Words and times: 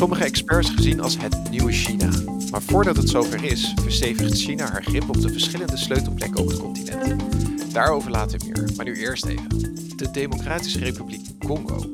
sommige 0.00 0.24
experts 0.24 0.70
gezien 0.70 1.00
als 1.00 1.18
het 1.18 1.50
nieuwe 1.50 1.72
China. 1.72 2.10
Maar 2.50 2.62
voordat 2.62 2.96
het 2.96 3.08
zover 3.08 3.44
is, 3.44 3.72
verstevigt 3.82 4.40
China 4.40 4.70
haar 4.70 4.82
grip 4.82 5.08
op 5.08 5.20
de 5.20 5.32
verschillende 5.32 5.76
sleutelplekken 5.76 6.40
op 6.40 6.48
het 6.48 6.58
continent. 6.58 7.72
Daarover 7.72 8.10
later 8.10 8.40
meer, 8.44 8.70
maar 8.76 8.84
nu 8.84 8.96
eerst 8.96 9.26
even. 9.26 9.48
De 9.96 10.10
Democratische 10.10 10.78
Republiek 10.78 11.38
Congo. 11.38 11.90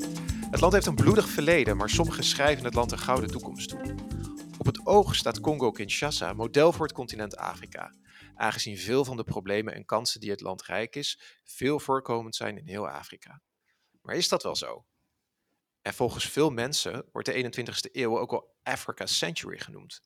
Het 0.51 0.61
land 0.61 0.73
heeft 0.73 0.87
een 0.87 0.95
bloedig 0.95 1.29
verleden, 1.29 1.77
maar 1.77 1.91
sommigen 1.91 2.25
schrijven 2.25 2.65
het 2.65 2.75
land 2.75 2.93
een 2.93 2.99
gouden 2.99 3.31
toekomst 3.31 3.69
toe. 3.69 3.95
Op 4.59 4.67
het 4.67 4.87
oog 4.87 5.15
staat 5.15 5.41
Congo-Kinshasa 5.41 6.33
model 6.33 6.73
voor 6.73 6.87
het 6.87 6.95
continent 6.95 7.37
Afrika, 7.37 7.95
aangezien 8.35 8.79
veel 8.79 9.05
van 9.05 9.17
de 9.17 9.25
problemen 9.25 9.75
en 9.75 9.85
kansen 9.85 10.21
die 10.21 10.31
het 10.31 10.41
land 10.41 10.63
rijk 10.63 10.97
is, 10.97 11.21
veel 11.45 11.81
voorkomend 11.81 12.35
zijn 12.35 12.59
in 12.59 12.67
heel 12.67 12.89
Afrika. 12.89 13.41
Maar 14.03 14.15
is 14.15 14.29
dat 14.29 14.43
wel 14.43 14.57
zo? 14.57 14.85
En 15.87 15.95
volgens 15.95 16.25
veel 16.25 16.51
mensen 16.51 17.05
wordt 17.13 17.29
de 17.29 17.45
21ste 17.45 17.93
eeuw 17.93 18.19
ook 18.19 18.31
wel 18.31 18.57
Africa 18.63 19.07
Century 19.07 19.59
genoemd. 19.59 20.03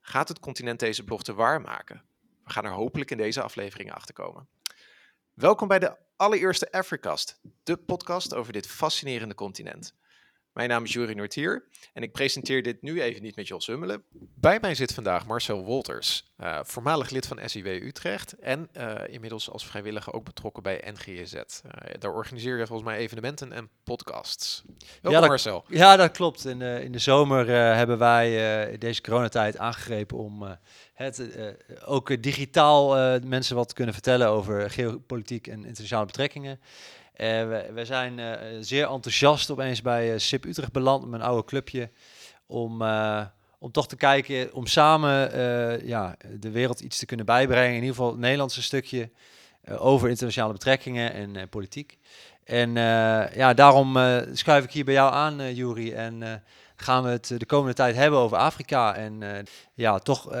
Gaat 0.00 0.28
het 0.28 0.38
continent 0.38 0.80
deze 0.80 1.04
belofte 1.04 1.34
waarmaken? 1.34 2.04
We 2.44 2.50
gaan 2.50 2.64
er 2.64 2.70
hopelijk 2.70 3.10
in 3.10 3.16
deze 3.16 3.42
afleveringen 3.42 3.94
achter 3.94 4.14
komen. 4.14 4.48
Welkom 5.32 5.68
bij 5.68 5.78
de 5.78 5.96
allereerste 6.16 6.72
Africast, 6.72 7.40
de 7.62 7.76
podcast 7.76 8.34
over 8.34 8.52
dit 8.52 8.66
fascinerende 8.66 9.34
continent. 9.34 9.94
Mijn 10.58 10.70
naam 10.70 10.84
is 10.84 10.92
Jurie 10.92 11.16
Nortier 11.16 11.64
en 11.92 12.02
ik 12.02 12.12
presenteer 12.12 12.62
dit 12.62 12.82
nu 12.82 13.02
even 13.02 13.22
niet 13.22 13.36
met 13.36 13.48
Jos 13.48 13.66
Hummelen. 13.66 14.02
Bij 14.34 14.58
mij 14.60 14.74
zit 14.74 14.94
vandaag 14.94 15.26
Marcel 15.26 15.64
Wolters, 15.64 16.24
uh, 16.40 16.58
voormalig 16.62 17.10
lid 17.10 17.26
van 17.26 17.38
SIW 17.44 17.66
Utrecht 17.66 18.32
en 18.32 18.68
uh, 18.76 18.94
inmiddels 19.06 19.50
als 19.50 19.66
vrijwilliger 19.66 20.12
ook 20.12 20.24
betrokken 20.24 20.62
bij 20.62 20.84
NGZ. 20.92 21.34
Uh, 21.34 21.40
eh, 21.40 22.00
daar 22.00 22.14
organiseer 22.14 22.58
je 22.58 22.66
volgens 22.66 22.88
mij 22.88 22.98
evenementen 22.98 23.52
en 23.52 23.70
podcasts. 23.84 24.62
Welkom 24.66 25.10
ja, 25.12 25.20
dat, 25.20 25.28
Marcel. 25.28 25.64
Ja, 25.68 25.96
dat 25.96 26.10
klopt. 26.10 26.44
In, 26.44 26.62
in 26.62 26.92
de 26.92 26.98
zomer 26.98 27.48
hebben 27.76 27.98
wij 27.98 28.78
deze 28.78 29.00
coronatijd 29.00 29.58
aangegrepen 29.58 30.18
om 30.18 30.58
het 30.94 31.22
ook 31.84 32.22
digitaal 32.22 33.18
mensen 33.20 33.56
wat 33.56 33.68
te 33.68 33.74
kunnen 33.74 33.94
vertellen 33.94 34.28
over 34.28 34.70
geopolitiek 34.70 35.46
en 35.46 35.64
internationale 35.64 36.06
betrekkingen. 36.06 36.60
Uh, 37.20 37.26
we, 37.26 37.70
we, 37.74 37.84
zijn 37.84 38.18
uh, 38.18 38.32
zeer 38.60 38.88
enthousiast 38.88 39.50
opeens 39.50 39.82
bij 39.82 40.12
uh, 40.12 40.18
SIP 40.18 40.44
Utrecht 40.44 40.72
beland, 40.72 41.08
mijn 41.08 41.22
oude 41.22 41.44
clubje, 41.44 41.90
om, 42.46 42.82
om 43.58 43.72
toch 43.72 43.88
te 43.88 43.96
kijken, 43.96 44.54
om 44.54 44.66
samen 44.66 45.36
ja, 45.86 46.16
de 46.38 46.50
wereld 46.50 46.80
iets 46.80 46.98
te 46.98 47.06
kunnen 47.06 47.26
bijbrengen. 47.26 47.68
In 47.68 47.80
ieder 47.80 47.94
geval 47.94 48.10
het 48.10 48.18
Nederlandse 48.18 48.62
stukje 48.62 49.10
over 49.78 50.08
internationale 50.08 50.52
betrekkingen 50.52 51.12
en 51.12 51.48
politiek. 51.48 51.98
En 52.44 52.72
ja, 53.34 53.54
daarom 53.54 53.98
schuif 54.32 54.64
ik 54.64 54.70
hier 54.70 54.84
bij 54.84 54.94
jou 54.94 55.12
aan, 55.12 55.40
uh, 55.40 55.56
Juri, 55.56 55.92
en 55.92 56.42
gaan 56.76 57.02
we 57.02 57.08
het 57.08 57.34
de 57.38 57.46
komende 57.46 57.74
tijd 57.74 57.94
hebben 57.94 58.18
over 58.18 58.36
Afrika. 58.36 58.94
En 58.94 59.44
ja, 59.74 59.98
toch, 59.98 60.32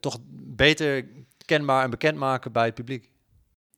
toch 0.00 0.18
beter 0.32 1.08
kenbaar 1.44 1.84
en 1.84 1.90
bekend 1.90 2.18
maken 2.18 2.52
bij 2.52 2.64
het 2.64 2.74
publiek. 2.74 3.10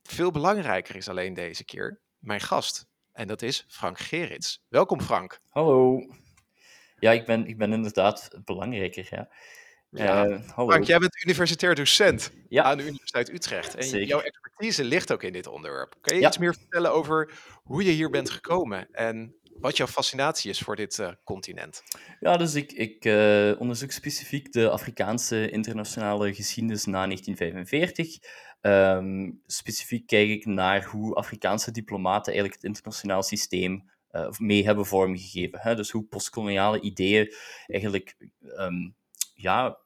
Veel 0.03 0.31
belangrijker 0.31 0.97
is 0.97 1.09
alleen 1.09 1.35
deze 1.35 1.65
keer 1.65 1.99
mijn 2.19 2.41
gast. 2.41 2.87
En 3.13 3.27
dat 3.27 3.43
is 3.43 3.65
Frank 3.69 3.99
Gerits. 3.99 4.65
Welkom 4.69 5.01
Frank. 5.01 5.41
Hallo. 5.49 6.01
Ja, 6.99 7.13
ik 7.13 7.27
ben, 7.27 7.47
ik 7.47 7.59
ben 7.59 7.73
inderdaad 7.73 8.31
belangrijker. 8.45 9.09
Ja. 9.11 9.29
Ja. 9.91 10.27
Uh, 10.27 10.41
hallo. 10.55 10.71
Frank, 10.71 10.85
jij 10.85 10.99
bent 10.99 11.23
universitair 11.23 11.75
docent 11.75 12.31
ja. 12.49 12.63
aan 12.63 12.77
de 12.77 12.87
Universiteit 12.87 13.33
Utrecht. 13.33 13.75
En 13.75 13.83
Zeker. 13.83 14.07
jouw 14.07 14.21
expertise 14.21 14.85
ligt 14.85 15.13
ook 15.13 15.23
in 15.23 15.33
dit 15.33 15.47
onderwerp. 15.47 15.95
Kan 16.01 16.15
je 16.15 16.23
ja. 16.23 16.29
iets 16.29 16.39
meer 16.39 16.55
vertellen 16.55 16.93
over 16.93 17.33
hoe 17.63 17.85
je 17.85 17.91
hier 17.91 18.11
bent 18.11 18.31
gekomen 18.31 18.89
en 18.93 19.35
wat 19.61 19.77
jouw 19.77 19.87
fascinatie 19.87 20.51
is 20.51 20.61
voor 20.61 20.77
dit 20.77 20.99
uh, 20.99 21.09
continent? 21.25 21.83
Ja, 22.21 22.37
dus 22.37 22.55
ik, 22.55 22.73
ik 22.73 23.05
uh, 23.05 23.61
onderzoek 23.61 23.91
specifiek 23.91 24.53
de 24.53 24.71
Afrikaanse 24.71 25.51
internationale 25.51 26.35
geschiedenis 26.35 26.85
na 26.85 27.05
1945. 27.05 28.19
Um, 28.61 29.41
specifiek 29.47 30.07
kijk 30.07 30.29
ik 30.29 30.47
naar 30.47 30.85
hoe 30.85 31.15
Afrikaanse 31.15 31.71
diplomaten 31.71 32.33
eigenlijk 32.33 32.55
het 32.55 32.65
internationaal 32.65 33.23
systeem 33.23 33.91
uh, 34.13 34.31
mee 34.39 34.65
hebben 34.65 34.87
vormgegeven. 34.87 35.59
Hè? 35.61 35.75
Dus 35.75 35.91
hoe 35.91 36.05
postkoloniale 36.05 36.81
ideeën 36.81 37.35
eigenlijk 37.67 38.17
um, 38.41 38.97
ja, 39.35 39.79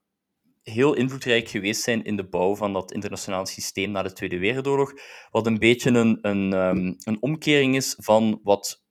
heel 0.62 0.94
invloedrijk 0.94 1.48
geweest 1.48 1.82
zijn 1.82 2.04
in 2.04 2.16
de 2.16 2.28
bouw 2.28 2.56
van 2.56 2.72
dat 2.72 2.92
internationale 2.92 3.46
systeem 3.46 3.90
na 3.90 4.02
de 4.02 4.12
Tweede 4.12 4.38
Wereldoorlog. 4.38 4.92
Wat 5.30 5.46
een 5.46 5.58
beetje 5.58 5.90
een, 5.90 6.18
een, 6.22 6.52
um, 6.52 6.96
een 6.98 7.22
omkering 7.22 7.76
is 7.76 7.94
van 7.98 8.40
wat 8.42 8.81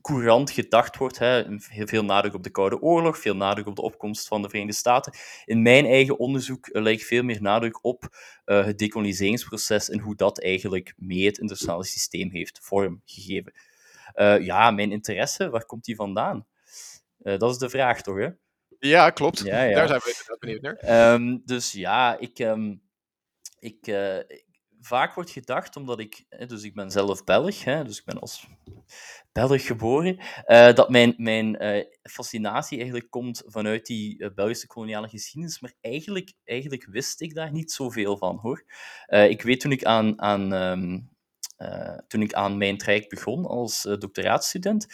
courant 0.00 0.50
gedacht 0.50 0.96
wordt. 0.96 1.18
Hè. 1.18 1.42
Heel 1.58 1.86
veel 1.86 2.04
nadruk 2.04 2.34
op 2.34 2.42
de 2.42 2.50
Koude 2.50 2.80
Oorlog, 2.80 3.18
veel 3.18 3.36
nadruk 3.36 3.66
op 3.66 3.76
de 3.76 3.82
opkomst 3.82 4.28
van 4.28 4.42
de 4.42 4.48
Verenigde 4.48 4.76
Staten. 4.76 5.12
In 5.44 5.62
mijn 5.62 5.86
eigen 5.86 6.18
onderzoek 6.18 6.68
uh, 6.68 6.82
leg 6.82 6.94
ik 6.94 7.04
veel 7.04 7.22
meer 7.22 7.42
nadruk 7.42 7.84
op 7.84 8.08
uh, 8.46 8.64
het 8.64 8.78
decoloniseringsproces 8.78 9.90
en 9.90 10.00
hoe 10.00 10.16
dat 10.16 10.42
eigenlijk 10.42 10.94
mee 10.96 11.26
het 11.26 11.38
internationale 11.38 11.84
systeem 11.84 12.30
heeft 12.30 12.58
vormgegeven. 12.62 13.52
Uh, 14.14 14.40
ja, 14.40 14.70
mijn 14.70 14.92
interesse, 14.92 15.50
waar 15.50 15.64
komt 15.64 15.84
die 15.84 15.96
vandaan? 15.96 16.46
dat 17.18 17.50
is 17.50 17.58
de 17.58 17.70
vraag, 17.70 18.02
toch? 18.02 18.16
Hè? 18.16 18.28
Ja, 18.78 19.10
klopt. 19.10 19.38
Ja, 19.38 19.62
ja. 19.62 19.74
Daar 19.74 19.88
zijn 19.88 20.00
we 20.00 20.36
benieuwd 20.38 20.60
naar. 20.60 21.12
Um, 21.12 21.42
dus 21.44 21.72
ja, 21.72 22.18
ik, 22.18 22.38
um, 22.38 22.82
ik, 23.58 23.86
vaak 24.80 25.14
wordt 25.14 25.30
gedacht, 25.30 25.76
omdat 25.76 25.98
ik, 25.98 26.24
dus 26.46 26.62
ik 26.62 26.74
ben 26.74 26.90
zelf 26.90 27.24
Belg, 27.24 27.64
hè, 27.64 27.84
dus 27.84 27.98
ik 27.98 28.04
ben 28.04 28.20
als 28.20 28.46
Belg 29.38 29.66
geboren, 29.66 30.18
uh, 30.46 30.72
dat 30.72 30.90
mijn, 30.90 31.14
mijn 31.16 31.62
uh, 31.62 31.84
fascinatie 32.02 32.76
eigenlijk 32.78 33.10
komt 33.10 33.42
vanuit 33.46 33.86
die 33.86 34.22
uh, 34.22 34.28
Belgische 34.34 34.66
koloniale 34.66 35.08
geschiedenis, 35.08 35.60
maar 35.60 35.72
eigenlijk, 35.80 36.32
eigenlijk 36.44 36.86
wist 36.90 37.20
ik 37.20 37.34
daar 37.34 37.52
niet 37.52 37.72
zoveel 37.72 38.16
van, 38.16 38.36
hoor. 38.36 38.64
ik 39.06 39.42
weet 39.42 39.60
toen 39.60 39.72
ik 39.72 39.84
aan, 39.84 40.20
aan 40.20 40.52
um, 40.52 41.16
toen 42.08 42.22
ik 42.22 42.32
aan 42.32 42.56
mijn 42.56 42.78
traject 42.78 43.08
begon 43.08 43.46
als 43.46 43.82
doctoraatstudent, 43.82 44.86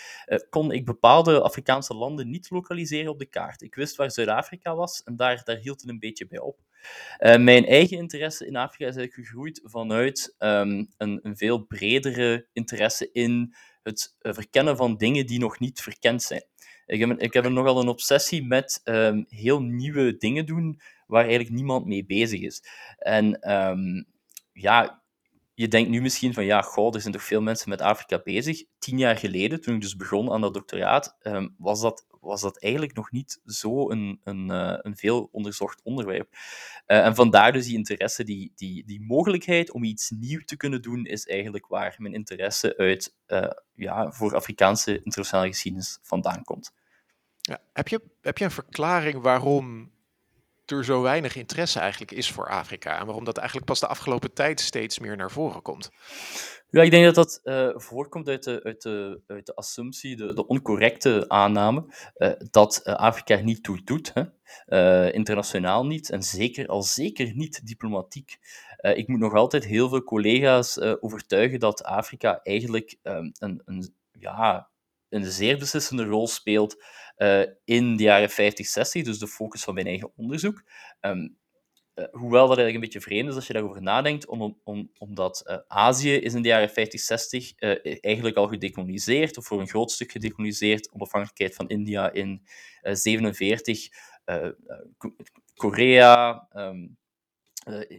kon 0.50 0.72
ik 0.72 0.84
bepaalde 0.84 1.42
Afrikaanse 1.42 1.94
landen 1.94 2.30
niet 2.30 2.50
lokaliseren 2.50 3.10
op 3.10 3.18
de 3.18 3.26
kaart. 3.26 3.62
Ik 3.62 3.74
wist 3.74 3.96
waar 3.96 4.10
Zuid-Afrika 4.10 4.74
was 4.74 5.02
en 5.02 5.16
daar, 5.16 5.40
daar 5.44 5.56
hield 5.56 5.80
het 5.80 5.90
een 5.90 5.98
beetje 5.98 6.26
bij 6.26 6.38
op. 6.38 6.58
Mijn 7.18 7.66
eigen 7.66 7.96
interesse 7.96 8.46
in 8.46 8.56
Afrika 8.56 8.86
is 8.86 8.96
eigenlijk 8.96 9.28
gegroeid 9.28 9.60
vanuit 9.64 10.34
um, 10.38 10.88
een, 10.96 11.20
een, 11.22 11.36
veel 11.36 11.58
bredere 11.58 12.46
interesse 12.52 13.12
in 13.12 13.54
het 13.84 14.16
uh, 14.22 14.32
verkennen 14.32 14.76
van 14.76 14.96
dingen 14.96 15.26
die 15.26 15.38
nog 15.38 15.58
niet 15.58 15.80
verkend 15.80 16.22
zijn. 16.22 16.44
Ik 16.86 17.00
heb, 17.00 17.20
ik 17.20 17.32
heb 17.32 17.48
nogal 17.48 17.80
een 17.80 17.88
obsessie 17.88 18.46
met 18.46 18.80
um, 18.84 19.24
heel 19.28 19.60
nieuwe 19.62 20.16
dingen 20.16 20.46
doen 20.46 20.80
waar 21.06 21.22
eigenlijk 21.22 21.54
niemand 21.54 21.86
mee 21.86 22.04
bezig 22.06 22.40
is. 22.40 22.64
En 22.98 23.52
um, 23.52 24.06
ja, 24.52 25.03
je 25.54 25.68
denkt 25.68 25.90
nu 25.90 26.00
misschien 26.00 26.34
van 26.34 26.44
ja, 26.44 26.62
goh, 26.62 26.94
er 26.94 27.00
zijn 27.00 27.12
toch 27.12 27.22
veel 27.22 27.42
mensen 27.42 27.68
met 27.68 27.80
Afrika 27.80 28.20
bezig. 28.24 28.64
Tien 28.78 28.98
jaar 28.98 29.16
geleden, 29.16 29.60
toen 29.60 29.74
ik 29.74 29.80
dus 29.80 29.96
begon 29.96 30.32
aan 30.32 30.40
dat 30.40 30.54
doctoraat, 30.54 31.16
um, 31.22 31.54
was, 31.58 31.80
dat, 31.80 32.06
was 32.20 32.40
dat 32.40 32.62
eigenlijk 32.62 32.94
nog 32.94 33.10
niet 33.10 33.40
zo 33.44 33.90
een, 33.90 34.20
een, 34.24 34.50
uh, 34.50 34.78
een 34.80 34.96
veel 34.96 35.28
onderzocht 35.32 35.82
onderwerp. 35.82 36.28
Uh, 36.86 37.04
en 37.06 37.14
vandaar 37.14 37.52
dus 37.52 37.66
die 37.66 37.76
interesse, 37.76 38.24
die, 38.24 38.52
die, 38.54 38.84
die 38.86 39.00
mogelijkheid 39.00 39.72
om 39.72 39.84
iets 39.84 40.10
nieuw 40.10 40.40
te 40.44 40.56
kunnen 40.56 40.82
doen, 40.82 41.04
is 41.04 41.26
eigenlijk 41.26 41.66
waar 41.66 41.94
mijn 41.98 42.14
interesse 42.14 42.76
uit 42.76 43.14
uh, 43.26 43.50
ja, 43.74 44.12
voor 44.12 44.34
Afrikaanse 44.34 45.02
internationale 45.02 45.48
geschiedenis 45.48 45.98
vandaan 46.02 46.44
komt. 46.44 46.72
Ja, 47.40 47.60
heb, 47.72 47.88
je, 47.88 48.00
heb 48.20 48.38
je 48.38 48.44
een 48.44 48.50
verklaring 48.50 49.22
waarom 49.22 49.92
er 50.66 50.84
zo 50.84 51.02
weinig 51.02 51.36
interesse 51.36 51.78
eigenlijk 51.78 52.12
is 52.12 52.30
voor 52.30 52.48
Afrika. 52.48 52.98
En 52.98 53.06
waarom 53.06 53.24
dat 53.24 53.36
eigenlijk 53.36 53.66
pas 53.66 53.80
de 53.80 53.86
afgelopen 53.86 54.32
tijd 54.32 54.60
steeds 54.60 54.98
meer 54.98 55.16
naar 55.16 55.30
voren 55.30 55.62
komt. 55.62 55.90
Ja, 56.70 56.82
ik 56.82 56.90
denk 56.90 57.04
dat 57.04 57.14
dat 57.14 57.40
uh, 57.44 57.70
voorkomt 57.74 58.28
uit 58.28 58.44
de, 58.44 58.60
uit 58.62 58.82
de, 58.82 59.20
uit 59.26 59.46
de 59.46 59.54
assumptie, 59.54 60.16
de, 60.16 60.34
de 60.34 60.46
oncorrecte 60.46 61.24
aanname, 61.28 61.84
uh, 62.16 62.32
dat 62.50 62.80
uh, 62.84 62.94
Afrika 62.94 63.36
niet 63.36 63.62
toe 63.62 63.84
doet. 63.84 64.12
Hè? 64.14 64.22
internationaal 65.12 65.86
niet 65.86 66.10
en 66.10 66.22
zeker 66.22 66.66
al 66.66 66.82
zeker 66.82 67.34
niet 67.34 67.66
diplomatiek. 67.66 68.38
ik 68.76 69.08
moet 69.08 69.18
nog 69.18 69.34
altijd 69.34 69.64
heel 69.64 69.88
veel 69.88 70.02
collega's 70.02 70.80
overtuigen 70.80 71.60
dat 71.60 71.84
Afrika 71.84 72.40
eigenlijk 72.42 72.96
um, 73.02 73.32
een, 73.38 73.62
een, 73.64 73.94
ja, 74.12 74.68
een 75.08 75.24
zeer 75.24 75.58
beslissende 75.58 76.04
rol 76.04 76.28
speelt 76.28 76.84
uh, 77.16 77.42
in 77.64 77.96
de 77.96 78.02
jaren 78.02 78.30
50, 78.30 78.66
60, 78.66 79.02
dus 79.02 79.18
de 79.18 79.28
focus 79.28 79.64
van 79.64 79.74
mijn 79.74 79.86
eigen 79.86 80.12
onderzoek. 80.16 80.62
Um, 81.00 81.36
uh, 81.94 82.04
hoewel 82.10 82.48
dat 82.48 82.58
eigenlijk 82.58 82.74
een 82.74 82.80
beetje 82.80 83.00
vreemd 83.00 83.28
is 83.28 83.34
als 83.34 83.46
je 83.46 83.52
daarover 83.52 83.82
nadenkt, 83.82 84.26
om, 84.26 84.60
om, 84.64 84.90
omdat 84.98 85.42
uh, 85.46 85.58
Azië 85.66 86.14
is 86.14 86.34
in 86.34 86.42
de 86.42 86.48
jaren 86.48 86.70
50, 86.70 87.00
60 87.00 87.52
eigenlijk 88.00 88.36
al 88.36 88.48
gedecoloniseerd, 88.48 89.36
of 89.36 89.46
voor 89.46 89.60
een 89.60 89.68
groot 89.68 89.90
stuk 89.90 90.12
gedecoloniseerd, 90.12 90.92
onafhankelijkheid 90.92 91.54
van 91.54 91.68
India 91.68 92.12
in 92.12 92.46
47, 92.82 93.88
Korea, 95.54 96.48
um, 96.52 96.96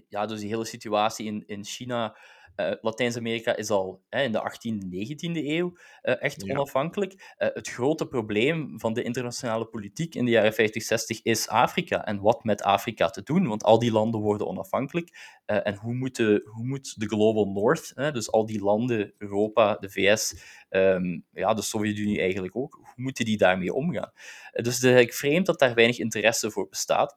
ja, 0.10 0.26
dus 0.26 0.40
die 0.40 0.50
hele 0.50 0.66
situatie 0.66 1.26
in, 1.26 1.44
in 1.48 1.66
China 1.66 2.18
uh, 2.56 2.72
Latijns-Amerika 2.82 3.56
is 3.56 3.70
al 3.70 4.04
hè, 4.10 4.24
in 4.24 4.32
de 4.32 4.40
18e, 4.40 4.86
19e 4.86 5.46
eeuw 5.46 5.78
uh, 6.04 6.22
echt 6.22 6.46
ja. 6.46 6.54
onafhankelijk. 6.54 7.14
Uh, 7.14 7.48
het 7.54 7.70
grote 7.70 8.08
probleem 8.08 8.80
van 8.80 8.94
de 8.94 9.04
internationale 9.04 9.66
politiek 9.66 10.16
in 10.16 10.26
de 10.26 10.32
jaren 10.32 10.54
50, 10.54 10.84
60 10.84 11.22
is 11.22 11.48
Afrika 11.48 12.06
en 12.06 12.20
wat 12.22 12.44
met 12.44 12.62
Afrika 12.62 13.10
te 13.10 13.24
doen, 13.24 13.48
want 13.48 13.64
al 13.64 13.80
die 13.80 13.92
landen 13.92 14.22
worden 14.22 14.48
onafhankelijk. 14.48 15.34
en 15.46 15.76
hoe 15.76 15.94
moet, 15.94 16.16
de, 16.16 16.50
hoe 16.54 16.66
moet 16.66 17.00
de 17.00 17.08
Global 17.08 17.46
North, 17.46 17.92
hè, 17.96 18.12
dus 18.12 18.32
al 18.32 18.46
die 18.46 18.62
landen, 18.62 19.14
Europa, 19.18 19.76
de 19.76 19.90
VS, 19.90 20.36
um, 20.70 21.26
ja, 21.32 21.54
de 21.54 21.62
Sovjet-Unie 21.62 22.20
eigenlijk 22.20 22.56
ook, 22.56 22.74
hoe 22.74 23.04
moeten 23.04 23.26
die 23.26 23.38
daarmee 23.38 23.74
omgaan? 23.74 24.12
dus 24.52 24.82
het 24.82 25.10
is 25.10 25.16
vreemd 25.16 25.46
dat 25.46 25.60
daar 25.60 25.74
weinig 25.74 26.00
interesse 26.00 26.52
voor 26.52 26.68
bestaat. 26.70 27.16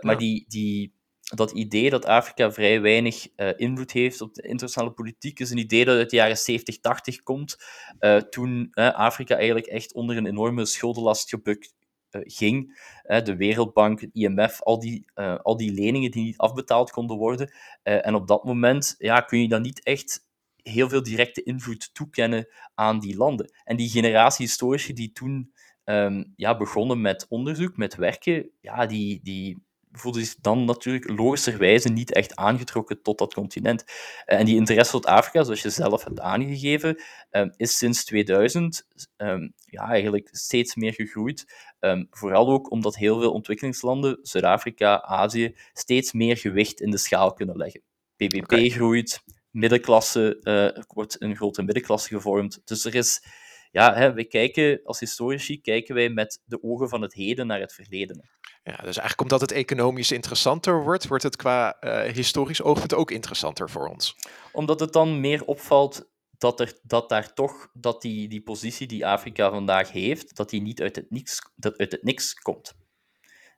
maar 0.00 0.18
die, 0.18 0.44
die 0.48 0.94
dat 1.34 1.50
idee 1.50 1.90
dat 1.90 2.04
Afrika 2.04 2.52
vrij 2.52 2.80
weinig 2.80 3.28
uh, 3.36 3.48
invloed 3.56 3.92
heeft 3.92 4.20
op 4.20 4.34
de 4.34 4.42
internationale 4.42 4.92
politiek 4.92 5.40
is 5.40 5.50
een 5.50 5.58
idee 5.58 5.84
dat 5.84 5.96
uit 5.96 6.10
de 6.10 6.16
jaren 6.16 6.38
70, 6.38 6.80
80 6.80 7.22
komt, 7.22 7.56
uh, 8.00 8.16
toen 8.16 8.68
uh, 8.72 8.94
Afrika 8.94 9.36
eigenlijk 9.36 9.66
echt 9.66 9.94
onder 9.94 10.16
een 10.16 10.26
enorme 10.26 10.66
schuldenlast 10.66 11.28
gebukt 11.28 11.74
ging. 12.10 12.78
de 13.02 13.36
Wereldbank, 13.36 14.00
het 14.00 14.10
IMF, 14.12 14.62
al 14.62 14.78
die, 14.78 15.04
al 15.42 15.56
die 15.56 15.72
leningen 15.72 16.10
die 16.10 16.24
niet 16.24 16.36
afbetaald 16.36 16.90
konden 16.90 17.16
worden. 17.16 17.52
en 17.82 18.14
op 18.14 18.26
dat 18.26 18.44
moment 18.44 18.94
ja, 18.98 19.20
kun 19.20 19.40
je 19.40 19.48
dan 19.48 19.62
niet 19.62 19.82
echt 19.82 20.26
heel 20.62 20.88
veel 20.88 21.02
directe 21.02 21.42
invloed 21.42 21.94
toekennen 21.94 22.48
aan 22.74 22.98
die 22.98 23.16
landen. 23.16 23.50
En 23.64 23.76
die 23.76 23.88
generatie 23.88 24.46
historici 24.46 24.92
die 24.92 25.12
toen 25.12 25.52
um, 25.84 26.32
ja, 26.36 26.56
begonnen 26.56 27.00
met 27.00 27.26
onderzoek, 27.28 27.76
met 27.76 27.94
werken, 27.94 28.50
ja, 28.60 28.86
die, 28.86 29.20
die 29.22 29.65
voelde 29.98 30.24
zich 30.24 30.34
dan 30.40 30.64
natuurlijk 30.64 31.08
logischerwijze 31.08 31.88
niet 31.88 32.12
echt 32.12 32.36
aangetrokken 32.36 33.02
tot 33.02 33.18
dat 33.18 33.34
continent. 33.34 33.84
Eh, 34.24 34.38
en 34.38 34.44
die 34.44 34.56
interesse 34.56 34.92
tot 34.92 35.06
Afrika, 35.06 35.44
zoals 35.44 35.62
je 35.62 35.70
zelf 35.70 36.04
hebt 36.04 36.20
aangegeven, 36.20 37.02
ehm, 37.30 37.48
is 37.56 37.78
sinds 37.78 38.04
2000 38.04 38.86
ehm, 39.16 39.48
ja, 39.64 39.88
eigenlijk 39.88 40.28
steeds 40.32 40.74
meer 40.74 40.92
gegroeid. 40.92 41.44
Ehm, 41.78 42.04
vooral 42.10 42.48
ook 42.48 42.70
omdat 42.70 42.96
heel 42.96 43.20
veel 43.20 43.32
ontwikkelingslanden, 43.32 44.18
Zuid-Afrika, 44.22 45.02
Azië, 45.02 45.56
steeds 45.72 46.12
meer 46.12 46.36
gewicht 46.36 46.80
in 46.80 46.90
de 46.90 46.98
schaal 46.98 47.32
kunnen 47.32 47.56
leggen. 47.56 47.82
BBP 48.16 48.72
groeit, 48.72 49.22
middenklasse, 49.50 50.38
uh, 50.42 50.84
wordt 50.88 51.22
een 51.22 51.36
grote 51.36 51.62
middenklasse 51.62 52.08
gevormd. 52.08 52.60
Dus 52.64 52.84
er 52.84 52.94
is, 52.94 53.22
ja, 53.70 53.94
hè, 53.94 54.12
wij 54.12 54.24
kijken 54.24 54.80
als 54.84 55.00
historici 55.00 55.60
kijken 55.60 55.94
wij 55.94 56.08
met 56.08 56.42
de 56.44 56.62
ogen 56.62 56.88
van 56.88 57.02
het 57.02 57.14
heden 57.14 57.46
naar 57.46 57.60
het 57.60 57.72
verleden. 57.72 58.28
Ja, 58.66 58.76
dus 58.76 58.84
eigenlijk 58.84 59.20
omdat 59.20 59.40
het 59.40 59.52
economisch 59.52 60.12
interessanter 60.12 60.82
wordt, 60.82 61.06
wordt 61.06 61.22
het 61.22 61.36
qua 61.36 61.76
uh, 61.80 62.12
historisch 62.12 62.62
oogpunt 62.62 62.94
ook 62.94 63.10
interessanter 63.10 63.70
voor 63.70 63.88
ons. 63.88 64.16
Omdat 64.52 64.80
het 64.80 64.92
dan 64.92 65.20
meer 65.20 65.44
opvalt 65.44 66.08
dat, 66.38 66.60
er, 66.60 66.78
dat 66.82 67.08
daar 67.08 67.34
toch 67.34 67.68
dat 67.72 68.02
die, 68.02 68.28
die 68.28 68.42
positie 68.42 68.86
die 68.86 69.06
Afrika 69.06 69.50
vandaag 69.50 69.92
heeft, 69.92 70.36
dat 70.36 70.50
die 70.50 70.62
niet 70.62 70.80
uit 70.80 70.96
het 70.96 71.10
niks, 71.10 71.50
dat 71.54 71.76
uit 71.76 71.92
het 71.92 72.02
niks 72.02 72.34
komt. 72.34 72.74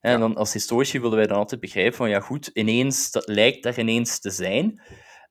En 0.00 0.20
dan 0.20 0.36
als 0.36 0.52
historici 0.52 1.00
willen 1.00 1.16
wij 1.16 1.26
dan 1.26 1.38
altijd 1.38 1.60
begrijpen 1.60 1.96
van 1.96 2.08
ja 2.08 2.20
goed, 2.20 2.46
ineens, 2.46 3.10
dat 3.10 3.28
lijkt 3.28 3.62
daar 3.62 3.78
ineens 3.78 4.20
te 4.20 4.30
zijn, 4.30 4.82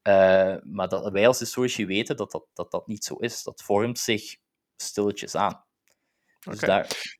uh, 0.04 0.56
maar 0.62 0.88
dat 0.88 1.12
wij 1.12 1.28
als 1.28 1.40
historici 1.40 1.86
weten 1.86 2.18
dat 2.18 2.32
dat, 2.32 2.46
dat 2.54 2.72
dat 2.72 2.88
niet 2.88 3.06
zo 3.06 3.16
is. 3.16 3.44
Dat 3.44 3.62
vormt 3.62 4.00
zich 4.00 4.36
stilletjes 4.76 5.36
aan. 5.36 5.64
Dus 6.40 6.56
okay. 6.56 6.70
daar, 6.70 7.18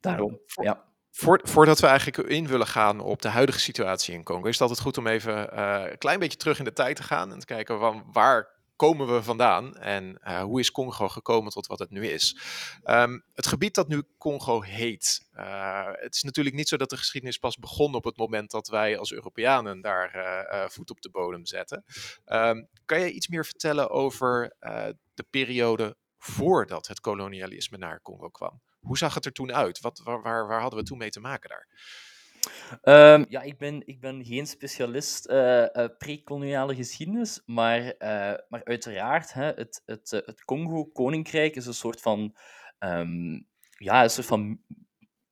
daarom, 0.00 0.40
ja 0.62 0.87
voordat 1.22 1.80
we 1.80 1.86
eigenlijk 1.86 2.28
in 2.28 2.46
willen 2.46 2.66
gaan 2.66 3.00
op 3.00 3.22
de 3.22 3.28
huidige 3.28 3.58
situatie 3.58 4.14
in 4.14 4.22
Congo, 4.22 4.46
is 4.46 4.52
het 4.52 4.60
altijd 4.60 4.80
goed 4.80 4.98
om 4.98 5.06
even 5.06 5.50
uh, 5.54 5.82
een 5.90 5.98
klein 5.98 6.18
beetje 6.18 6.38
terug 6.38 6.58
in 6.58 6.64
de 6.64 6.72
tijd 6.72 6.96
te 6.96 7.02
gaan 7.02 7.32
en 7.32 7.38
te 7.38 7.46
kijken 7.46 7.78
van 7.78 8.04
waar 8.12 8.56
komen 8.76 9.14
we 9.14 9.22
vandaan 9.22 9.76
en 9.76 10.20
uh, 10.24 10.40
hoe 10.42 10.60
is 10.60 10.70
Congo 10.70 11.08
gekomen 11.08 11.52
tot 11.52 11.66
wat 11.66 11.78
het 11.78 11.90
nu 11.90 12.06
is. 12.06 12.38
Um, 12.84 13.24
het 13.34 13.46
gebied 13.46 13.74
dat 13.74 13.88
nu 13.88 14.02
Congo 14.18 14.60
heet, 14.60 15.28
uh, 15.34 15.86
het 15.92 16.14
is 16.14 16.22
natuurlijk 16.22 16.56
niet 16.56 16.68
zo 16.68 16.76
dat 16.76 16.90
de 16.90 16.96
geschiedenis 16.96 17.38
pas 17.38 17.56
begon 17.56 17.94
op 17.94 18.04
het 18.04 18.16
moment 18.16 18.50
dat 18.50 18.68
wij 18.68 18.98
als 18.98 19.12
Europeanen 19.12 19.80
daar 19.80 20.10
voet 20.70 20.90
op 20.90 21.00
de 21.00 21.10
bodem 21.10 21.46
zetten. 21.46 21.84
Um, 22.26 22.68
kan 22.84 23.00
je 23.00 23.12
iets 23.12 23.28
meer 23.28 23.44
vertellen 23.44 23.90
over 23.90 24.54
de 25.14 25.24
periode 25.30 25.96
voordat 26.18 26.86
het 26.86 27.00
kolonialisme 27.00 27.78
naar 27.78 28.02
Congo 28.02 28.28
kwam? 28.28 28.60
Hoe 28.80 28.98
zag 28.98 29.14
het 29.14 29.24
er 29.24 29.32
toen 29.32 29.52
uit? 29.52 29.80
Wat, 29.80 30.00
waar, 30.04 30.22
waar, 30.22 30.60
hadden 30.60 30.78
we 30.78 30.84
toen 30.84 30.98
mee 30.98 31.10
te 31.10 31.20
maken 31.20 31.48
daar? 31.48 31.68
Um, 32.82 33.26
ja, 33.28 33.42
ik 33.42 33.58
ben, 33.58 33.82
ik 33.86 34.00
ben 34.00 34.24
geen 34.24 34.46
specialist 34.46 35.28
uh, 35.30 35.64
pre-koloniale 35.98 36.74
geschiedenis, 36.74 37.42
maar, 37.46 37.80
uh, 37.80 38.34
maar 38.48 38.64
uiteraard, 38.64 39.32
hè, 39.32 39.44
het, 39.44 39.82
het, 39.86 40.10
het 40.10 40.44
Congo-koninkrijk 40.44 41.56
is 41.56 41.66
een 41.66 41.74
soort 41.74 42.00
van, 42.00 42.36
um, 42.78 43.46
ja, 43.78 44.02
een 44.02 44.10
soort 44.10 44.26
van, 44.26 44.60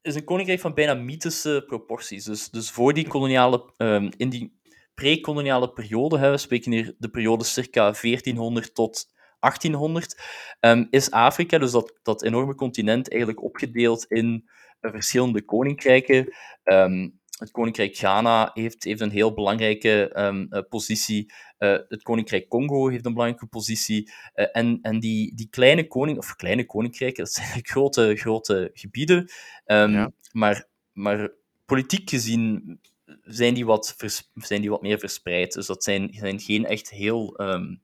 is 0.02 0.14
een 0.14 0.24
koninkrijk 0.24 0.60
van 0.60 0.74
bijna 0.74 0.94
mythische 0.94 1.64
proporties. 1.66 2.24
Dus, 2.24 2.50
dus 2.50 2.70
voor 2.70 2.92
die 2.92 3.08
koloniale, 3.08 3.72
um, 3.76 4.10
in 4.16 4.28
die 4.28 4.60
pre-koloniale 4.94 5.72
periode, 5.72 6.18
hè, 6.18 6.30
we 6.30 6.36
spreken 6.36 6.72
hier 6.72 6.94
de 6.98 7.10
periode 7.10 7.44
circa 7.44 7.92
1400 7.92 8.74
tot 8.74 9.14
1800, 9.46 10.22
um, 10.60 10.86
is 10.90 11.10
Afrika, 11.10 11.58
dus 11.58 11.70
dat, 11.70 11.98
dat 12.02 12.22
enorme 12.22 12.54
continent, 12.54 13.10
eigenlijk 13.10 13.42
opgedeeld 13.42 14.04
in 14.04 14.48
verschillende 14.80 15.42
koninkrijken. 15.44 16.34
Um, 16.64 17.20
het 17.38 17.50
koninkrijk 17.50 17.96
Ghana 17.96 18.50
heeft, 18.54 18.84
heeft 18.84 19.00
een 19.00 19.10
heel 19.10 19.34
belangrijke 19.34 20.20
um, 20.20 20.46
uh, 20.50 20.60
positie. 20.68 21.32
Uh, 21.58 21.78
het 21.88 22.02
koninkrijk 22.02 22.48
Congo 22.48 22.88
heeft 22.88 23.06
een 23.06 23.12
belangrijke 23.12 23.46
positie. 23.46 24.12
Uh, 24.34 24.46
en 24.52 24.78
en 24.82 25.00
die, 25.00 25.34
die 25.34 25.48
kleine 25.50 25.86
koning, 25.86 26.18
of 26.18 26.36
kleine 26.36 26.66
koninkrijken, 26.66 27.24
dat 27.24 27.32
zijn 27.32 27.58
grote, 27.62 28.16
grote 28.16 28.70
gebieden. 28.72 29.30
Um, 29.66 29.92
ja. 29.92 30.12
maar, 30.32 30.68
maar 30.92 31.32
politiek 31.64 32.10
gezien 32.10 32.78
zijn 33.22 33.54
die 33.54 33.66
wat, 33.66 33.94
vers, 33.96 34.30
zijn 34.34 34.60
die 34.60 34.70
wat 34.70 34.82
meer 34.82 34.98
verspreid. 34.98 35.52
Dus 35.52 35.66
dat 35.66 35.84
zijn, 35.84 36.12
zijn 36.12 36.40
geen 36.40 36.66
echt 36.66 36.90
heel 36.90 37.40
um, 37.40 37.82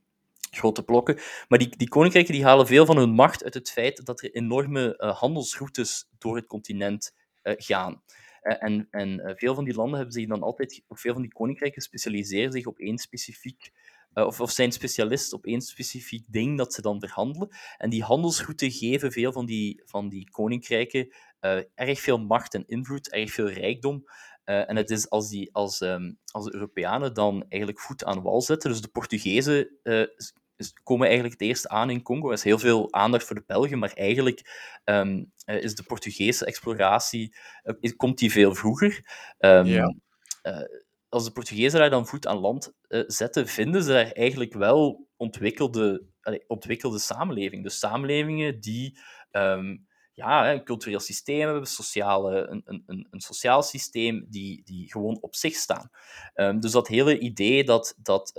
grote 0.56 0.82
blokken. 0.82 1.18
Maar 1.48 1.58
die, 1.58 1.76
die 1.76 1.88
koninkrijken 1.88 2.32
die 2.32 2.44
halen 2.44 2.66
veel 2.66 2.86
van 2.86 2.96
hun 2.96 3.10
macht 3.10 3.44
uit 3.44 3.54
het 3.54 3.70
feit 3.70 4.06
dat 4.06 4.22
er 4.22 4.34
enorme 4.34 4.94
uh, 4.98 5.18
handelsroutes 5.18 6.08
door 6.18 6.36
het 6.36 6.46
continent 6.46 7.14
uh, 7.42 7.54
gaan. 7.56 8.02
Uh, 8.42 8.56
en 8.58 8.88
en 8.90 9.34
veel 9.36 9.54
van 9.54 9.64
die 9.64 9.74
landen 9.74 9.96
hebben 9.96 10.14
zich 10.14 10.28
dan 10.28 10.42
altijd, 10.42 10.82
of 10.88 11.00
veel 11.00 11.12
van 11.12 11.22
die 11.22 11.32
koninkrijken 11.32 11.82
specialiseren 11.82 12.52
zich 12.52 12.66
op 12.66 12.78
één 12.78 12.98
specifiek, 12.98 13.70
of, 14.14 14.40
of 14.40 14.50
zijn 14.50 14.72
specialist 14.72 15.32
op 15.32 15.44
één 15.44 15.60
specifiek 15.60 16.24
ding 16.28 16.58
dat 16.58 16.74
ze 16.74 16.82
dan 16.82 17.00
verhandelen. 17.00 17.48
En 17.76 17.90
die 17.90 18.02
handelsroutes 18.02 18.78
geven 18.78 19.12
veel 19.12 19.32
van 19.32 19.46
die, 19.46 19.82
van 19.84 20.08
die 20.08 20.30
koninkrijken 20.30 21.14
erg 21.74 22.00
veel 22.00 22.18
macht 22.18 22.54
en 22.54 22.66
invloed, 22.66 23.10
erg 23.10 23.32
veel 23.32 23.48
rijkdom. 23.48 24.04
En 24.44 24.76
het 24.76 24.90
is 24.90 25.10
als, 25.10 25.28
die, 25.28 25.54
als, 25.54 25.80
um, 25.80 26.18
als 26.32 26.44
de 26.44 26.54
Europeanen 26.54 27.14
dan 27.14 27.44
eigenlijk 27.48 27.80
voet 27.80 28.04
aan 28.04 28.22
wal 28.22 28.40
zetten, 28.42 28.70
dus 28.70 28.80
de 28.80 28.88
Portugezen 28.88 29.78
komen 30.82 31.06
eigenlijk 31.06 31.40
het 31.40 31.48
eerst 31.48 31.68
aan 31.68 31.90
in 31.90 32.02
Congo. 32.02 32.26
Er 32.26 32.32
is 32.32 32.42
heel 32.42 32.58
veel 32.58 32.92
aandacht 32.92 33.24
voor 33.24 33.36
de 33.36 33.44
Belgen, 33.46 33.78
maar 33.78 33.92
eigenlijk 33.92 34.70
um, 34.84 35.32
is 35.44 35.74
de 35.74 35.82
Portugese 35.82 36.44
exploratie 36.44 37.36
uh, 37.80 37.92
komt 37.96 38.18
die 38.18 38.32
veel 38.32 38.54
vroeger. 38.54 39.04
Um, 39.38 39.66
ja. 39.66 39.94
uh, 40.42 40.62
als 41.08 41.24
de 41.24 41.32
Portugezen 41.32 41.80
daar 41.80 41.90
dan 41.90 42.06
voet 42.06 42.26
aan 42.26 42.38
land 42.38 42.72
uh, 42.88 43.04
zetten, 43.06 43.48
vinden 43.48 43.82
ze 43.82 43.90
daar 43.90 44.10
eigenlijk 44.10 44.52
wel 44.54 45.06
ontwikkelde, 45.16 46.04
ontwikkelde 46.46 46.98
samenlevingen. 46.98 47.64
Dus 47.64 47.78
samenlevingen 47.78 48.60
die 48.60 48.98
um, 49.30 49.86
ja, 50.12 50.52
een 50.52 50.64
cultureel 50.64 51.00
systeem 51.00 51.40
hebben, 51.40 51.66
sociale, 51.66 52.46
een, 52.46 52.62
een, 52.64 53.06
een 53.10 53.20
sociaal 53.20 53.62
systeem 53.62 54.26
die, 54.28 54.62
die 54.64 54.90
gewoon 54.90 55.18
op 55.20 55.34
zich 55.34 55.54
staan. 55.54 55.90
dus 56.60 56.72
dat 56.72 56.88
hele 56.88 57.18
idee 57.18 57.64
dat, 57.64 57.94
dat 57.96 58.32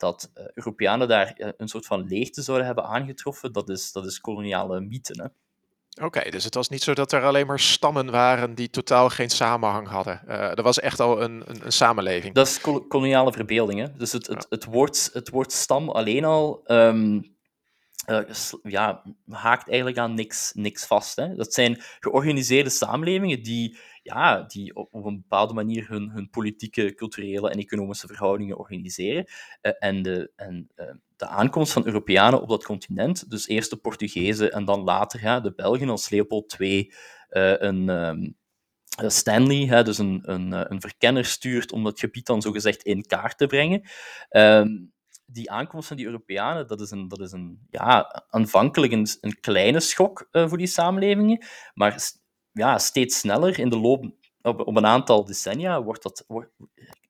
dat 0.00 0.30
uh, 0.34 0.44
Europeanen 0.54 1.08
daar 1.08 1.34
uh, 1.36 1.48
een 1.56 1.68
soort 1.68 1.86
van 1.86 2.06
leegte 2.08 2.42
zouden 2.42 2.66
hebben 2.66 2.84
aangetroffen, 2.84 3.52
dat 3.52 3.68
is, 3.68 3.92
dat 3.92 4.06
is 4.06 4.20
koloniale 4.20 4.80
mythe. 4.80 5.32
Oké, 5.94 6.04
okay, 6.04 6.30
dus 6.30 6.44
het 6.44 6.54
was 6.54 6.68
niet 6.68 6.82
zo 6.82 6.94
dat 6.94 7.12
er 7.12 7.22
alleen 7.24 7.46
maar 7.46 7.60
stammen 7.60 8.10
waren 8.10 8.54
die 8.54 8.70
totaal 8.70 9.08
geen 9.08 9.30
samenhang 9.30 9.88
hadden. 9.88 10.22
Uh, 10.28 10.58
er 10.58 10.62
was 10.62 10.80
echt 10.80 11.00
al 11.00 11.22
een, 11.22 11.42
een, 11.46 11.64
een 11.64 11.72
samenleving. 11.72 12.34
Dat 12.34 12.46
is 12.46 12.60
kol 12.60 12.86
koloniale 12.86 13.32
verbeelding. 13.32 13.80
Hè? 13.80 13.86
Dus 13.96 14.12
het, 14.12 14.26
het, 14.26 14.46
het, 14.48 14.64
woord, 14.64 15.10
het 15.12 15.28
woord 15.28 15.52
stam 15.52 15.88
alleen 15.88 16.24
al 16.24 16.60
um, 16.66 17.36
uh, 18.06 18.20
ja, 18.62 19.02
haakt 19.28 19.68
eigenlijk 19.68 19.98
aan 19.98 20.14
niks, 20.14 20.52
niks 20.54 20.86
vast. 20.86 21.16
Hè? 21.16 21.34
Dat 21.34 21.54
zijn 21.54 21.82
georganiseerde 22.00 22.70
samenlevingen 22.70 23.42
die 23.42 23.78
ja, 24.02 24.42
die 24.42 24.76
op, 24.76 25.04
een 25.04 25.20
bepaalde 25.20 25.54
manier 25.54 25.88
hun, 25.88 26.10
hun 26.10 26.30
politieke, 26.30 26.94
culturele 26.94 27.50
en 27.50 27.58
economische 27.58 28.06
verhoudingen 28.06 28.58
organiseren. 28.58 29.24
Uh, 29.62 29.72
en 29.78 30.02
de, 30.02 30.32
en 30.36 30.70
uh, 30.76 30.86
de 31.16 31.26
aankomst 31.26 31.72
van 31.72 31.86
Europeanen 31.86 32.42
op 32.42 32.48
dat 32.48 32.64
continent, 32.64 33.30
dus 33.30 33.48
eerst 33.48 33.70
de 33.70 33.76
Portugezen 33.76 34.52
en 34.52 34.64
dan 34.64 34.80
later 34.80 35.20
ja, 35.20 35.40
de 35.40 35.54
Belgen 35.54 35.88
als 35.88 36.08
Leopold 36.08 36.56
II 36.58 36.92
uh, 37.30 37.54
een, 37.58 37.88
um, 37.88 38.38
Stanley, 39.06 39.66
hè, 39.66 39.82
dus 39.82 39.98
een, 39.98 40.20
een, 40.24 40.72
een 40.72 40.80
verkenner, 40.80 41.24
stuurt 41.24 41.72
om 41.72 41.84
dat 41.84 42.00
gebied 42.00 42.26
dan 42.26 42.42
zogezegd 42.42 42.82
in 42.82 43.06
kaart 43.06 43.38
te 43.38 43.46
brengen. 43.46 43.82
Ehm, 44.28 44.68
die 45.26 45.50
aankomst 45.50 45.88
van 45.88 45.96
die 45.96 46.06
Europeanen, 46.06 46.66
dat 46.66 46.80
is, 46.80 46.90
een, 46.90 47.08
dat 47.08 47.20
is 47.20 47.32
een, 47.32 47.66
ja, 47.70 48.24
aanvankelijk 48.30 48.92
een, 48.92 49.06
een 49.20 49.40
kleine 49.40 49.80
schok 49.80 50.28
voor 50.30 50.58
die 50.58 50.66
samenlevingen, 50.66 51.44
maar 51.74 51.98
ja, 52.52 52.78
steeds 52.78 53.18
sneller 53.18 53.58
in 53.58 53.68
de 53.68 53.78
loop 53.78 54.12
op, 54.42 54.66
op 54.66 54.76
een 54.76 54.86
aantal 54.86 55.24
decennia 55.24 55.82
wordt 55.82 56.02
dat, 56.02 56.24
wordt, 56.26 56.50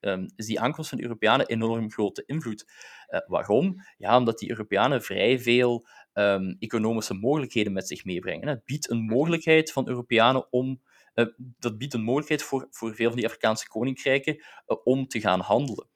um, 0.00 0.30
is 0.37 0.47
die 0.47 0.61
aankomst 0.61 0.90
van 0.90 1.00
Europeanen 1.00 1.47
enorm 1.47 1.90
grote 1.90 2.23
invloed. 2.26 2.73
Uh, 3.09 3.20
waarom? 3.26 3.85
Ja, 3.97 4.16
omdat 4.16 4.38
die 4.38 4.50
Europeanen 4.50 5.02
vrij 5.02 5.40
veel 5.40 5.87
um, 6.12 6.56
economische 6.59 7.14
mogelijkheden 7.14 7.73
met 7.73 7.88
zich 7.88 8.04
meebrengen. 8.04 8.49
Het 8.49 8.64
biedt 8.64 8.90
een 8.90 9.04
mogelijkheid 9.04 9.73
van 9.73 9.88
Europeanen 9.88 10.52
om 10.52 10.80
uh, 11.14 11.26
dat 11.59 11.78
biedt 11.78 11.94
een 11.94 12.02
mogelijkheid 12.02 12.42
voor, 12.42 12.66
voor 12.70 12.94
veel 12.94 13.09
van 13.09 13.16
die 13.16 13.26
Afrikaanse 13.26 13.68
koninkrijken 13.68 14.37
uh, 14.37 14.76
om 14.85 15.06
te 15.06 15.20
gaan 15.20 15.40
handelen. 15.40 15.88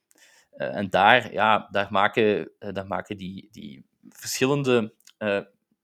En 0.54 0.90
daar, 0.90 1.32
ja, 1.32 1.68
daar 1.70 1.88
maken, 1.90 2.52
daar 2.58 2.86
maken 2.86 3.16
die, 3.16 3.48
die 3.50 3.86
verschillende, 4.08 4.94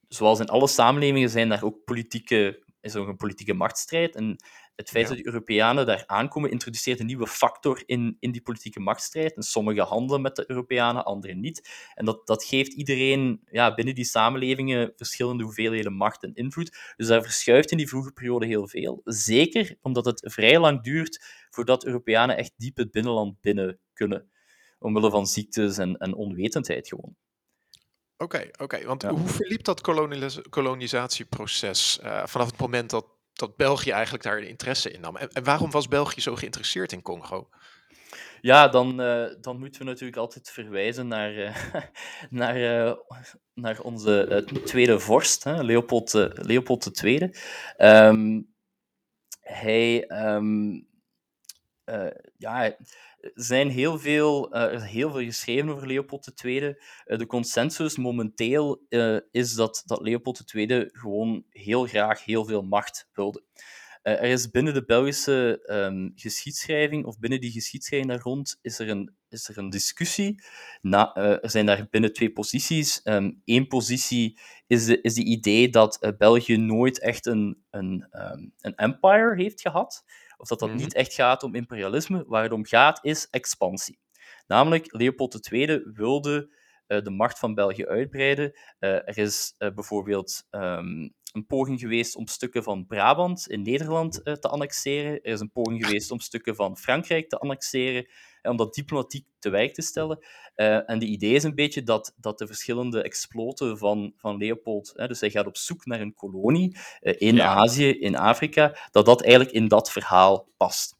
zoals 0.08 0.40
in 0.40 0.48
alle 0.48 0.66
samenlevingen, 0.66 1.30
zijn 1.30 1.48
daar 1.48 1.64
ook 1.64 1.84
politieke, 1.84 2.62
is 2.80 2.94
er 2.94 3.00
ook 3.00 3.08
een 3.08 3.16
politieke 3.16 3.54
machtsstrijd. 3.54 4.14
En 4.14 4.36
het 4.76 4.90
feit 4.90 5.08
dat 5.08 5.16
de 5.16 5.26
Europeanen 5.26 5.86
daar 5.86 6.02
aankomen, 6.06 6.50
introduceert 6.50 7.00
een 7.00 7.06
nieuwe 7.06 7.26
factor 7.26 7.82
in, 7.86 8.16
in 8.20 8.32
die 8.32 8.42
politieke 8.42 8.80
machtsstrijd. 8.80 9.36
En 9.36 9.42
sommigen 9.42 9.84
handelen 9.84 10.22
met 10.22 10.36
de 10.36 10.44
Europeanen, 10.46 11.04
anderen 11.04 11.40
niet. 11.40 11.68
En 11.94 12.04
dat, 12.04 12.26
dat 12.26 12.44
geeft 12.44 12.72
iedereen 12.72 13.40
ja, 13.50 13.74
binnen 13.74 13.94
die 13.94 14.04
samenlevingen 14.04 14.92
verschillende 14.96 15.44
hoeveelheden 15.44 15.92
macht 15.92 16.22
en 16.22 16.34
invloed. 16.34 16.94
Dus 16.96 17.06
daar 17.06 17.22
verschuift 17.22 17.70
in 17.70 17.76
die 17.76 17.88
vroege 17.88 18.12
periode 18.12 18.46
heel 18.46 18.68
veel. 18.68 19.00
Zeker 19.04 19.76
omdat 19.80 20.04
het 20.04 20.32
vrij 20.32 20.58
lang 20.58 20.82
duurt 20.82 21.24
voordat 21.50 21.84
Europeanen 21.84 22.36
echt 22.36 22.52
diep 22.56 22.76
het 22.76 22.90
binnenland 22.90 23.40
binnen 23.40 23.78
kunnen. 23.92 24.30
Omwille 24.78 25.10
van 25.10 25.26
ziektes 25.26 25.78
en, 25.78 25.96
en 25.96 26.14
onwetendheid 26.14 26.88
gewoon. 26.88 27.16
Oké, 28.22 28.48
oké. 28.58 28.84
want 28.84 29.02
hoe 29.02 29.28
verliep 29.28 29.64
dat 29.64 29.80
kolonisatieproces 30.50 32.00
uh, 32.02 32.26
vanaf 32.26 32.46
het 32.46 32.60
moment 32.60 32.90
dat 32.90 33.06
dat 33.32 33.56
België 33.56 33.90
eigenlijk 33.90 34.24
daar 34.24 34.38
interesse 34.38 34.90
in 34.90 35.00
nam. 35.00 35.16
En, 35.16 35.28
en, 35.28 35.44
waarom 35.44 35.70
was 35.70 35.88
België 35.88 36.20
zo 36.20 36.34
geïnteresseerd 36.34 36.92
in 36.92 37.02
Congo? 37.02 37.48
Ja, 38.40 38.68
dan, 38.68 39.00
uh, 39.00 39.26
dan 39.40 39.58
moeten 39.58 39.80
we 39.80 39.86
natuurlijk 39.86 40.16
altijd 40.16 40.50
verwijzen 40.50 41.08
naar, 41.08 41.34
uh, 41.34 41.56
naar, 42.40 42.96
naar 43.54 43.80
onze 43.80 44.44
tweede 44.64 44.98
vorst, 44.98 45.44
hè, 45.44 45.62
Leopold, 45.62 46.12
Leopold 46.32 47.02
II. 47.02 47.22
Um, 47.22 47.30
ehm, 47.76 48.40
hij, 49.40 50.10
um, 50.10 50.88
ja, 52.36 52.76
er 53.20 53.32
zijn 53.34 53.68
heel 53.68 53.98
veel, 53.98 54.54
uh, 54.54 54.62
er 54.62 54.72
is 54.72 54.82
heel 54.82 55.10
veel 55.10 55.24
geschreven 55.24 55.68
over 55.68 55.86
Leopold 55.86 56.44
II. 56.44 56.62
Uh, 56.62 57.18
de 57.18 57.26
consensus 57.26 57.96
momenteel 57.96 58.82
is 59.30 59.54
dat, 59.54 59.82
dat 59.86 60.00
Leopold 60.00 60.52
II 60.54 60.88
gewoon 60.92 61.44
heel 61.50 61.86
graag 61.86 62.24
heel 62.24 62.44
veel 62.44 62.62
macht 62.62 63.08
wilde. 63.12 63.42
er 64.02 64.22
is 64.22 64.50
binnen 64.50 64.74
de 64.74 64.84
Belgische 64.84 65.62
um, 65.66 66.12
geschiedschrijving, 66.14 67.04
of 67.04 67.18
binnen 67.18 67.40
die 67.40 67.50
geschiedschrijving 67.50 68.10
daar 68.10 68.22
rond, 68.22 68.58
is 68.62 68.78
er 68.78 68.88
een, 68.88 69.14
is 69.28 69.48
er 69.48 69.58
een 69.58 69.70
discussie. 69.70 70.42
Na, 70.80 71.14
er 71.14 71.50
zijn 71.50 71.66
daar 71.66 71.86
binnen 71.90 72.12
twee 72.12 72.32
posities. 72.32 73.00
Eén 73.44 73.66
positie 73.68 74.38
is 74.66 74.84
de, 74.84 75.00
is 75.00 75.14
de 75.14 75.24
idee 75.24 75.68
dat 75.68 76.14
België 76.18 76.56
nooit 76.56 77.00
echt 77.00 77.26
een, 77.26 77.62
een, 77.70 78.08
um, 78.12 78.52
een 78.60 78.74
empire 78.74 79.34
heeft 79.36 79.60
gehad 79.60 80.04
of 80.40 80.48
dat 80.48 80.58
dat 80.58 80.68
mhm. 80.68 80.78
niet 80.78 80.94
echt 80.94 81.14
gaat 81.14 81.42
om 81.42 81.54
imperialisme. 81.54 82.24
Waar 82.26 82.42
het 82.42 82.52
om 82.52 82.66
gaat 82.66 82.98
is 83.04 83.28
expansie. 83.30 83.98
Namelijk, 84.46 84.92
Leopold 84.92 85.50
II 85.52 85.82
wilde 85.94 86.58
uh, 86.86 87.02
de 87.02 87.10
macht 87.10 87.38
van 87.38 87.54
België 87.54 87.86
uitbreiden. 87.86 88.52
Uh, 88.80 88.90
er 88.90 89.18
is 89.18 89.54
uh, 89.58 89.74
bijvoorbeeld 89.74 90.46
um, 90.50 91.14
een 91.32 91.46
poging 91.46 91.80
geweest 91.80 92.16
om 92.16 92.26
stukken 92.26 92.62
van 92.62 92.86
Brabant 92.86 93.48
in 93.48 93.62
Nederland 93.62 94.24
te 94.24 94.48
annexeren. 94.48 95.12
Er 95.12 95.32
is 95.32 95.40
een 95.40 95.52
poging 95.52 95.86
geweest 95.86 96.10
om 96.10 96.20
stukken 96.20 96.54
van 96.54 96.76
Frankrijk 96.76 97.28
te 97.28 97.38
annexeren 97.38 98.06
om 98.42 98.56
dat 98.56 98.74
diplomatiek 98.74 99.26
te 99.38 99.50
werk 99.50 99.74
te 99.74 99.82
stellen. 99.82 100.18
Uh, 100.56 100.90
en 100.90 100.98
de 100.98 101.06
idee 101.06 101.34
is 101.34 101.42
een 101.42 101.54
beetje 101.54 101.82
dat, 101.82 102.14
dat 102.16 102.38
de 102.38 102.46
verschillende 102.46 103.02
exploten 103.02 103.78
van, 103.78 104.12
van 104.16 104.36
Leopold, 104.36 104.92
hè, 104.96 105.08
dus 105.08 105.20
hij 105.20 105.30
gaat 105.30 105.46
op 105.46 105.56
zoek 105.56 105.86
naar 105.86 106.00
een 106.00 106.14
kolonie 106.14 106.76
uh, 107.00 107.14
in 107.18 107.42
Azië, 107.42 107.90
in 107.90 108.16
Afrika, 108.16 108.76
dat 108.90 109.06
dat 109.06 109.22
eigenlijk 109.22 109.52
in 109.52 109.68
dat 109.68 109.90
verhaal 109.90 110.48
past. 110.56 110.96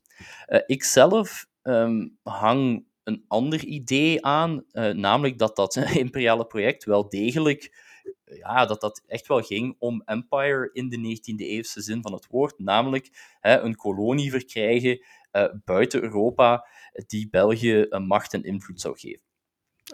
Uh, 0.48 0.60
ik 0.66 0.84
zelf 0.84 1.46
um, 1.62 2.18
hang 2.22 2.84
een 3.04 3.24
ander 3.28 3.64
idee 3.64 4.24
aan, 4.24 4.64
namelijk 4.92 5.38
dat 5.38 5.56
dat 5.56 5.76
imperiale 6.06 6.46
project 6.46 6.84
wel 6.84 7.08
degelijk 7.08 7.88
ja, 8.24 8.66
dat 8.66 8.80
dat 8.80 9.02
echt 9.06 9.26
wel 9.26 9.42
ging 9.42 9.76
om 9.78 10.02
empire 10.04 10.70
in 10.72 10.88
de 10.88 10.96
19e 10.96 11.36
eeuwse 11.36 11.80
zin 11.80 12.02
van 12.02 12.12
het 12.12 12.26
woord, 12.26 12.58
namelijk 12.58 13.36
hè, 13.40 13.60
een 13.60 13.76
kolonie 13.76 14.30
verkrijgen 14.30 15.04
uh, 15.32 15.44
buiten 15.64 16.02
Europa 16.02 16.66
die 17.06 17.28
België 17.30 17.86
een 17.88 18.06
macht 18.06 18.34
en 18.34 18.44
invloed 18.44 18.80
zou 18.80 18.98
geven. 18.98 19.22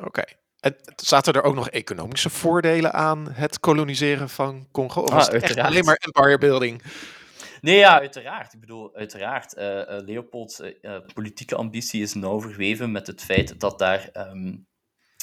Oké. 0.05 0.23
En 0.61 0.77
zaten 0.97 1.33
er 1.33 1.43
ook 1.43 1.55
nog 1.55 1.71
economische 1.71 2.31
voordelen 2.31 2.93
aan 2.93 3.31
het 3.33 3.61
koloniseren 3.61 4.29
van 4.29 4.69
Congo? 4.71 5.01
Of 5.01 5.09
ah, 5.09 5.15
was 5.15 5.27
het 5.27 5.43
echt 5.43 5.59
alleen 5.59 5.85
maar 5.85 5.97
empire 5.97 6.39
building? 6.39 6.83
Nee, 7.61 7.77
ja, 7.77 8.01
uiteraard. 8.01 8.53
Ik 8.53 8.61
bedoel, 8.61 8.95
uiteraard. 8.95 9.57
Uh, 9.57 9.65
uh, 9.65 9.85
Leopolds 9.87 10.61
uh, 10.61 10.99
politieke 11.15 11.55
ambitie 11.55 12.03
is 12.03 12.15
nauw 12.15 12.41
verweven 12.41 12.93
met 12.93 13.07
het 13.07 13.23
feit 13.23 13.61
dat, 13.61 13.79
daar, 13.79 14.11
um, 14.13 14.67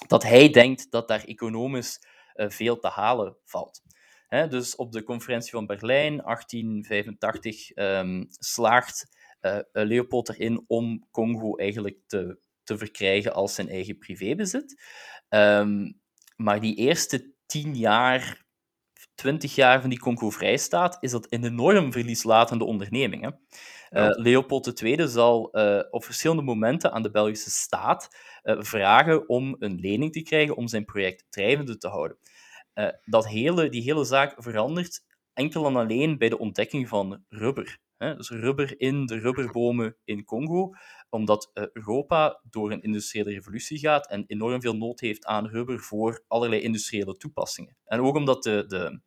dat 0.08 0.24
hij 0.24 0.50
denkt 0.50 0.92
dat 0.92 1.08
daar 1.08 1.24
economisch 1.24 2.02
veel 2.36 2.80
te 2.80 2.88
halen 2.88 3.38
valt. 3.46 3.82
Hè, 4.28 4.48
dus 4.48 4.76
op 4.76 4.92
de 4.92 5.04
conferentie 5.04 5.52
van 5.52 5.66
Berlijn 5.66 6.18
1885 6.18 7.70
um, 7.70 7.86
ehm, 7.86 8.24
slaagt 8.30 9.08
Leopold 9.72 10.30
erin 10.30 10.64
om 10.68 11.08
Congo 11.12 11.56
eigenlijk 11.56 11.98
te, 12.08 12.40
te 12.64 12.78
verkrijgen 12.78 13.34
als 13.34 13.56
zijn 13.56 13.70
eigen 13.70 13.98
privébezit. 13.98 14.82
Um, 15.30 16.02
maar 16.36 16.62
die 16.62 16.76
eerste 16.76 17.34
tien 17.46 17.76
jaar, 17.76 18.46
twintig 19.16 19.56
jaar 19.56 19.82
van 19.82 19.90
die 19.90 20.00
Congo-vrijstaat, 20.00 20.98
is 21.00 21.12
dat 21.12 21.28
een 21.30 21.46
enorm 21.46 21.92
verlieslatende 21.92 22.64
onderneming. 22.64 23.24
Hè? 23.24 23.30
Uh, 23.94 24.10
Leopold 24.18 24.82
II 24.82 25.08
zal 25.08 25.50
uh, 25.52 25.80
op 25.90 26.04
verschillende 26.04 26.42
momenten 26.42 26.92
aan 26.92 27.04
de 27.04 27.12
Belgische 27.12 27.50
staat 27.50 28.16
uh, 28.44 28.56
vragen 28.62 29.30
om 29.30 29.56
een 29.60 29.80
lening 29.80 30.14
te 30.14 30.22
krijgen 30.22 30.56
om 30.56 30.68
zijn 30.68 30.86
project 30.86 31.26
drijvende 31.30 31.78
te 31.78 31.88
houden. 31.88 32.18
dat 33.06 33.28
hele, 33.28 33.70
die 33.70 33.82
hele 33.82 34.04
zaak 34.04 34.34
verandert 34.38 35.04
enkel 35.34 35.66
en 35.66 35.76
alleen 35.76 36.18
bij 36.18 36.30
de 36.30 36.38
ontdekking 36.38 36.88
van 36.88 37.24
rubber. 37.30 37.80
Dus 38.12 38.30
rubber 38.30 38.80
in 38.80 39.06
de 39.06 39.20
rubberbomen 39.20 39.96
in 40.04 40.26
Congo, 40.26 40.74
omdat 41.10 41.50
eh, 41.54 41.64
Europa 41.74 42.42
door 42.50 42.72
een 42.72 42.82
industriële 42.82 43.30
revolutie 43.30 43.78
gaat 43.78 44.10
en 44.10 44.24
enorm 44.28 44.62
veel 44.62 44.76
nood 44.76 45.00
heeft 45.00 45.26
aan 45.26 45.48
rubber 45.48 45.80
voor 45.80 46.24
allerlei 46.28 46.62
industriële 46.62 47.18
toepassingen. 47.18 47.78
En 47.86 48.00
ook 48.00 48.16
omdat 48.16 48.44
de, 48.44 48.66
de, 48.68 49.00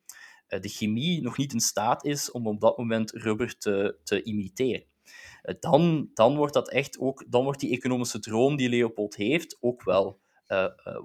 eh, 0.46 0.60
de 0.60 0.68
chemie 0.68 1.22
nog 1.22 1.36
niet 1.36 1.52
in 1.52 1.60
staat 1.60 2.04
is 2.04 2.30
om 2.30 2.46
op 2.46 2.60
dat 2.60 2.78
moment 2.78 3.10
rubber 3.10 3.58
te, 3.58 3.98
te 4.04 4.22
imiteren. 4.22 4.84
Eh, 5.42 5.54
dan, 5.60 6.10
dan 6.14 6.36
wordt 6.36 6.54
dat 6.54 6.70
echt 6.70 6.98
ook, 6.98 7.24
dan 7.28 7.44
wordt 7.44 7.60
die 7.60 7.76
economische 7.76 8.18
droom 8.20 8.56
die 8.56 8.68
Leopold 8.68 9.16
heeft 9.16 9.56
ook 9.60 9.82
wel 9.82 10.20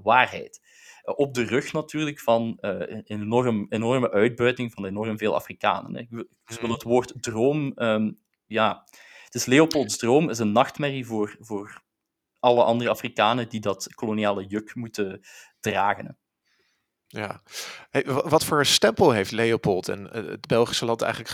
waarheid. 0.03 0.62
Eh, 1.01 1.13
op 1.17 1.34
de 1.34 1.43
rug 1.43 1.74
natuurlijk 1.74 2.20
van 2.20 2.58
uh, 2.62 2.72
een 2.79 3.03
enorm, 3.05 3.65
enorme 3.70 4.12
uitbuiting 4.12 4.74
van 4.74 4.86
enorm 4.86 5.17
veel 5.17 5.36
Afrikanen. 5.36 5.93
Hè. 5.93 6.00
Ik, 6.00 6.10
wil, 6.10 6.25
mhm. 6.62 6.72
het 6.72 6.84
woord 6.84 7.13
droom, 7.24 7.72
um, 7.75 8.20
ja, 8.46 8.84
het 9.24 9.36
is 9.36 9.46
Leopolds 9.46 9.98
droom, 9.98 10.29
is 10.29 10.39
een 10.39 10.51
nachtmerrie 10.51 11.05
voor, 11.05 11.36
voor 11.39 11.81
alle 12.39 12.63
andere 12.63 12.89
Afrikanen 12.89 13.50
die 13.50 13.60
dat 13.60 13.93
koloniale 13.93 14.46
juk 14.46 14.75
moeten 14.75 15.22
dragen. 15.60 16.05
Hè. 16.05 16.12
Ja, 17.08 17.41
hey, 17.89 18.05
wat 18.05 18.46
voor 18.46 18.65
stempel 18.65 19.12
heeft 19.12 19.31
Leopold 19.31 19.88
en 19.88 20.03
het 20.03 20.48
Belgische 20.48 20.86
land 20.86 21.01
eigenlijk 21.01 21.34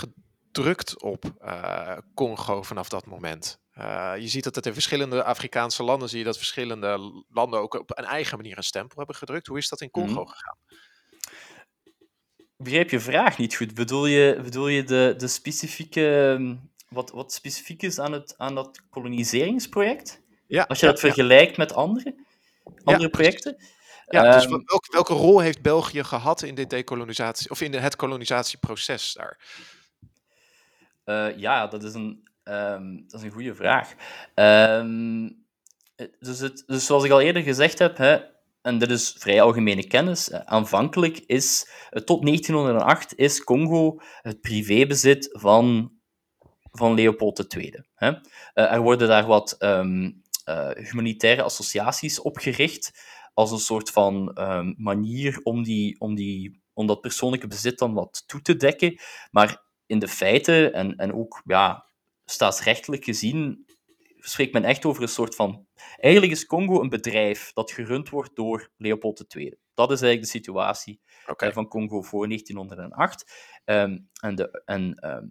gedrukt 0.51 1.01
op 1.01 1.25
uh, 1.41 1.97
Congo 2.13 2.61
vanaf 2.61 2.89
dat 2.89 3.05
moment? 3.05 3.59
Uh, 3.79 4.13
je 4.17 4.27
ziet 4.27 4.43
dat 4.43 4.55
het 4.55 4.65
in 4.65 4.73
verschillende 4.73 5.23
Afrikaanse 5.23 5.83
landen 5.83 6.09
zie 6.09 6.19
je 6.19 6.25
dat 6.25 6.37
verschillende 6.37 7.23
landen 7.29 7.59
ook 7.59 7.73
op 7.73 7.97
een 7.97 8.05
eigen 8.05 8.37
manier 8.37 8.57
een 8.57 8.63
stempel 8.63 8.97
hebben 8.97 9.15
gedrukt. 9.15 9.47
Hoe 9.47 9.57
is 9.57 9.69
dat 9.69 9.81
in 9.81 9.91
Congo 9.91 10.09
mm 10.09 10.15
-hmm. 10.15 10.27
gegaan? 10.27 10.57
Ik 12.35 12.63
begrijp 12.63 12.89
je 12.89 12.99
vraag 12.99 13.37
niet 13.37 13.55
goed. 13.55 13.73
Bedoel 13.73 14.05
je, 14.05 14.39
bedoel 14.43 14.67
je 14.67 14.83
de, 14.83 15.13
de 15.17 15.27
specifieke, 15.27 16.35
ehm, 16.37 16.55
wat, 16.89 17.11
wat 17.11 17.33
specifiek 17.33 17.81
is 17.81 17.99
aan, 17.99 18.11
het, 18.11 18.33
aan 18.37 18.55
dat 18.55 18.81
koloniseringsproject? 18.89 20.21
Ja, 20.47 20.63
Als 20.63 20.79
je 20.79 20.85
ja, 20.85 20.91
dat 20.91 21.01
vergelijkt 21.01 21.55
ja. 21.55 21.63
met 21.63 21.73
andere, 21.73 22.15
andere 22.83 23.09
projecten? 23.09 23.57
Ja, 24.05 24.31
dus 24.31 24.43
um, 24.43 24.49
welke, 24.49 24.91
welke 24.91 25.13
rol 25.13 25.39
heeft 25.39 25.61
België 25.61 26.03
gehad 26.03 26.41
in 26.41 26.55
dit 26.55 26.69
dekolonisatie, 26.69 27.49
of 27.49 27.61
in 27.61 27.73
het 27.73 27.95
kolonisatieproces 27.95 29.13
daar? 29.13 29.39
Uh, 31.05 31.37
ja, 31.37 31.67
dat 31.67 31.83
is 31.83 31.93
een 31.93 32.27
Ehm, 32.47 32.95
dat 33.07 33.19
is 33.19 33.25
een 33.25 33.31
goede 33.31 33.55
vraag. 33.55 33.93
Ehm, 34.33 35.29
dus, 36.19 36.39
het, 36.39 36.63
dus 36.67 36.85
zoals 36.85 37.03
ik 37.03 37.11
al 37.11 37.21
eerder 37.21 37.41
gezegd 37.41 37.79
heb, 37.79 37.97
hè, 37.97 38.17
en 38.61 38.77
dit 38.77 38.91
is 38.91 39.15
vrij 39.17 39.41
algemene 39.41 39.87
kennis, 39.87 40.31
aanvankelijk 40.31 41.17
is, 41.17 41.69
tot 42.05 42.21
1908 42.21 43.15
is 43.15 43.43
Congo 43.43 43.99
het 44.21 44.41
privébezit 44.41 45.29
van, 45.31 45.91
van 46.71 46.93
Leopold 46.93 47.55
II. 47.55 47.83
Hè. 47.95 48.11
er 48.53 48.81
worden 48.81 49.07
daar 49.07 49.25
wat 49.25 49.55
um, 49.59 50.21
humanitaire 50.75 51.41
associaties 51.41 52.21
opgericht, 52.21 52.99
als 53.33 53.51
een 53.51 53.57
soort 53.57 53.89
van 53.89 54.37
manier 54.77 55.39
om, 55.43 55.63
die, 55.63 55.99
om, 55.99 56.15
die, 56.15 56.61
om 56.73 56.87
dat 56.87 57.01
persoonlijke 57.01 57.47
bezit 57.47 57.79
dan 57.79 57.93
wat 57.93 58.23
toe 58.27 58.41
te 58.41 58.55
dekken. 58.55 58.99
Maar 59.31 59.63
in 59.85 59.99
de 59.99 60.07
feiten, 60.07 60.73
en, 60.73 60.95
en 60.95 61.13
ook 61.13 61.41
ja, 61.45 61.87
staatsrechtelijk 62.29 63.03
gezien, 63.03 63.65
spreekt 64.19 64.53
men 64.53 64.63
echt 64.63 64.85
over 64.85 65.01
een 65.01 65.07
soort 65.07 65.35
van... 65.35 65.67
Eigenlijk 65.97 66.33
is 66.33 66.45
Congo 66.45 66.81
een 66.81 66.89
bedrijf 66.89 67.53
dat 67.53 67.71
gerund 67.71 68.09
wordt 68.09 68.35
door 68.35 68.71
Leopold 68.77 69.35
II. 69.35 69.55
Dat 69.73 69.91
is 69.91 70.01
eigenlijk 70.01 70.31
de 70.31 70.37
situatie 70.39 71.01
okay. 71.27 71.49
Eh, 71.49 71.55
van 71.55 71.67
Congo 71.67 72.01
voor 72.01 72.27
1908. 72.27 73.31
Ehm, 73.65 73.97
en 74.21 74.35
de, 74.35 74.61
en 74.65 74.95
ehm, 74.95 75.25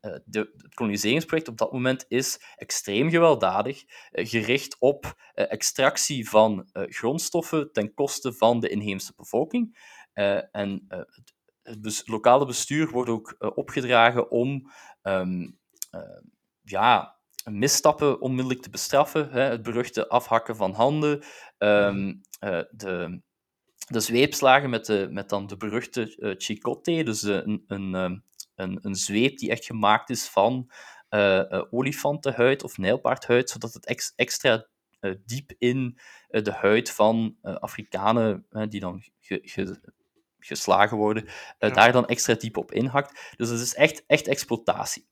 eh, 0.00 0.20
de, 0.24 0.52
het 0.56 0.74
koloniseringsproject 0.74 1.48
op 1.48 1.58
dat 1.58 1.72
moment 1.72 2.04
is 2.08 2.40
extreem 2.56 3.10
gewelddadig, 3.10 3.84
eh, 4.10 4.28
gericht 4.28 4.76
op 4.78 5.14
extractie 5.34 6.28
van 6.28 6.68
grondstoffen 6.72 7.72
ten 7.72 7.94
koste 7.94 8.32
van 8.32 8.60
de 8.60 8.68
inheemse 8.68 9.12
bevolking. 9.16 9.90
en 10.52 10.84
het, 11.62 11.84
het 11.84 12.02
lokale 12.08 12.46
bestuur 12.46 12.90
wordt 12.90 13.10
ook 13.10 13.36
opgedragen 13.54 14.30
om 14.30 14.70
ehm, 15.02 15.48
ja, 16.62 17.16
misstappen 17.50 18.20
onmiddellijk 18.20 18.62
te 18.62 18.70
bestraffen. 18.70 19.30
Hè, 19.30 19.40
het 19.40 19.62
beruchte 19.62 20.08
afhakken 20.08 20.56
van 20.56 20.72
handen, 20.72 21.22
um, 21.58 22.20
uh, 22.40 22.60
de, 22.70 23.20
de 23.86 24.00
zweepslagen 24.00 24.70
met, 24.70 24.86
de, 24.86 25.08
met 25.10 25.28
dan 25.28 25.46
de 25.46 25.56
beruchte 25.56 26.16
uh, 26.18 26.34
chicote, 26.38 27.02
dus 27.02 27.22
een, 27.22 27.64
een, 27.66 27.94
ehm, 27.94 28.18
een, 28.54 28.78
een 28.82 28.94
zweep 28.94 29.38
die 29.38 29.50
echt 29.50 29.64
gemaakt 29.64 30.10
is 30.10 30.28
van 30.28 30.70
uh, 31.10 31.62
olifantenhuid 31.70 32.64
of 32.64 32.78
nijlpaardhuid, 32.78 33.50
zodat 33.50 33.74
het 33.74 33.86
ex, 33.86 34.12
extra 34.16 34.66
diep 35.24 35.52
in 35.58 35.98
de 36.28 36.52
huid 36.52 36.90
van 36.90 37.36
Afrikanen, 37.42 38.46
die 38.68 38.80
dan 38.80 39.02
ge, 39.20 39.40
ge, 39.42 39.80
geslagen 40.38 40.96
worden, 40.96 41.24
daar 41.58 41.92
dan 41.92 42.06
extra 42.06 42.34
diep 42.34 42.56
op 42.56 42.72
inhakt. 42.72 43.34
Dus 43.36 43.48
het 43.48 43.60
is 43.60 43.74
echt, 43.74 44.04
echt 44.06 44.28
exploitatie. 44.28 45.06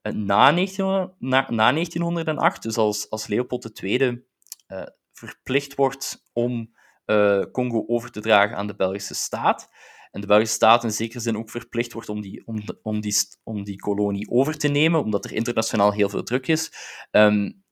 Eh, 0.00 0.12
na, 0.12 0.52
1900, 0.52 1.14
na, 1.18 1.50
na 1.50 1.72
1908, 1.72 2.62
dus 2.62 2.76
als, 2.76 3.10
als 3.10 3.26
Leopold 3.26 3.82
II 3.82 4.00
uh, 4.00 4.18
eh, 4.66 4.86
verplicht 5.12 5.74
wordt 5.74 6.28
om 6.32 6.76
uh, 7.06 7.42
Congo 7.52 7.84
over 7.86 8.10
te 8.10 8.20
dragen 8.20 8.56
aan 8.56 8.66
de 8.66 8.76
Belgische 8.76 9.14
staat, 9.14 9.68
en 10.10 10.20
de 10.20 10.26
Belgische 10.26 10.54
staat 10.54 10.84
in 10.84 10.90
zekere 10.90 11.20
zin 11.20 11.36
ook 11.36 11.50
verplicht 11.50 11.92
wordt 11.92 12.08
om 12.08 12.20
die, 12.20 12.46
om, 12.46 12.62
om 12.82 13.00
die, 13.00 13.14
om 13.42 13.64
die 13.64 13.76
kolonie 13.76 14.30
over 14.30 14.58
te 14.58 14.68
nemen, 14.68 15.02
omdat 15.02 15.24
er 15.24 15.32
internationaal 15.32 15.92
heel 15.92 16.08
veel 16.08 16.22
druk 16.22 16.46
is, 16.46 16.72
um, 17.10 17.64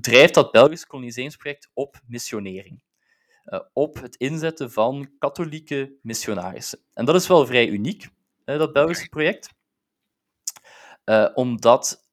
drijft 0.00 0.34
dat 0.34 0.52
Belgische 0.52 0.86
koloniseringsproject 0.86 1.70
op 1.74 2.00
missionering. 2.06 2.82
Uh, 3.44 3.60
op 3.72 4.00
het 4.00 4.16
inzetten 4.16 4.72
van 4.72 5.10
katholieke 5.18 5.98
missionarissen. 6.02 6.78
En 6.94 7.04
dat 7.04 7.14
is 7.14 7.26
wel 7.26 7.46
vrij 7.46 7.68
uniek, 7.68 8.08
dat 8.44 8.72
Belgische 8.72 9.08
project. 9.08 9.56
Uh, 11.08 11.28
omdat 11.34 12.06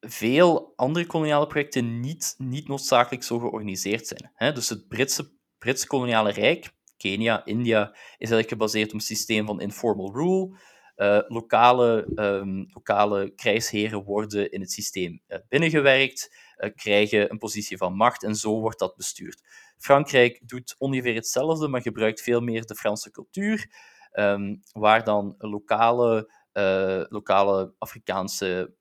veel 0.00 0.72
andere 0.76 1.06
koloniale 1.06 1.46
projecten 1.46 2.00
niet, 2.00 2.34
niet 2.38 2.68
noodzakelijk 2.68 3.24
zo 3.24 3.38
georganiseerd 3.38 4.06
zijn. 4.06 4.30
Hè? 4.34 4.52
Dus 4.52 4.68
het 4.68 4.88
Britse, 4.88 5.30
Britse 5.58 5.86
koloniale 5.86 6.30
rijk, 6.30 6.72
Kenia, 6.96 7.44
India, 7.44 7.90
is 7.92 7.98
eigenlijk 8.18 8.48
gebaseerd 8.48 8.88
op 8.88 8.94
een 8.94 9.00
systeem 9.00 9.46
van 9.46 9.60
informal 9.60 10.12
rule. 10.14 10.56
Uh, 10.96 11.18
lokale, 11.28 12.08
um, 12.14 12.66
lokale 12.74 13.34
krijgsheren 13.34 14.04
worden 14.04 14.50
in 14.50 14.60
het 14.60 14.70
systeem 14.70 15.22
uh, 15.28 15.38
binnengewerkt, 15.48 16.36
krijgen 16.74 17.30
een 17.30 17.38
positie 17.38 17.76
van 17.76 17.96
macht 17.96 18.22
en 18.22 18.34
zo 18.34 18.60
wordt 18.60 18.78
dat 18.78 18.96
bestuurd. 18.96 19.42
Frankrijk 19.78 20.40
doet 20.48 20.74
ongeveer 20.78 21.14
hetzelfde, 21.14 21.68
maar 21.68 21.82
gebruikt 21.82 22.22
veel 22.22 22.40
meer 22.40 22.66
de 22.66 22.74
Franse 22.74 23.10
cultuur, 23.10 23.66
um, 24.12 24.62
waar 24.72 25.04
dan 25.04 25.34
lokale 25.38 26.30
uh, 26.52 27.02
lokale 27.08 27.74
Afrikaanse 27.78 28.74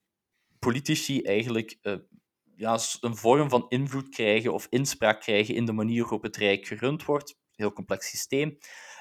politici 0.59 1.21
eigenlijk 1.21 1.77
uh, 1.81 1.95
ja, 2.55 2.79
een 2.99 3.15
vorm 3.15 3.49
van 3.49 3.65
invloed 3.69 4.09
krijgen 4.09 4.53
of 4.53 4.67
inspraak 4.69 5.21
krijgen 5.21 5.55
in 5.55 5.65
de 5.65 5.71
manier 5.71 6.01
waarop 6.01 6.23
het 6.23 6.37
Rijk 6.37 6.67
gerund 6.67 7.05
wordt. 7.05 7.39
Heel 7.55 7.73
complex 7.73 8.09
systeem. 8.09 8.57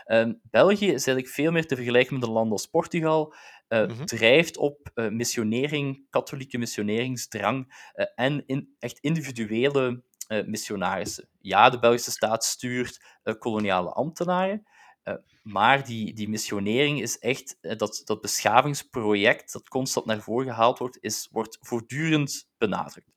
Uh, 0.07 0.29
België 0.43 0.87
is 0.87 1.07
eigenlijk 1.07 1.29
veel 1.29 1.53
meer 1.53 1.67
te 1.67 1.77
vergelijken 1.77 2.15
met 2.15 2.23
een 2.23 2.33
land 2.33 2.53
als 2.53 2.67
Portugal. 2.67 3.35
Uh, 3.69 3.87
mm 3.87 3.89
-hmm. 3.89 4.07
Drijft 4.07 4.57
op 4.57 4.91
uh, 4.95 5.09
missionering, 5.09 6.07
katholieke 6.11 6.59
missioneringsdrang 6.59 7.73
en 8.15 8.43
in, 8.47 8.75
echt 8.79 8.99
individuele 8.99 10.03
missionarissen. 10.47 11.29
Ja, 11.41 11.71
de 11.71 11.79
Belgische 11.79 12.11
staat 12.11 12.45
stuurt 12.45 13.05
koloniale 13.39 13.91
ambtenaren, 13.91 14.67
uh, 15.05 15.15
maar 15.43 15.85
die, 15.85 16.15
die 16.15 16.29
missionering 16.29 17.01
is 17.01 17.19
echt, 17.19 17.59
uh, 17.61 17.77
dat, 17.77 18.03
dat 18.05 18.21
beschavingsproject 18.21 19.53
dat 19.53 19.69
constant 19.69 20.07
naar 20.07 20.21
voren 20.21 20.47
gehaald 20.47 20.79
wordt, 20.79 20.99
is, 21.01 21.29
wordt 21.31 21.59
voortdurend 21.61 22.49
benadrukt. 22.59 23.13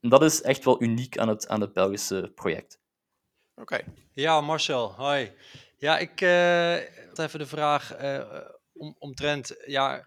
En 0.00 0.08
dat 0.08 0.22
is 0.22 0.42
echt 0.42 0.64
wel 0.64 0.82
uniek 0.82 1.18
aan 1.18 1.28
het, 1.28 1.48
aan 1.48 1.60
het 1.60 1.72
Belgische 1.72 2.32
project. 2.34 2.80
Oké. 3.54 3.84
Ja, 4.12 4.40
Marcel, 4.40 4.92
hoi. 4.92 5.32
Ja, 5.76 5.98
ik 5.98 6.20
uh, 6.20 6.76
even 7.18 7.38
de 7.38 7.46
vraag 7.46 7.96
om, 8.72 8.96
omtrent 8.98 9.54
ja, 9.66 10.04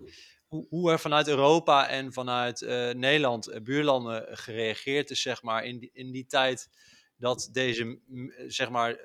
hoe, 0.48 0.68
hoe 0.70 0.92
er 0.92 1.00
vanuit 1.00 1.28
Europa 1.28 1.88
en 1.88 2.14
vanuit 2.14 2.62
Nederland, 2.96 3.64
buurlanden, 3.64 4.38
gereageerd 4.38 5.10
is, 5.10 5.22
zeg 5.22 5.42
maar, 5.42 5.64
in 5.64 5.80
die, 5.80 5.90
in 5.94 6.12
die 6.12 6.26
tijd 6.26 6.70
dat 7.18 7.50
deze, 7.52 8.00
zeg 8.48 8.70
maar, 8.70 8.98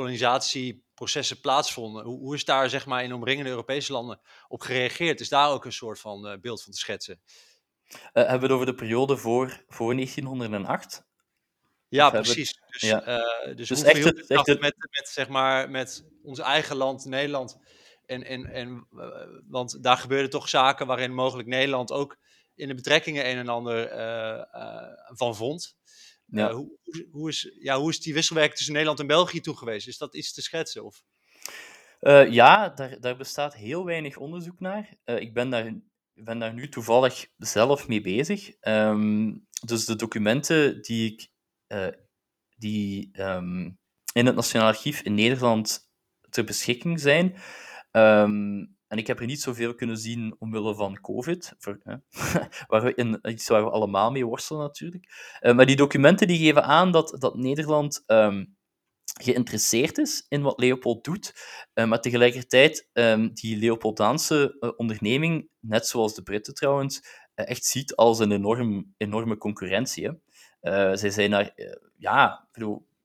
kolonisatieprocessen 0.00 1.40
plaatsvonden. 1.40 2.04
Hoe, 2.04 2.18
hoe, 2.18 2.34
is 2.34 2.44
daar 2.44 2.70
zeg 2.70 2.86
maar, 2.86 3.04
in 3.04 3.12
omringende 3.12 3.50
Europese 3.50 3.92
landen 3.92 4.20
op 4.48 4.60
gereageerd? 4.60 5.20
Is 5.20 5.28
daar 5.28 5.50
ook 5.50 5.64
een 5.64 5.72
soort 5.72 6.00
van 6.00 6.26
uh, 6.26 6.38
beeld 6.40 6.62
van 6.62 6.72
te 6.72 6.78
schetsen? 6.78 7.20
Uh, 7.92 7.98
hebben 8.12 8.38
we 8.38 8.44
het 8.44 8.52
over 8.52 8.66
de 8.66 8.74
periode 8.74 9.16
voor, 9.16 9.64
voor 9.68 9.94
1908? 9.94 11.08
Ja, 11.88 12.10
precies. 12.10 12.60
Dus, 12.70 12.80
ja. 12.80 13.08
Uh, 13.08 13.56
dus, 13.56 13.68
dus 13.68 13.82
echt, 13.82 14.04
het, 14.04 14.26
echt 14.26 14.46
het... 14.46 14.60
met, 14.60 14.74
met, 14.90 15.08
zeg 15.08 15.28
maar, 15.28 15.70
met 15.70 16.04
ons 16.22 16.38
eigen 16.38 16.76
land, 16.76 17.04
Nederland. 17.04 17.58
En, 18.06 18.24
en, 18.24 18.46
en, 18.46 18.86
want 19.48 19.82
daar 19.82 19.96
gebeurden 19.96 20.30
toch 20.30 20.48
zaken 20.48 20.86
waarin 20.86 21.14
mogelijk 21.14 21.48
Nederland 21.48 21.92
ook 21.92 22.18
in 22.54 22.68
de 22.68 22.74
betrekkingen 22.74 23.28
een 23.28 23.36
en 23.36 23.48
ander 23.48 23.88
van 25.14 25.36
vond. 25.36 25.76
Ja. 26.30 26.48
Uh, 26.48 26.54
hoe, 26.54 26.78
hoe, 27.10 27.28
is, 27.28 27.56
ja, 27.58 27.78
hoe 27.78 27.90
is 27.90 28.00
die 28.00 28.14
wisselwerking 28.14 28.56
tussen 28.56 28.72
Nederland 28.72 29.00
en 29.00 29.06
België 29.06 29.40
toe 29.40 29.56
geweest? 29.56 29.88
Is 29.88 29.98
dat 29.98 30.14
iets 30.14 30.32
te 30.32 30.42
schetsen? 30.42 30.84
Of? 30.84 31.02
Uh, 32.00 32.30
ja, 32.30 32.68
daar, 32.68 33.00
daar 33.00 33.16
bestaat 33.16 33.54
heel 33.54 33.84
weinig 33.84 34.16
onderzoek 34.16 34.60
naar. 34.60 34.96
Uh, 35.04 35.20
ik 35.20 35.34
ben 35.34 35.50
daar, 35.50 35.74
ben 36.14 36.38
daar 36.38 36.54
nu 36.54 36.68
toevallig 36.68 37.26
zelf 37.36 37.88
mee 37.88 38.00
bezig. 38.00 38.50
Um, 38.60 39.46
dus 39.66 39.84
de 39.84 39.96
documenten 39.96 40.82
die 40.82 41.12
ik 41.12 41.28
die, 42.56 43.10
um, 43.20 43.78
in 44.12 44.26
het 44.26 44.34
Nationaal 44.34 44.66
Archief 44.66 45.00
in 45.00 45.14
Nederland 45.14 45.90
ter 46.28 46.44
beschikking 46.44 47.00
zijn, 47.00 47.36
um, 47.92 48.78
en 48.90 48.98
ik 48.98 49.06
heb 49.06 49.20
er 49.20 49.26
niet 49.26 49.40
zoveel 49.40 49.74
kunnen 49.74 49.98
zien 49.98 50.36
omwille 50.38 50.74
van 50.74 51.00
COVID, 51.00 51.54
hè, 51.82 51.94
waar 52.68 52.82
we 52.82 52.94
in, 52.94 53.18
iets 53.22 53.48
waar 53.48 53.64
we 53.64 53.70
allemaal 53.70 54.10
mee 54.10 54.26
worstelen 54.26 54.62
natuurlijk. 54.62 55.04
Uh, 55.40 55.54
maar 55.54 55.66
die 55.66 55.76
documenten 55.76 56.26
die 56.26 56.38
geven 56.38 56.64
aan 56.64 56.92
dat, 56.92 57.16
dat 57.18 57.36
Nederland 57.36 58.02
um, 58.06 58.56
geïnteresseerd 59.20 59.98
is 59.98 60.26
in 60.28 60.42
wat 60.42 60.60
Leopold 60.60 61.04
doet, 61.04 61.34
uh, 61.74 61.84
maar 61.84 62.00
tegelijkertijd 62.00 62.88
um, 62.92 63.34
die 63.34 63.56
Leopoldaanse 63.56 64.56
uh, 64.60 64.70
onderneming, 64.76 65.48
net 65.60 65.86
zoals 65.86 66.14
de 66.14 66.22
Britten 66.22 66.54
trouwens, 66.54 67.04
echt 67.34 67.64
ziet 67.64 67.96
als 67.96 68.18
een 68.18 68.32
enorm, 68.32 68.94
enorme 68.96 69.36
concurrentie. 69.36 70.20
zij 70.92 71.10
zijn 71.10 71.30
daar, 71.30 71.52
ja, 71.96 72.48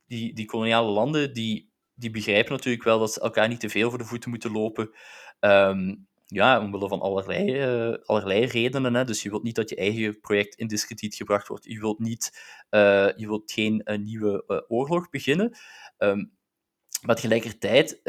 die, 0.07 0.33
die 0.33 0.45
koloniale 0.45 0.91
landen 0.91 1.33
die, 1.33 1.71
die 1.93 2.09
begrijpen 2.09 2.51
natuurlijk 2.51 2.83
wel 2.83 2.99
dat 2.99 3.13
ze 3.13 3.19
elkaar 3.19 3.47
niet 3.47 3.59
te 3.59 3.69
veel 3.69 3.89
voor 3.89 3.97
de 3.97 4.05
voeten 4.05 4.29
moeten 4.29 4.51
lopen. 4.51 4.89
Um, 5.45 6.07
ja, 6.27 6.59
omwille 6.59 6.87
van 6.87 7.01
allerlei, 7.01 7.67
uh, 7.67 7.97
allerlei 8.05 8.45
redenen. 8.45 8.93
Hè. 8.93 9.03
Dus 9.03 9.23
je 9.23 9.29
wilt 9.29 9.43
niet 9.43 9.55
dat 9.55 9.69
je 9.69 9.75
eigen 9.75 10.19
project 10.19 10.55
in 10.55 10.67
discrediet 10.67 11.15
gebracht 11.15 11.47
wordt. 11.47 11.65
Je 11.65 11.79
wilt, 11.79 11.99
niet, 11.99 12.31
uh, 12.69 13.09
je 13.15 13.27
wilt 13.27 13.51
geen 13.51 13.81
uh, 13.85 13.97
nieuwe 13.97 14.65
oorlog 14.67 15.09
beginnen. 15.09 15.57
Um, 15.97 16.33
maar 17.01 17.15
tegelijkertijd 17.15 18.01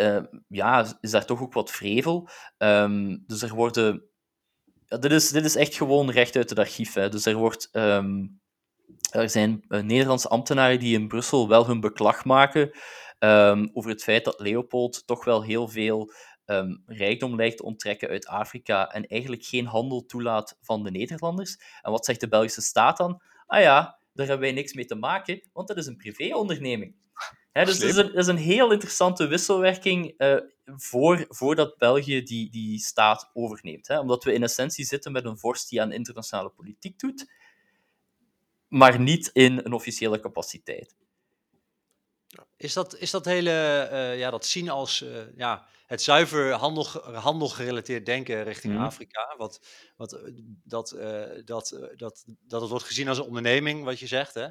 ja, 0.48 0.98
is 1.00 1.10
daar 1.10 1.24
toch 1.24 1.42
ook 1.42 1.52
wat 1.52 1.70
vrevel. 1.70 2.28
Um, 2.58 3.24
dus 3.26 3.42
er 3.42 3.54
worden 3.54 4.04
dit, 4.86 5.12
is, 5.12 5.30
dit 5.30 5.44
is 5.44 5.56
echt 5.56 5.74
gewoon 5.74 6.10
recht 6.10 6.36
uit 6.36 6.50
het 6.50 6.58
archief. 6.58 6.94
Hè. 6.94 7.08
Dus 7.08 7.26
er, 7.26 7.34
wordt, 7.34 7.68
ehm, 7.72 8.26
er 9.10 9.30
zijn 9.30 9.64
Nederlandse 9.68 10.28
ambtenaren 10.28 10.78
die 10.78 10.98
in 10.98 11.08
Brussel 11.08 11.48
wel 11.48 11.66
hun 11.66 11.80
beklag 11.80 12.24
maken 12.24 12.70
over 13.72 13.90
het 13.90 14.02
feit 14.02 14.24
dat 14.24 14.40
Leopold 14.40 15.06
toch 15.06 15.24
wel 15.24 15.42
heel 15.42 15.68
veel 15.68 16.12
um, 16.46 16.82
rijkdom 16.86 17.36
lijkt 17.36 17.56
te 17.56 17.62
onttrekken 17.62 18.08
uit 18.08 18.26
Afrika 18.26 18.92
en 18.92 19.06
eigenlijk 19.06 19.44
geen 19.44 19.66
handel 19.66 20.06
toelaat 20.06 20.58
van 20.60 20.82
de 20.82 20.90
Nederlanders. 20.90 21.58
En 21.82 21.90
wat 21.90 22.04
zegt 22.04 22.20
de 22.20 22.28
Belgische 22.28 22.60
staat 22.60 22.96
dan? 22.96 23.22
Ah 23.46 23.60
ja, 23.60 23.98
daar 24.12 24.26
hebben 24.26 24.46
wij 24.46 24.54
niks 24.54 24.72
mee 24.72 24.84
te 24.84 24.94
maken, 24.94 25.42
want 25.52 25.68
dat 25.68 25.76
is 25.76 25.86
een 25.86 25.96
privéonderneming. 25.96 26.94
Hè, 27.52 27.64
dus 27.64 27.78
het 27.78 27.88
is, 27.88 27.96
een, 27.96 28.14
is, 28.14 28.26
een, 28.26 28.36
heel 28.36 28.72
interessante 28.72 29.26
wisselwerking 29.26 30.14
uh, 30.18 30.36
voor, 30.64 31.24
voordat 31.28 31.78
België 31.78 32.22
die, 32.22 32.50
die 32.50 32.78
staat 32.78 33.30
overneemt. 33.32 33.88
Hè? 33.88 33.98
Omdat 33.98 34.24
we 34.24 34.32
in 34.32 34.42
essentie 34.42 34.84
zitten 34.84 35.12
met 35.12 35.24
een 35.24 35.38
vorst 35.38 35.68
die 35.68 35.80
aan 35.80 35.92
internationale 35.92 36.48
politiek 36.48 36.98
doet, 36.98 37.30
maar 38.68 39.00
niet 39.00 39.30
in 39.32 39.60
een 39.64 39.72
officiële 39.72 40.20
capaciteit. 40.20 40.94
Is 42.56 42.72
dat, 42.72 42.96
is 42.96 43.10
dat 43.10 43.24
hele, 43.24 43.88
uh, 43.92 44.18
ja, 44.18 44.30
dat 44.30 44.46
zien 44.46 44.68
als 44.68 45.00
uh, 45.00 45.36
ja, 45.36 45.66
het 45.86 46.02
zuiver 46.02 46.52
handel, 46.52 46.84
handel 47.14 47.48
gerelateerd 47.48 48.06
denken 48.06 48.44
richting 48.44 48.74
mm. 48.74 48.80
Afrika, 48.84 49.34
wat, 49.36 49.66
wat, 49.96 50.20
dat, 50.64 50.92
uh, 50.92 51.24
dat, 51.44 51.90
dat, 51.96 52.24
dat 52.26 52.60
het 52.60 52.70
wordt 52.70 52.84
gezien 52.84 53.08
als 53.08 53.18
een 53.18 53.24
onderneming, 53.24 53.84
wat 53.84 53.98
je 53.98 54.06
zegt, 54.06 54.34
hè? 54.34 54.48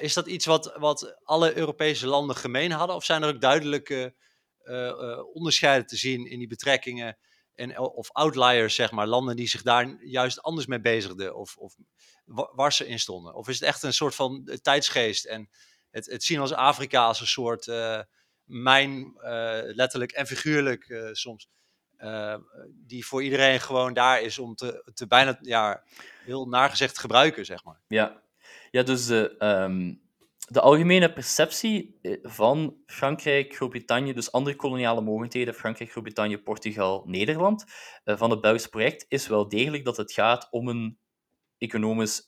Is 0.00 0.14
dat 0.14 0.26
iets 0.26 0.46
wat, 0.46 0.76
wat 0.76 1.20
alle 1.22 1.56
Europese 1.56 2.06
landen 2.06 2.36
gemeen 2.36 2.70
hadden? 2.70 2.96
Of 2.96 3.04
zijn 3.04 3.22
er 3.22 3.34
ook 3.34 3.40
duidelijke 3.40 4.14
onderscheiden 5.32 5.86
te 5.86 5.96
zien 5.96 6.30
in 6.30 6.38
die 6.38 6.48
betrekkingen? 6.48 7.18
En, 7.54 7.78
of 7.78 8.10
outliers, 8.10 8.74
zeg 8.74 8.90
maar, 8.90 9.06
landen 9.06 9.36
die 9.36 9.48
zich 9.48 9.62
daar 9.62 10.04
juist 10.04 10.42
anders 10.42 10.66
mee 10.66 10.80
bezigden 10.80 11.36
of, 11.36 11.56
of 11.56 11.74
waar 12.54 12.72
ze 12.72 12.86
in 12.86 12.98
stonden? 12.98 13.34
Of 13.34 13.48
is 13.48 13.54
het 13.60 13.68
echt 13.68 13.82
een 13.82 13.92
soort 13.92 14.14
van 14.14 14.58
tijdsgeest 14.62 15.24
en 15.24 15.50
het, 15.92 16.06
het 16.06 16.24
zien 16.24 16.38
als 16.38 16.52
Afrika 16.52 17.06
als 17.06 17.20
een 17.20 17.26
soort 17.26 17.66
mijn, 18.44 19.12
letterlijk 19.74 20.12
en 20.12 20.26
figuurlijk 20.26 21.10
soms, 21.12 21.48
die 22.86 23.06
voor 23.06 23.22
iedereen 23.22 23.60
gewoon 23.60 23.92
daar 23.92 24.20
is 24.22 24.38
om 24.38 24.54
te, 24.54 24.90
te 24.94 25.06
bijna 25.06 25.38
ja, 25.40 25.82
heel 26.24 26.48
naargezegd 26.48 26.98
gebruiken, 26.98 27.44
zeg 27.44 27.64
maar? 27.64 27.80
Ja, 27.88 28.22
ja, 28.70 28.82
dus 28.82 29.06
de, 29.06 29.34
um, 29.38 30.02
de 30.48 30.60
algemene 30.60 31.12
perceptie 31.12 31.98
eh, 32.02 32.18
van 32.22 32.76
Frankrijk, 32.86 33.54
Groot-Brittannië, 33.54 34.12
dus 34.12 34.32
andere 34.32 34.56
koloniale 34.56 35.00
mogendheden, 35.00 35.54
Frankrijk, 35.54 35.90
Groot-Brittannië, 35.90 36.38
Portugal, 36.38 37.02
Nederland, 37.06 37.64
van 38.04 38.30
het 38.30 38.40
Belgisch 38.40 38.66
project, 38.66 39.06
is 39.08 39.26
wel 39.26 39.48
degelijk 39.48 39.84
dat 39.84 39.96
het 39.96 40.12
gaat 40.12 40.48
om 40.50 40.68
een 40.68 40.98
economisch 41.58 42.22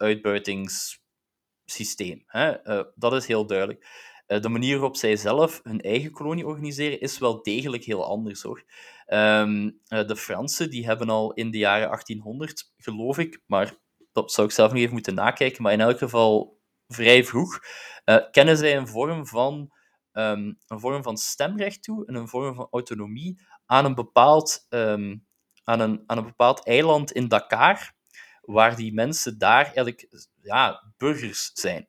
uitbuitingssysteem. 1.64 2.22
Hè? 2.26 2.78
Uh, 2.78 2.84
dat 2.94 3.12
is 3.12 3.26
heel 3.26 3.46
duidelijk. 3.46 4.12
de 4.26 4.48
manier 4.48 4.74
waarop 4.74 4.96
zij 4.96 5.16
zelf 5.16 5.60
hun 5.62 5.80
eigen 5.80 6.10
kolonie 6.10 6.46
organiseren, 6.46 7.00
is 7.00 7.18
wel 7.18 7.42
degelijk 7.42 7.84
heel 7.84 8.04
anders 8.04 8.42
hoor. 8.42 8.64
Um, 9.06 9.80
de 9.88 10.16
Fransen 10.16 10.70
die 10.70 10.86
hebben 10.86 11.08
al 11.08 11.32
in 11.32 11.50
de 11.50 11.58
jaren 11.58 11.88
1800, 11.88 12.72
geloof 12.76 13.18
ik, 13.18 13.42
maar 13.46 13.74
dat 14.12 14.32
zou 14.32 14.46
ik 14.46 14.52
zelf 14.52 14.70
nog 14.70 14.80
even 14.80 14.92
moeten 14.92 15.14
nakijken, 15.14 15.62
maar 15.62 15.72
in 15.72 15.80
elk 15.80 15.98
geval 15.98 16.60
vrij 16.88 17.24
vroeg, 17.24 17.58
kennen 18.30 18.56
zij 18.56 18.76
een 18.76 18.88
vorm 18.88 19.26
van, 19.26 19.70
um, 20.12 20.58
een 20.66 20.80
vorm 20.80 21.02
van 21.02 21.16
stemrecht 21.16 21.82
toe 21.82 22.06
en 22.06 22.14
een 22.14 22.28
vorm 22.28 22.54
van 22.54 22.68
autonomie 22.70 23.40
aan 23.66 23.84
een 23.84 23.94
bepaald, 23.94 24.66
um, 24.68 25.26
aan 25.64 25.80
een, 25.80 26.02
aan 26.06 26.18
een 26.18 26.24
bepaald 26.24 26.66
eiland 26.66 27.12
in 27.12 27.28
Dakar, 27.28 27.94
waar 28.46 28.76
die 28.76 28.92
mensen 28.92 29.38
daar 29.38 29.64
eigenlijk 29.64 30.08
ja, 30.42 30.92
burgers 30.96 31.50
zijn. 31.54 31.88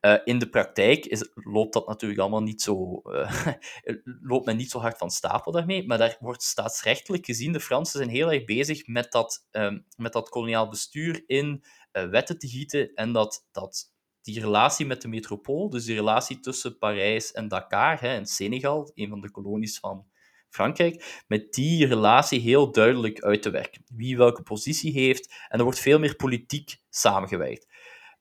Uh, 0.00 0.16
in 0.24 0.38
de 0.38 0.48
praktijk 0.48 1.06
is, 1.06 1.30
loopt 1.34 1.72
dat 1.72 1.86
natuurlijk 1.86 2.20
allemaal 2.20 2.42
niet 2.42 2.62
zo, 2.62 3.02
uh, 3.04 3.46
loopt 4.30 4.46
men 4.46 4.56
niet 4.56 4.70
zo 4.70 4.78
hard 4.78 4.98
van 4.98 5.10
stapel 5.10 5.52
daarmee, 5.52 5.86
maar 5.86 5.98
daar 5.98 6.16
wordt 6.20 6.42
staatsrechtelijk 6.42 7.26
gezien, 7.26 7.52
de 7.52 7.60
Fransen 7.60 7.98
zijn 7.98 8.10
heel 8.10 8.32
erg 8.32 8.44
bezig 8.44 8.86
met 8.86 9.12
dat, 9.12 9.46
um, 9.50 9.86
met 9.96 10.12
dat 10.12 10.28
koloniaal 10.28 10.68
bestuur 10.68 11.22
in 11.26 11.64
uh, 11.92 12.08
wetten 12.08 12.38
te 12.38 12.48
gieten 12.48 12.94
en 12.94 13.12
dat, 13.12 13.46
dat 13.52 13.92
die 14.22 14.40
relatie 14.40 14.86
met 14.86 15.02
de 15.02 15.08
metropool, 15.08 15.70
dus 15.70 15.84
die 15.84 15.94
relatie 15.94 16.40
tussen 16.40 16.78
Parijs 16.78 17.32
en 17.32 17.48
Dakar, 17.48 18.00
hè, 18.00 18.08
en 18.08 18.26
Senegal, 18.26 18.90
een 18.94 19.08
van 19.08 19.20
de 19.20 19.30
kolonies 19.30 19.78
van 19.78 20.06
Frankrijk, 20.50 21.22
met 21.28 21.52
die 21.52 21.86
relatie 21.86 22.40
heel 22.40 22.72
duidelijk 22.72 23.22
uit 23.22 23.42
te 23.42 23.50
werken. 23.50 23.82
Wie 23.94 24.16
welke 24.16 24.42
positie 24.42 24.92
heeft, 24.92 25.34
en 25.48 25.58
er 25.58 25.64
wordt 25.64 25.78
veel 25.78 25.98
meer 25.98 26.16
politiek 26.16 26.76
samengewerkt. 26.88 27.68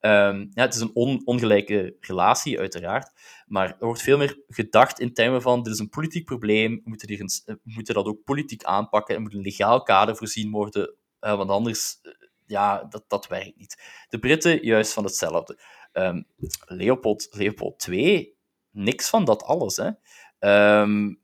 Um, 0.01 0.49
ja, 0.53 0.61
het 0.61 0.75
is 0.75 0.81
een 0.81 0.91
on 0.93 1.21
ongelijke 1.25 1.95
relatie, 1.99 2.59
uiteraard. 2.59 3.11
Maar 3.45 3.67
er 3.67 3.85
wordt 3.85 4.01
veel 4.01 4.17
meer 4.17 4.39
gedacht 4.47 4.99
in 4.99 5.13
termen 5.13 5.41
van: 5.41 5.63
dit 5.63 5.73
is 5.73 5.79
een 5.79 5.89
politiek 5.89 6.25
probleem, 6.25 6.75
we 6.75 6.81
moeten, 6.83 7.09
hier 7.09 7.19
een, 7.19 7.29
we 7.45 7.59
moeten 7.63 7.93
dat 7.93 8.05
ook 8.05 8.23
politiek 8.23 8.63
aanpakken, 8.63 9.15
er 9.15 9.21
moet 9.21 9.33
een 9.33 9.41
legaal 9.41 9.83
kader 9.83 10.15
voorzien 10.15 10.51
worden, 10.51 10.95
uh, 11.21 11.35
want 11.35 11.49
anders, 11.49 11.99
uh, 12.03 12.11
ja, 12.45 12.83
dat, 12.83 13.03
dat 13.07 13.27
werkt 13.27 13.57
niet. 13.57 14.05
De 14.09 14.19
Britten 14.19 14.65
juist 14.65 14.93
van 14.93 15.03
hetzelfde. 15.03 15.59
Um, 15.93 16.25
Leopold, 16.65 17.27
Leopold 17.31 17.87
II, 17.87 18.33
niks 18.71 19.09
van 19.09 19.25
dat 19.25 19.43
alles. 19.43 19.77
Hè. 19.77 19.89
Um, 20.81 21.21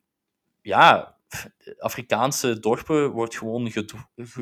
ja, 0.66 1.18
Afrikaanse 1.80 2.60
dorpen 2.60 3.12
wordt 3.12 3.38
gewoon 3.38 3.72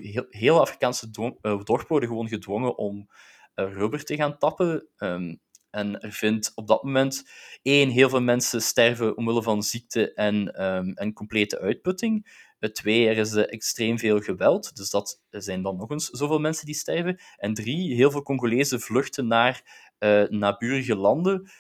heel, 0.02 0.26
heel 0.30 0.60
Afrikaanse 0.60 1.10
dorpen 1.10 1.88
worden 1.88 2.10
gewoon 2.10 2.28
gedwongen 2.28 2.78
om 2.78 3.10
rubber 3.54 4.04
te 4.04 4.16
gaan 4.16 4.38
tappen. 4.38 4.88
Um, 4.98 5.42
en 5.70 6.00
er 6.00 6.12
vindt 6.12 6.52
op 6.56 6.68
dat 6.68 6.84
moment 6.84 7.30
één, 7.62 7.90
heel 7.90 8.10
veel 8.10 8.22
mensen 8.22 8.62
sterven 8.62 9.18
omwille 9.18 9.44
van 9.44 9.64
ziekte 9.64 10.14
en, 10.14 10.64
um, 10.64 10.94
en 10.94 11.14
complete 11.14 11.60
uitputting. 11.60 12.42
Twee, 12.72 13.08
er 13.08 13.18
is 13.18 13.36
extreem 13.36 14.00
veel 14.00 14.20
geweld, 14.20 14.76
dus 14.76 14.90
dat 14.90 15.22
zijn 15.30 15.62
dan 15.62 15.76
nog 15.76 15.90
eens 15.90 16.10
zoveel 16.10 16.40
mensen 16.40 16.66
die 16.66 16.76
sterven. 16.76 17.20
En 17.38 17.54
drie, 17.54 17.96
heel 17.96 18.12
veel 18.12 18.24
Congolezen 18.24 18.80
vluchten 18.80 19.28
naar 19.28 19.62
uh, 20.00 20.24
naburige 20.30 20.96
landen, 20.96 21.52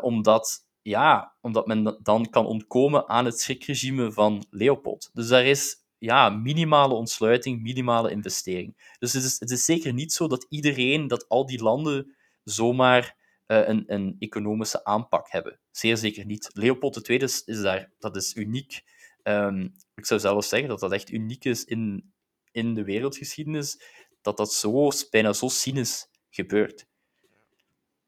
omdat, 0.00 0.63
ja, 0.84 1.34
omdat 1.40 1.66
men 1.66 1.98
dan 2.02 2.30
kan 2.30 2.46
ontkomen 2.46 3.08
aan 3.08 3.24
het 3.24 3.40
schrikregime 3.40 4.12
van 4.12 4.46
Leopold. 4.50 5.10
Dus 5.12 5.28
daar 5.28 5.44
is 5.44 5.76
ja, 5.98 6.28
minimale 6.28 6.94
ontsluiting, 6.94 7.62
minimale 7.62 8.10
investering. 8.10 8.94
Dus 8.98 9.12
het 9.12 9.24
is, 9.24 9.40
het 9.40 9.50
is 9.50 9.64
zeker 9.64 9.92
niet 9.92 10.12
zo 10.12 10.28
dat 10.28 10.46
iedereen, 10.48 11.06
dat 11.06 11.28
al 11.28 11.46
die 11.46 11.62
landen 11.62 12.14
zomaar 12.44 13.16
uh, 13.46 13.68
een, 13.68 13.84
een 13.86 14.16
economische 14.18 14.84
aanpak 14.84 15.30
hebben. 15.30 15.58
Zeer 15.70 15.96
zeker 15.96 16.24
niet. 16.24 16.50
Leopold 16.52 17.08
II 17.08 17.18
is, 17.18 17.44
daar, 17.44 17.90
dat 17.98 18.16
is 18.16 18.36
uniek. 18.36 18.82
Um, 19.22 19.74
ik 19.94 20.06
zou 20.06 20.20
zelfs 20.20 20.48
zeggen 20.48 20.68
dat 20.68 20.80
dat 20.80 20.92
echt 20.92 21.10
uniek 21.10 21.44
is 21.44 21.64
in, 21.64 22.12
in 22.52 22.74
de 22.74 22.84
wereldgeschiedenis, 22.84 23.80
dat 24.22 24.36
dat 24.36 24.52
zo, 24.52 24.90
bijna 25.10 25.32
zo 25.32 25.48
cynisch 25.48 26.08
gebeurt. 26.30 26.86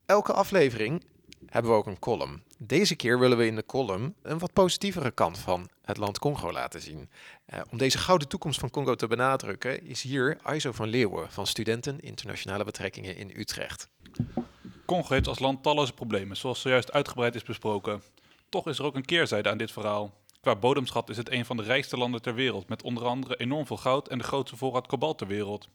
Elke 0.06 0.32
aflevering 0.32 1.14
hebben 1.46 1.70
we 1.70 1.76
ook 1.76 1.86
een 1.86 1.98
column. 1.98 2.42
Deze 2.58 2.94
keer 2.94 3.18
willen 3.18 3.38
we 3.38 3.46
in 3.46 3.54
de 3.56 3.66
column 3.66 4.14
een 4.22 4.38
wat 4.38 4.52
positievere 4.52 5.10
kant 5.10 5.38
van 5.38 5.68
het 5.82 5.96
land 5.96 6.18
Congo 6.18 6.52
laten 6.52 6.80
zien. 6.80 7.08
Uh, 7.54 7.60
om 7.70 7.78
deze 7.78 7.98
gouden 7.98 8.28
toekomst 8.28 8.60
van 8.60 8.70
Congo 8.70 8.94
te 8.94 9.06
benadrukken, 9.06 9.86
is 9.86 10.02
hier 10.02 10.38
Aizo 10.42 10.72
van 10.72 10.88
Leeuwen 10.88 11.30
van 11.30 11.46
Studenten 11.46 12.00
Internationale 12.00 12.64
Betrekkingen 12.64 13.16
in 13.16 13.32
Utrecht. 13.36 13.88
Congo 14.86 15.14
heeft 15.14 15.28
als 15.28 15.38
land 15.38 15.62
talloze 15.62 15.92
problemen, 15.92 16.36
zoals 16.36 16.60
zojuist 16.60 16.92
uitgebreid 16.92 17.34
is 17.34 17.42
besproken. 17.42 18.02
Toch 18.48 18.66
is 18.68 18.78
er 18.78 18.84
ook 18.84 18.94
een 18.94 19.04
keerzijde 19.04 19.48
aan 19.48 19.58
dit 19.58 19.72
verhaal. 19.72 20.14
Qua 20.40 20.56
bodemschat 20.56 21.08
is 21.08 21.16
het 21.16 21.30
een 21.30 21.44
van 21.44 21.56
de 21.56 21.62
rijkste 21.62 21.96
landen 21.96 22.22
ter 22.22 22.34
wereld, 22.34 22.68
met 22.68 22.82
onder 22.82 23.04
andere 23.04 23.36
enorm 23.36 23.66
veel 23.66 23.76
goud 23.76 24.08
en 24.08 24.18
de 24.18 24.24
grootste 24.24 24.56
voorraad 24.56 24.86
kobalt 24.86 25.18
ter 25.18 25.26
wereld. 25.26 25.68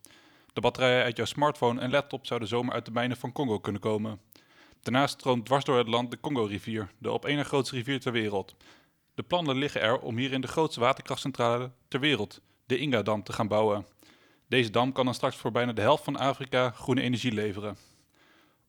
De 0.53 0.61
batterijen 0.61 1.03
uit 1.03 1.17
jouw 1.17 1.25
smartphone 1.25 1.81
en 1.81 1.91
laptop 1.91 2.25
zouden 2.25 2.47
zomaar 2.47 2.73
uit 2.73 2.85
de 2.85 2.91
mijnen 2.91 3.17
van 3.17 3.31
Congo 3.31 3.59
kunnen 3.59 3.81
komen. 3.81 4.19
Daarnaast 4.81 5.13
stroomt 5.13 5.45
dwars 5.45 5.63
door 5.63 5.77
het 5.77 5.87
land 5.87 6.11
de 6.11 6.19
Congo-rivier, 6.19 6.91
de 6.97 7.11
op 7.11 7.25
één 7.25 7.37
na 7.37 7.43
grootste 7.43 7.75
rivier 7.75 7.99
ter 7.99 8.11
wereld. 8.11 8.55
De 9.13 9.23
plannen 9.23 9.57
liggen 9.57 9.81
er 9.81 9.99
om 9.99 10.17
hierin 10.17 10.41
de 10.41 10.47
grootste 10.47 10.79
waterkrachtcentrale 10.79 11.71
ter 11.87 11.99
wereld, 11.99 12.41
de 12.65 12.77
Inga-dam, 12.77 13.23
te 13.23 13.33
gaan 13.33 13.47
bouwen. 13.47 13.85
Deze 14.47 14.69
dam 14.69 14.91
kan 14.91 15.05
dan 15.05 15.13
straks 15.13 15.35
voor 15.35 15.51
bijna 15.51 15.73
de 15.73 15.81
helft 15.81 16.03
van 16.03 16.17
Afrika 16.17 16.69
groene 16.69 17.01
energie 17.01 17.31
leveren. 17.31 17.77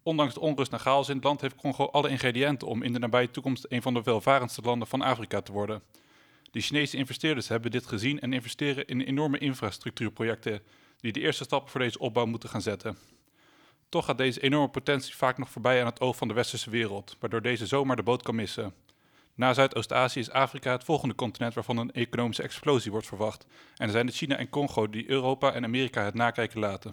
Ondanks 0.03 0.35
de 0.35 0.41
onrust 0.41 0.73
en 0.73 0.81
chaos 0.81 1.09
in 1.09 1.15
het 1.15 1.25
land 1.25 1.41
heeft 1.41 1.55
Congo 1.55 1.87
alle 1.87 2.09
ingrediënten 2.09 2.69
om 2.69 2.83
in 2.83 2.93
de 2.93 2.99
nabije 2.99 3.31
toekomst 3.31 3.67
een 3.69 3.83
van 3.83 3.95
de 3.95 4.03
welvarendste 4.03 4.63
landen 4.63 4.89
van 4.89 5.03
Afrika 5.03 5.41
te 5.41 5.53
worden. 5.53 5.83
De 6.51 6.61
Chinese 6.61 6.97
investeerders 6.97 7.49
hebben 7.49 7.71
dit 7.71 7.87
gezien 7.87 8.21
en 8.21 8.33
investeren 8.33 8.87
in 8.87 9.01
enorme 9.01 9.39
infrastructuurprojecten 9.39 10.63
die 11.01 11.13
de 11.13 11.21
eerste 11.21 11.45
stappen 11.45 11.71
voor 11.71 11.81
deze 11.81 11.99
opbouw 11.99 12.27
moeten 12.27 12.49
gaan 12.49 12.63
zetten. 12.63 12.99
Toch 13.93 14.05
gaat 14.05 14.19
deze 14.19 14.41
enorme 14.41 14.69
potentie 14.69 15.15
vaak 15.15 15.39
nog 15.39 15.51
voorbij 15.51 15.81
aan 15.81 15.87
het 15.87 16.01
oog 16.01 16.17
van 16.17 16.29
de 16.29 16.35
westerse 16.35 16.71
wereld, 16.71 17.17
waardoor 17.21 17.43
deze 17.43 17.67
zomaar 17.67 17.97
de 17.97 18.03
boot 18.03 18.23
kan 18.23 18.35
missen. 18.35 18.75
Na 19.35 19.55
Zuidoost-Azië 19.55 20.21
is 20.21 20.31
Afrika 20.31 20.73
het 20.73 20.85
volgende 20.85 21.15
continent 21.15 21.55
waarvan 21.55 21.77
een 21.77 21.93
economische 21.93 22.43
explosie 22.43 22.91
wordt 22.91 23.07
verwacht. 23.07 23.47
En 23.77 23.87
er 23.87 23.93
zijn 23.93 24.07
het 24.07 24.15
China 24.15 24.37
en 24.37 24.49
Congo 24.49 24.91
die 24.91 25.11
Europa 25.11 25.53
en 25.53 25.65
Amerika 25.65 26.05
het 26.05 26.15
nakijken 26.15 26.61
laten. 26.61 26.93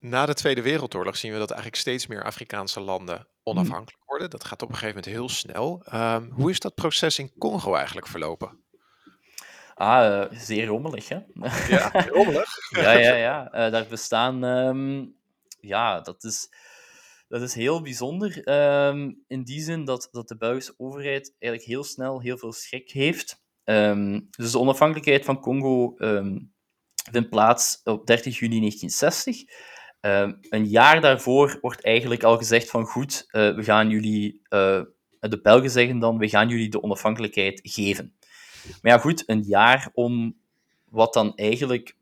Na 0.00 0.26
de 0.26 0.34
Tweede 0.34 0.62
Wereldoorlog 0.62 1.16
zien 1.16 1.32
we 1.32 1.38
dat 1.38 1.50
eigenlijk 1.50 1.80
steeds 1.80 2.06
meer 2.06 2.24
Afrikaanse 2.24 2.80
landen 2.80 3.26
onafhankelijk 3.42 4.02
worden. 4.06 4.30
Dat 4.30 4.44
gaat 4.44 4.62
op 4.62 4.68
een 4.68 4.74
gegeven 4.74 4.96
moment 4.96 5.14
heel 5.14 5.28
snel. 5.28 5.82
Ehm, 5.84 6.30
hoe 6.30 6.50
is 6.50 6.60
dat 6.60 6.74
proces 6.74 7.18
in 7.18 7.32
Congo 7.38 7.74
eigenlijk 7.74 8.06
verlopen? 8.06 8.64
Ah, 9.74 10.22
eh, 10.22 10.38
zeer 10.38 10.66
rommelig, 10.66 11.08
hè? 11.08 11.18
Ja, 11.68 11.90
rommelig. 12.16 12.70
ja, 12.70 12.92
ja, 12.92 13.14
ja. 13.14 13.52
Eh, 13.52 13.72
daar 13.72 13.86
bestaan... 13.86 14.44
ehm, 14.44 15.04
ja, 15.66 16.00
dat 16.00 16.24
is, 16.24 16.48
dat 17.28 17.42
is 17.42 17.54
heel 17.54 17.82
bijzonder. 17.82 18.44
ehm, 18.44 19.12
in 19.26 19.44
die 19.44 19.60
zin 19.60 19.84
dat, 19.84 20.08
dat 20.10 20.28
de 20.28 20.36
Belgische 20.36 20.74
overheid 20.76 21.34
eigenlijk 21.38 21.70
heel 21.70 21.84
snel 21.84 22.20
heel 22.20 22.38
veel 22.38 22.52
schrik 22.52 22.90
heeft. 22.90 23.42
Ehm, 23.64 24.20
dus 24.30 24.52
de 24.52 24.58
onafhankelijkheid 24.58 25.24
van 25.24 25.40
Congo 25.40 25.94
ehm, 25.96 26.38
vindt 27.10 27.30
plaats 27.30 27.80
op 27.84 28.06
30 28.06 28.38
juni 28.38 28.58
1960. 28.60 29.44
Ehm, 30.00 30.32
een 30.48 30.66
jaar 30.66 31.00
daarvoor 31.00 31.58
wordt 31.60 31.84
eigenlijk 31.84 32.22
al 32.22 32.36
gezegd 32.36 32.70
van 32.70 32.84
goed, 32.84 33.24
eh, 33.30 33.54
we 33.54 33.62
gaan 33.62 33.90
jullie... 33.90 34.40
eh, 34.48 34.82
de 35.20 35.40
Belgen 35.40 35.70
zeggen 35.70 35.98
dan, 35.98 36.18
we 36.18 36.28
gaan 36.28 36.48
jullie 36.48 36.68
de 36.68 36.82
onafhankelijkheid 36.82 37.60
geven. 37.62 38.14
Maar 38.82 38.92
ja, 38.92 38.98
goed, 38.98 39.22
een 39.26 39.42
jaar 39.42 39.90
om 39.92 40.36
wat 40.84 41.12
dan 41.12 41.34
eigenlijk 41.34 41.95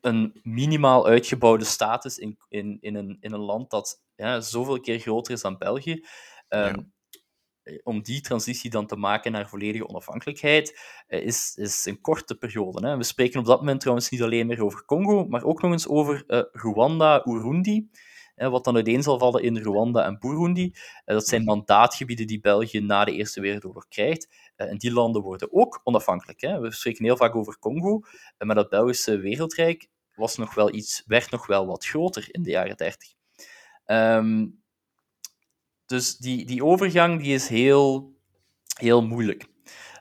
een 0.00 0.40
minimaal 0.42 1.06
uitgebouwde 1.06 1.64
staat 1.64 2.04
is 2.04 2.18
in, 2.18 2.38
in, 2.48 2.78
in, 2.80 2.94
een, 2.94 3.16
in 3.20 3.32
een 3.32 3.40
land 3.40 3.70
dat 3.70 4.02
ja, 4.16 4.40
zoveel 4.40 4.80
keer 4.80 4.98
groter 4.98 5.32
is 5.32 5.40
dan 5.40 5.58
België. 5.58 6.04
ehm, 6.48 6.80
Om 7.82 8.02
die 8.02 8.20
transitie 8.20 8.70
dan 8.70 8.86
te 8.86 8.96
maken 8.96 9.32
naar 9.32 9.48
volledige 9.48 9.88
onafhankelijkheid, 9.88 10.80
eh, 11.06 11.22
is, 11.26 11.54
is 11.56 11.84
een 11.84 12.00
korte 12.00 12.34
periode. 12.34 12.86
Hè. 12.88 12.96
We 12.96 13.02
spreken 13.02 13.40
op 13.40 13.46
dat 13.46 13.58
moment 13.58 13.80
trouwens 13.80 14.08
niet 14.10 14.22
alleen 14.22 14.46
meer 14.46 14.64
over 14.64 14.84
Congo, 14.84 15.24
maar 15.26 15.44
ook 15.44 15.62
nog 15.62 15.72
eens 15.72 15.88
over 15.88 16.24
eh, 16.26 16.42
Rwanda, 16.52 17.26
Urundi. 17.26 17.88
hè, 18.34 18.50
wat 18.50 18.64
dan 18.64 18.74
uiteen 18.74 19.02
zal 19.02 19.18
vallen 19.18 19.42
in 19.42 19.56
Rwanda 19.58 20.04
en 20.04 20.18
Burundi. 20.18 20.72
Eh, 21.04 21.14
dat 21.14 21.26
zijn 21.28 21.44
mandaatgebieden 21.44 22.26
die 22.26 22.40
België 22.40 22.80
na 22.80 23.04
de 23.04 23.12
Eerste 23.12 23.40
Wereldoorlog 23.40 23.88
krijgt. 23.88 24.47
Eh, 24.58 24.70
en 24.70 24.78
die 24.78 24.92
landen 24.92 25.22
worden 25.22 25.52
ook 25.52 25.80
onafhankelijk. 25.84 26.40
Hè. 26.40 26.60
We 26.60 26.72
spreken 26.72 27.04
heel 27.04 27.16
vaak 27.16 27.34
over 27.34 27.58
Congo, 27.58 28.00
eh, 28.38 28.46
maar 28.46 28.56
dat 28.56 28.68
Belgische 28.68 29.18
wereldrijk 29.18 29.88
was 30.14 30.36
nog 30.36 30.54
wel 30.54 30.74
iets, 30.74 31.02
werd 31.06 31.30
nog 31.30 31.46
wel 31.46 31.66
wat 31.66 31.86
groter 31.86 32.28
in 32.30 32.42
de 32.42 32.50
jaren 32.50 32.76
30. 32.76 33.12
Ehm, 33.84 34.46
dus 35.86 36.16
die, 36.16 36.46
die 36.46 36.64
overgang 36.64 37.22
die 37.22 37.34
is 37.34 37.48
heel, 37.48 38.16
heel 38.78 39.02
moeilijk. 39.02 39.46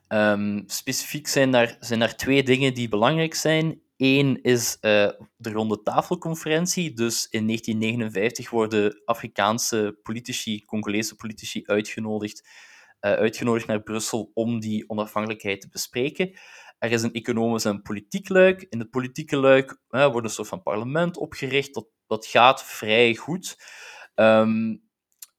Ehm, 0.08 0.62
specifiek 0.65 1.28
zijn 1.28 1.52
daar, 1.52 1.78
zijn 1.80 2.00
daar 2.00 2.15
twee 2.15 2.43
dingen 2.43 2.74
die 2.74 2.89
belangrijk 2.89 3.34
zijn. 3.36 3.82
Eén 3.98 4.41
is 4.41 4.78
eh, 4.80 5.10
de 5.38 5.52
ronde 5.52 5.82
tafelconferentie. 5.82 6.93
Dus 6.93 7.28
in 7.30 7.46
1959 7.46 8.50
worden 8.50 9.02
Afrikaanse 9.06 10.00
politici, 10.04 10.65
Congolese 10.65 11.15
politici, 11.15 11.63
uitgenodigd, 11.65 12.48
uitgenodigd 12.99 13.67
naar 13.67 13.81
Brussel 13.81 14.31
om 14.33 14.60
die 14.60 14.89
onafhankelijkheid 14.89 15.62
te 15.62 15.69
bespreken. 15.69 16.39
Er 16.79 16.91
is 16.91 17.03
een 17.03 17.13
economisch 17.13 17.65
en 17.65 17.81
politiek 17.81 18.29
luik. 18.29 18.65
In 18.69 18.79
het 18.79 18.89
politieke 18.89 19.38
luik 19.38 19.81
eh, 19.89 20.12
wordt 20.12 20.27
een 20.27 20.33
soort 20.33 20.47
van 20.47 20.62
parlement 20.62 21.17
opgericht. 21.17 21.73
Dat, 21.73 21.88
dat 22.07 22.25
gaat 22.25 22.63
vrij 22.63 23.15
goed. 23.15 23.57
Ehm, 24.15 24.75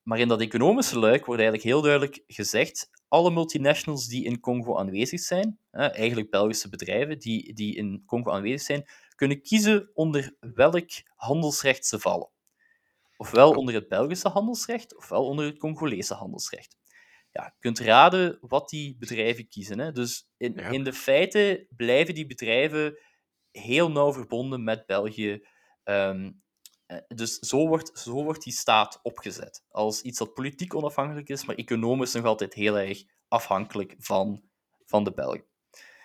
maar 0.02 0.18
in 0.18 0.28
dat 0.28 0.40
economische 0.40 0.98
luik 0.98 1.24
wordt 1.24 1.40
eigenlijk 1.40 1.70
heel 1.70 1.82
duidelijk 1.82 2.22
gezegd: 2.26 2.90
alle 3.08 3.30
multinationals 3.30 4.06
die 4.06 4.24
in 4.24 4.40
Congo 4.40 4.78
aanwezig 4.78 5.20
zijn, 5.20 5.58
hè, 5.70 5.86
eigenlijk 5.86 6.30
Belgische 6.30 6.68
bedrijven 6.68 7.18
die, 7.18 7.54
die 7.54 7.76
in 7.76 8.02
Congo 8.06 8.30
aanwezig 8.30 8.60
zijn, 8.62 8.88
kunnen 9.14 9.42
kiezen 9.42 9.90
onder 9.94 10.36
welk 10.54 10.90
handelsrecht 11.16 11.86
ze 11.86 11.98
vallen. 11.98 12.30
Ofwel 13.16 13.50
onder 13.50 13.74
het 13.74 13.88
Belgische 13.88 14.28
handelsrecht, 14.28 14.96
ofwel 14.96 15.26
onder 15.26 15.46
het 15.46 15.58
Congolese 15.58 16.14
handelsrecht. 16.14 16.76
Ja, 17.30 17.44
je 17.44 17.52
kunt 17.58 17.78
raden 17.78 18.38
wat 18.40 18.68
die 18.68 18.96
bedrijven 18.98 19.48
kiezen. 19.48 19.78
Hè. 19.78 19.92
Dus 19.92 20.28
in, 20.36 20.52
Ja. 20.54 20.68
in 20.68 20.84
de 20.84 20.92
feiten 20.92 21.66
blijven 21.76 22.14
die 22.14 22.26
bedrijven 22.26 22.98
heel 23.50 23.90
nauw 23.90 24.12
verbonden 24.12 24.64
met 24.64 24.86
België. 24.86 25.46
Ehm, 25.84 26.30
eh, 26.86 26.98
dus 27.08 27.38
zo 27.38 27.68
wordt, 27.68 27.98
zo 27.98 28.24
wordt 28.24 28.42
die 28.42 28.52
staat 28.52 29.00
opgezet. 29.02 29.64
Als 29.68 30.02
iets 30.02 30.18
dat 30.18 30.34
politiek 30.34 30.74
onafhankelijk 30.74 31.28
is, 31.28 31.44
maar 31.44 31.56
economisch 31.56 32.12
nog 32.12 32.24
altijd 32.24 32.54
heel 32.54 32.78
erg 32.78 33.02
afhankelijk 33.28 33.94
van, 33.98 34.42
van 34.86 35.04
de 35.04 35.12
Belgen. 35.12 35.44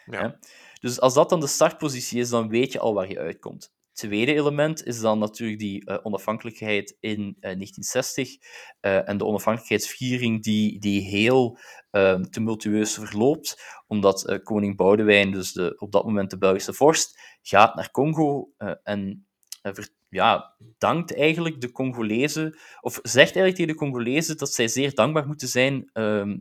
Ja. 0.05 0.39
Dus 0.79 0.99
als 0.99 1.13
dat 1.13 1.29
dan 1.29 1.39
de 1.39 1.47
startpositie 1.47 2.19
is, 2.19 2.29
dan 2.29 2.49
weet 2.49 2.71
je 2.71 2.79
al 2.79 2.93
waar 2.93 3.09
je 3.09 3.19
uitkomt. 3.19 3.73
Tweede 3.93 4.33
element 4.33 4.83
is 4.85 4.99
dan 4.99 5.19
natuurlijk 5.19 5.59
die 5.59 5.85
eh, 5.85 5.97
onafhankelijkheid 6.03 6.97
in 6.99 7.19
eh, 7.19 7.25
1960 7.41 8.37
eh, 8.79 9.09
en 9.09 9.17
de 9.17 9.25
onafhankelijkheidsviering 9.25 10.43
die, 10.43 10.79
die 10.79 11.01
heel 11.01 11.57
eh, 11.91 12.15
tumultueus 12.15 12.93
verloopt, 12.93 13.63
omdat 13.87 14.27
eh, 14.27 14.43
koning 14.43 14.75
Boudewijn, 14.75 15.31
dus 15.31 15.51
de, 15.51 15.75
op 15.77 15.91
dat 15.91 16.05
moment 16.05 16.29
de 16.29 16.37
Belgische 16.37 16.73
vorst, 16.73 17.19
gaat 17.41 17.75
naar 17.75 17.91
Congo 17.91 18.51
eh, 18.57 18.73
en 18.83 19.27
eh, 19.61 19.71
ja, 20.09 20.55
dankt 20.77 21.15
eigenlijk 21.15 21.61
de 21.61 21.71
Congolezen, 21.71 22.57
of 22.81 22.93
zegt 22.93 23.35
eigenlijk 23.35 23.55
tegen 23.55 23.71
de 23.71 23.79
Congolezen 23.79 24.37
dat 24.37 24.53
zij 24.53 24.67
zeer 24.67 24.93
dankbaar 24.95 25.27
moeten 25.27 25.47
zijn, 25.47 25.89
ehm, 25.93 26.37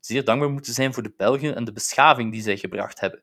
zeer 0.00 0.24
dankbaar 0.24 0.50
moeten 0.50 0.72
zijn 0.72 0.94
voor 0.94 1.02
de 1.02 1.14
Belgen 1.16 1.54
en 1.56 1.64
de 1.64 1.72
beschaving 1.72 2.32
die 2.32 2.42
zij 2.42 2.56
gebracht 2.56 3.00
hebben. 3.00 3.22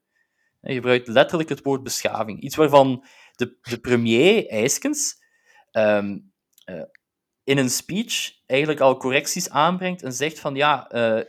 Hij 0.64 0.74
gebruikt 0.74 1.08
letterlijk 1.08 1.50
het 1.50 1.62
woord 1.62 1.84
beschaving. 1.84 2.42
Iets 2.42 2.56
waarvan 2.56 3.06
de, 3.36 3.58
de 3.62 3.80
premier 3.80 4.48
Eiskens 4.48 5.16
ehm, 5.72 6.18
eh, 6.66 6.82
in 7.44 7.58
een 7.58 7.70
speech 7.70 8.32
eigenlijk 8.46 8.80
al 8.80 8.98
correcties 8.98 9.50
aanbrengt 9.50 10.04
en 10.04 10.14
zegt 10.14 10.40
van 10.40 10.56
ja, 10.56 10.88
eh, 10.90 11.26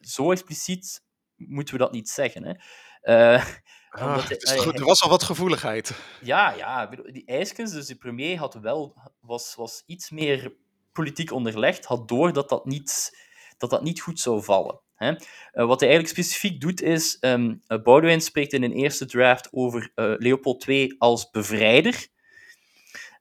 zo 0.00 0.30
expliciet 0.30 1.02
moeten 1.36 1.74
we 1.74 1.80
dat 1.80 1.92
niet 1.92 2.08
zeggen. 2.08 2.44
Hè. 2.44 2.52
Eh, 3.00 3.44
Ah, 3.90 4.26
hij- 4.26 4.38
dus 4.38 4.50
hij- 4.50 4.72
er 4.72 4.84
was 4.84 5.02
al 5.02 5.08
wat 5.08 5.22
gevoeligheid. 5.22 5.92
ja, 6.22 6.52
ja, 6.52 6.86
die 6.86 7.26
Eiskens, 7.26 7.72
dus 7.72 7.86
de 7.86 7.94
premier, 7.96 8.38
had 8.38 8.54
wel, 8.54 8.96
was, 9.20 9.54
was 9.54 9.82
iets 9.86 10.10
meer 10.10 10.52
politiek 10.92 11.32
onderlegd, 11.32 11.84
had 11.84 12.08
door 12.08 12.32
dat 12.32 12.48
dat 12.48 12.64
niet, 12.64 13.18
dat 13.58 13.70
dat 13.70 13.82
niet 13.82 14.00
goed 14.00 14.20
zou 14.20 14.42
vallen. 14.42 14.80
Hè. 15.00 15.14
Eh, 15.52 15.66
wat 15.66 15.80
hij 15.80 15.88
eigenlijk 15.88 16.18
specifiek 16.18 16.60
doet 16.60 16.82
is, 16.82 17.18
eh, 17.18 17.44
Boudewijn 17.66 18.20
spreekt 18.20 18.52
in 18.52 18.62
een 18.62 18.72
eerste 18.72 19.06
draft 19.06 19.48
over 19.52 19.92
eh, 19.94 20.14
Leopold 20.18 20.66
II 20.66 20.94
als 20.98 21.30
bevrijder. 21.30 22.08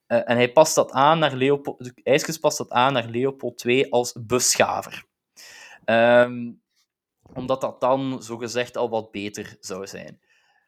En 0.08 0.36
hij 0.36 0.52
past 0.52 0.76
dat 0.76 0.92
aan 0.92 1.20
naar 1.20 1.36
Leopold, 1.36 1.92
Eiskens 2.04 2.38
past 2.38 2.58
dat 2.58 2.70
aan 2.70 2.94
naar 2.94 3.06
Leopold 3.10 3.66
II 3.66 3.90
als 3.90 4.16
beschaver. 4.20 5.06
Ehm, 5.86 6.52
omdat 7.34 7.62
dat 7.62 7.82
dan, 7.82 8.24
zogezegd, 8.24 8.78
al 8.78 8.90
wat 8.90 9.12
beter 9.12 9.58
zou 9.60 9.88
zijn. 9.88 10.20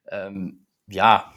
Ehm, 0.04 0.52
ja, 0.86 1.34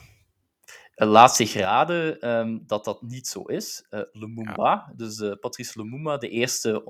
laat 0.95 1.37
zich 1.37 1.53
raden 1.53 2.67
dat 2.67 2.85
dat 2.85 3.03
niet 3.03 3.27
zo 3.27 3.43
is. 3.43 3.87
Lumumba, 4.13 4.93
dus 4.97 5.37
Patrice 5.41 5.79
Lumumba, 5.79 6.17
de 6.17 6.29
eerste 6.29 6.85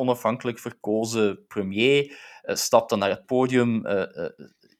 onafhankelijk 0.00 0.58
verkozen 0.58 1.46
premier, 1.46 2.18
eh, 2.42 2.54
stapt 2.54 2.90
dan 2.90 2.98
naar 2.98 3.10
het 3.10 3.26
podium, 3.26 3.86
eh, 3.86 4.24
eh, 4.24 4.30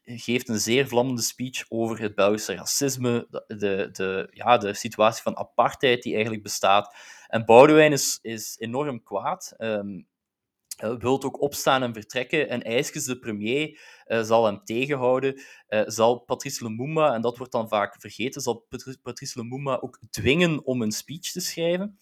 geeft 0.03 0.49
een 0.49 0.59
zeer 0.59 0.87
vlammende 0.87 1.21
speech 1.21 1.65
over 1.69 1.99
het 2.01 2.15
Belgische 2.15 2.55
racisme, 2.55 3.27
de, 3.47 3.89
de, 3.91 4.27
ja, 4.31 4.57
de 4.57 4.73
situatie 4.73 5.21
van 5.23 5.37
apartheid 5.37 6.03
die 6.03 6.13
eigenlijk 6.13 6.43
bestaat. 6.43 6.95
En 7.27 7.45
Boudewijn 7.45 7.91
is, 7.91 8.19
is 8.21 8.55
enorm 8.59 9.03
kwaad. 9.03 9.53
ehm, 9.57 10.01
eh, 10.77 10.95
wilt 10.99 11.25
ook 11.25 11.41
opstaan 11.41 11.83
en 11.83 11.93
vertrekken. 11.93 12.49
En 12.49 12.61
Eiskens, 12.63 13.05
de 13.05 13.19
premier, 13.19 13.79
zal 14.05 14.45
hem 14.45 14.63
tegenhouden. 14.63 15.41
Zal 15.85 16.19
Patrice 16.19 16.63
Lumumba, 16.63 17.13
en 17.13 17.21
dat 17.21 17.37
wordt 17.37 17.51
dan 17.51 17.67
vaak 17.69 17.95
vergeten, 17.99 18.41
zal 18.41 18.65
Patri- 18.69 18.97
Patrice 19.01 19.39
Lumumba 19.39 19.77
ook 19.81 19.99
dwingen 20.09 20.65
om 20.65 20.81
een 20.81 20.91
speech 20.91 21.31
te 21.31 21.39
schrijven. 21.39 21.99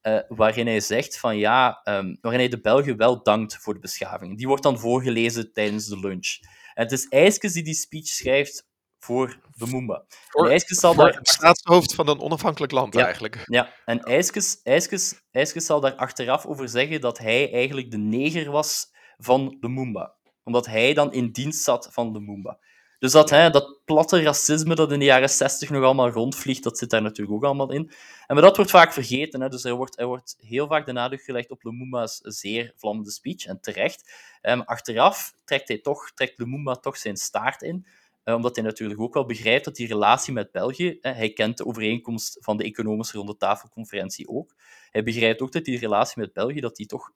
Eh, 0.00 0.18
waarin 0.28 0.66
hij 0.66 0.80
zegt 0.80 1.18
van 1.18 1.36
ja, 1.36 1.80
ehm, 1.82 2.14
waarin 2.20 2.40
hij 2.40 2.48
de 2.48 2.60
Belgen 2.60 2.96
wel 2.96 3.22
dankt 3.22 3.56
voor 3.56 3.74
de 3.74 3.80
beschaving. 3.80 4.36
Die 4.38 4.46
wordt 4.46 4.62
dan 4.62 4.78
voorgelezen 4.78 5.52
tijdens 5.52 5.86
de 5.86 5.98
lunch. 6.00 6.38
En 6.74 6.82
het 6.82 6.92
is 6.92 7.08
Eiskens 7.08 7.52
die 7.52 7.62
die 7.62 7.74
speech 7.74 8.06
schrijft 8.06 8.68
voor 8.98 9.38
Lumumba. 9.52 10.04
Voor, 10.28 10.44
En 10.44 10.50
Eiskens 10.50 10.80
zal 10.80 10.94
voor 10.94 11.04
daar 11.04 11.14
het 11.14 11.28
staatshoofd 11.28 11.94
van 11.94 12.08
een 12.08 12.20
onafhankelijk 12.20 12.72
land 12.72 12.94
Ja. 12.94 13.04
eigenlijk. 13.04 13.42
ja, 13.44 13.74
en 13.84 14.00
Eiskes, 14.00 14.60
Eiskes, 14.62 15.20
Eiskes 15.30 15.66
zal 15.66 15.80
daar 15.80 15.94
achteraf 15.94 16.46
over 16.46 16.68
zeggen 16.68 17.00
dat 17.00 17.18
hij 17.18 17.52
eigenlijk 17.52 17.90
de 17.90 17.98
neger 17.98 18.50
was 18.50 18.86
van 19.18 19.56
Lumumba. 19.60 20.14
Omdat 20.44 20.66
hij 20.66 20.94
dan 20.94 21.12
in 21.12 21.30
dienst 21.30 21.62
zat 21.62 21.88
van 21.92 22.12
Lumumba. 22.12 22.58
Dus 23.00 23.12
dat, 23.12 23.30
hè, 23.30 23.50
dat 23.50 23.80
platte 23.84 24.22
racisme 24.22 24.74
dat 24.74 24.92
in 24.92 24.98
de 24.98 25.04
jaren 25.04 25.30
60 25.30 25.70
nog 25.70 25.84
allemaal 25.84 26.10
rondvliegt, 26.10 26.62
dat 26.62 26.78
zit 26.78 26.90
daar 26.90 27.02
natuurlijk 27.02 27.36
ook 27.36 27.44
allemaal 27.44 27.72
in. 27.72 27.90
En 28.26 28.34
maar 28.34 28.44
dat 28.44 28.56
wordt 28.56 28.70
vaak 28.70 28.92
vergeten. 28.92 29.40
Hè. 29.40 29.48
Dus 29.48 29.64
er 29.64 29.74
wordt, 29.74 29.98
er 29.98 30.06
wordt 30.06 30.36
heel 30.38 30.66
vaak 30.66 30.86
de 30.86 30.92
nadruk 30.92 31.22
gelegd 31.22 31.50
op 31.50 31.62
Lumumba's 31.62 32.20
zeer 32.22 32.72
vlammende 32.76 33.10
speech, 33.10 33.44
en 33.44 33.60
terecht. 33.60 34.12
Um, 34.42 34.60
achteraf 34.60 35.34
trekt, 35.44 35.68
hij 35.68 35.78
toch, 35.78 36.10
trekt 36.14 36.38
Lumumba 36.38 36.74
toch 36.74 36.96
zijn 36.96 37.16
staart 37.16 37.62
in, 37.62 37.86
uh, 38.24 38.34
omdat 38.34 38.56
hij 38.56 38.64
natuurlijk 38.64 39.00
ook 39.00 39.14
wel 39.14 39.26
begrijpt 39.26 39.64
dat 39.64 39.76
die 39.76 39.86
relatie 39.86 40.32
met 40.32 40.52
België, 40.52 40.98
hè, 41.00 41.10
hij 41.10 41.32
kent 41.32 41.56
de 41.56 41.66
overeenkomst 41.66 42.36
van 42.40 42.56
de 42.56 42.64
economische 42.64 43.16
rondetafelconferentie 43.16 44.28
ook, 44.28 44.54
hij 44.90 45.02
begrijpt 45.02 45.40
ook 45.40 45.52
dat 45.52 45.64
die 45.64 45.78
relatie 45.78 46.22
met 46.22 46.32
België, 46.32 46.60
dat 46.60 46.76
die 46.76 46.86
toch 46.86 47.12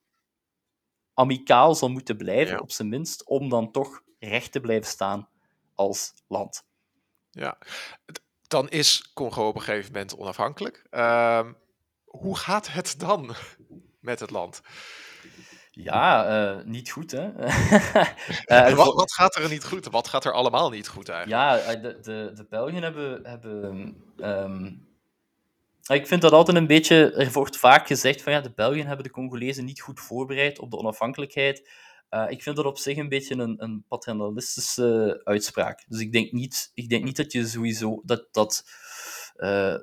amicaal 1.15 1.75
zal 1.75 1.89
moeten 1.89 2.17
blijven, 2.17 2.61
op 2.61 2.71
zijn 2.71 2.89
minst, 2.89 3.27
om 3.27 3.49
dan 3.49 3.71
toch 3.71 4.03
recht 4.19 4.53
te 4.53 4.61
blijven 4.61 4.91
staan 4.91 5.29
als 5.75 6.13
land. 6.29 6.65
Ja, 7.31 7.59
dan 8.47 8.69
is 8.69 9.11
Congo 9.15 9.49
op 9.49 9.55
een 9.55 9.63
gegeven 9.63 9.93
moment 9.93 10.17
onafhankelijk. 10.17 10.87
Uh, 10.91 11.47
hoe 12.05 12.37
gaat 12.37 12.73
het 12.73 12.95
dan 12.99 13.35
met 14.01 14.21
het 14.21 14.31
land? 14.31 14.63
Ja, 15.71 16.29
uh, 16.57 16.65
niet 16.65 16.91
goed, 16.91 17.11
hè? 17.11 17.25
uh, 18.69 18.75
wat, 18.75 18.95
wat, 18.95 19.13
gaat 19.13 19.37
er 19.37 19.49
niet 19.49 19.65
goed? 19.65 19.91
Wat 19.91 20.09
gaat 20.09 20.25
er 20.25 20.33
allemaal 20.33 20.71
niet 20.71 20.89
goed 20.89 21.09
eigenlijk? 21.09 21.43
Ja, 21.43 21.59
eh, 21.59 21.83
de, 21.83 22.01
de, 22.01 22.31
de 22.35 22.47
Belgen 22.49 22.83
hebben... 22.83 23.27
hebben 23.27 23.97
um, 24.17 24.89
ik 25.87 26.07
vind 26.07 26.23
dat 26.23 26.33
altijd 26.33 26.57
een 26.57 26.67
beetje... 26.67 27.13
Er 27.13 27.33
wordt 27.33 27.57
vaak 27.57 27.87
gezegd 27.87 28.23
van 28.23 28.33
ja, 28.33 28.41
de 28.41 28.53
Belgen 28.55 28.87
hebben 28.87 29.05
de 29.05 29.11
Congolezen 29.11 29.65
niet 29.65 29.81
goed 29.81 30.01
voorbereid 30.01 30.59
op 30.59 30.71
de 30.71 30.77
onafhankelijkheid. 30.77 31.69
Uh, 32.11 32.25
ik 32.29 32.43
vind 32.43 32.57
dat 32.57 32.65
op 32.65 32.79
zich 32.79 32.97
een 32.97 33.09
beetje 33.09 33.35
een, 33.35 33.63
een 33.63 33.85
paternalistische 33.89 35.21
uitspraak. 35.25 35.85
Dus 35.89 36.01
ik 36.01 36.13
denk 36.13 36.33
niet, 36.33 36.71
ik 36.75 36.89
denk 36.89 37.05
niet 37.05 37.17
dat 37.17 37.33
je 37.33 37.47
sowieso 37.47 38.03
dat 38.05 38.29
dat, 38.31 38.65
uh, 39.37 39.77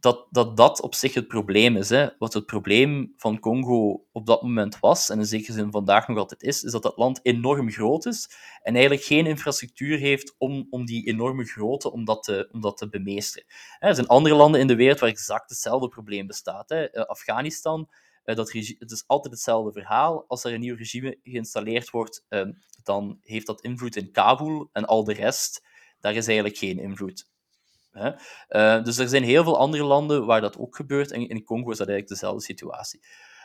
dat, 0.00 0.26
dat 0.30 0.56
dat 0.56 0.80
op 0.80 0.94
zich 0.94 1.14
het 1.14 1.28
probleem 1.28 1.76
is. 1.76 1.88
Hè. 1.88 2.08
Wat 2.18 2.32
het 2.32 2.46
probleem 2.46 3.14
van 3.16 3.40
Congo 3.40 4.04
op 4.12 4.26
dat 4.26 4.42
moment 4.42 4.78
was, 4.80 5.10
en 5.10 5.18
in 5.18 5.26
zekere 5.26 5.52
zin 5.52 5.70
vandaag 5.70 6.08
nog 6.08 6.18
altijd 6.18 6.42
is, 6.42 6.62
is 6.62 6.72
dat 6.72 6.82
dat 6.82 6.96
land 6.96 7.20
enorm 7.22 7.70
groot 7.70 8.06
is 8.06 8.30
en 8.62 8.72
eigenlijk 8.74 9.04
geen 9.04 9.26
infrastructuur 9.26 9.98
heeft 9.98 10.34
om, 10.38 10.66
om 10.70 10.84
die 10.84 11.06
enorme 11.06 11.44
grootte 11.44 11.92
om 11.92 12.04
dat 12.04 12.22
te, 12.22 12.48
om 12.52 12.60
dat 12.60 12.76
te 12.76 12.88
bemeesteren. 12.88 13.48
Er 13.78 13.94
zijn 13.94 14.06
andere 14.06 14.34
landen 14.34 14.60
in 14.60 14.66
de 14.66 14.76
wereld 14.76 15.00
waar 15.00 15.10
exact 15.10 15.50
hetzelfde 15.50 15.88
probleem 15.88 16.26
bestaat. 16.26 16.68
Hè. 16.68 16.90
Eh, 16.90 17.04
Afghanistan 17.04 17.88
dat 18.24 18.52
het 18.52 18.90
is 18.90 19.04
altijd 19.06 19.34
hetzelfde 19.34 19.72
verhaal. 19.72 20.24
Als 20.28 20.44
er 20.44 20.52
een 20.52 20.60
nieuw 20.60 20.76
regime 20.76 21.18
geïnstalleerd 21.22 21.90
wordt, 21.90 22.24
uh, 22.28 22.48
dan 22.82 23.18
heeft 23.22 23.46
dat 23.46 23.60
invloed 23.60 23.96
in 23.96 24.10
Kabul 24.10 24.68
en 24.72 24.84
al 24.84 25.04
de 25.04 25.12
rest, 25.12 25.66
daar 26.00 26.14
is 26.14 26.26
eigenlijk 26.26 26.58
geen 26.58 26.78
invloed. 26.78 27.28
Hè? 27.90 28.10
Uh, 28.48 28.84
dus 28.84 28.98
er 28.98 29.08
zijn 29.08 29.22
heel 29.22 29.42
veel 29.42 29.58
andere 29.58 29.84
landen 29.84 30.26
waar 30.26 30.40
dat 30.40 30.58
ook 30.58 30.76
gebeurt. 30.76 31.10
En 31.10 31.28
in 31.28 31.44
Congo 31.44 31.70
is 31.70 31.78
dat 31.78 31.88
eigenlijk 31.88 32.20
dezelfde 32.20 32.44
situatie. 32.44 33.00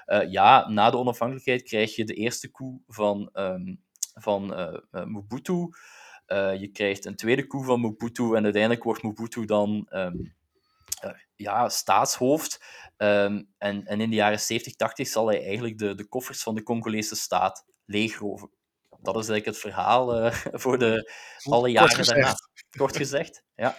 Uh, 0.07 0.31
ja, 0.31 0.69
na 0.69 0.89
de 0.89 0.97
onafhankelijkheid 0.97 1.63
krijg 1.63 1.95
je 1.95 2.05
de 2.05 2.13
eerste 2.13 2.51
coup 2.51 2.81
van, 2.88 3.29
um, 3.33 3.81
van 4.13 4.45
Mobutu. 4.91 5.69
je 6.59 6.69
krijgt 6.73 7.05
een 7.05 7.15
tweede 7.15 7.47
coup 7.47 7.65
van 7.65 7.79
Mobutu 7.79 8.35
en 8.35 8.43
uiteindelijk 8.43 8.83
wordt 8.83 9.03
Mobutu 9.03 9.45
dan 9.45 9.88
um, 9.89 10.33
ja, 11.36 11.69
staatshoofd. 11.69 12.63
Um, 12.97 13.47
en, 13.58 13.86
en 13.86 14.01
in 14.01 14.10
de 14.10 14.15
jaren 14.15 14.39
70, 14.39 14.75
80 14.75 15.08
zal 15.08 15.27
hij 15.27 15.43
eigenlijk 15.45 15.77
de, 15.77 15.95
de 15.95 16.08
koffers 16.08 16.43
van 16.43 16.55
de 16.55 16.63
Congolese 16.63 17.15
staat 17.15 17.65
leegroven. 17.86 18.49
Dat 19.01 19.15
is 19.15 19.29
eigenlijk 19.29 19.45
het 19.45 19.58
verhaal 19.58 20.25
uh, 20.25 20.31
voor 20.62 20.77
de, 20.77 21.13
alle 21.43 21.69
jaren 21.69 22.05
daarna. 22.05 22.34
Kort 22.77 22.97
gezegd, 22.97 23.43
ja. 23.55 23.77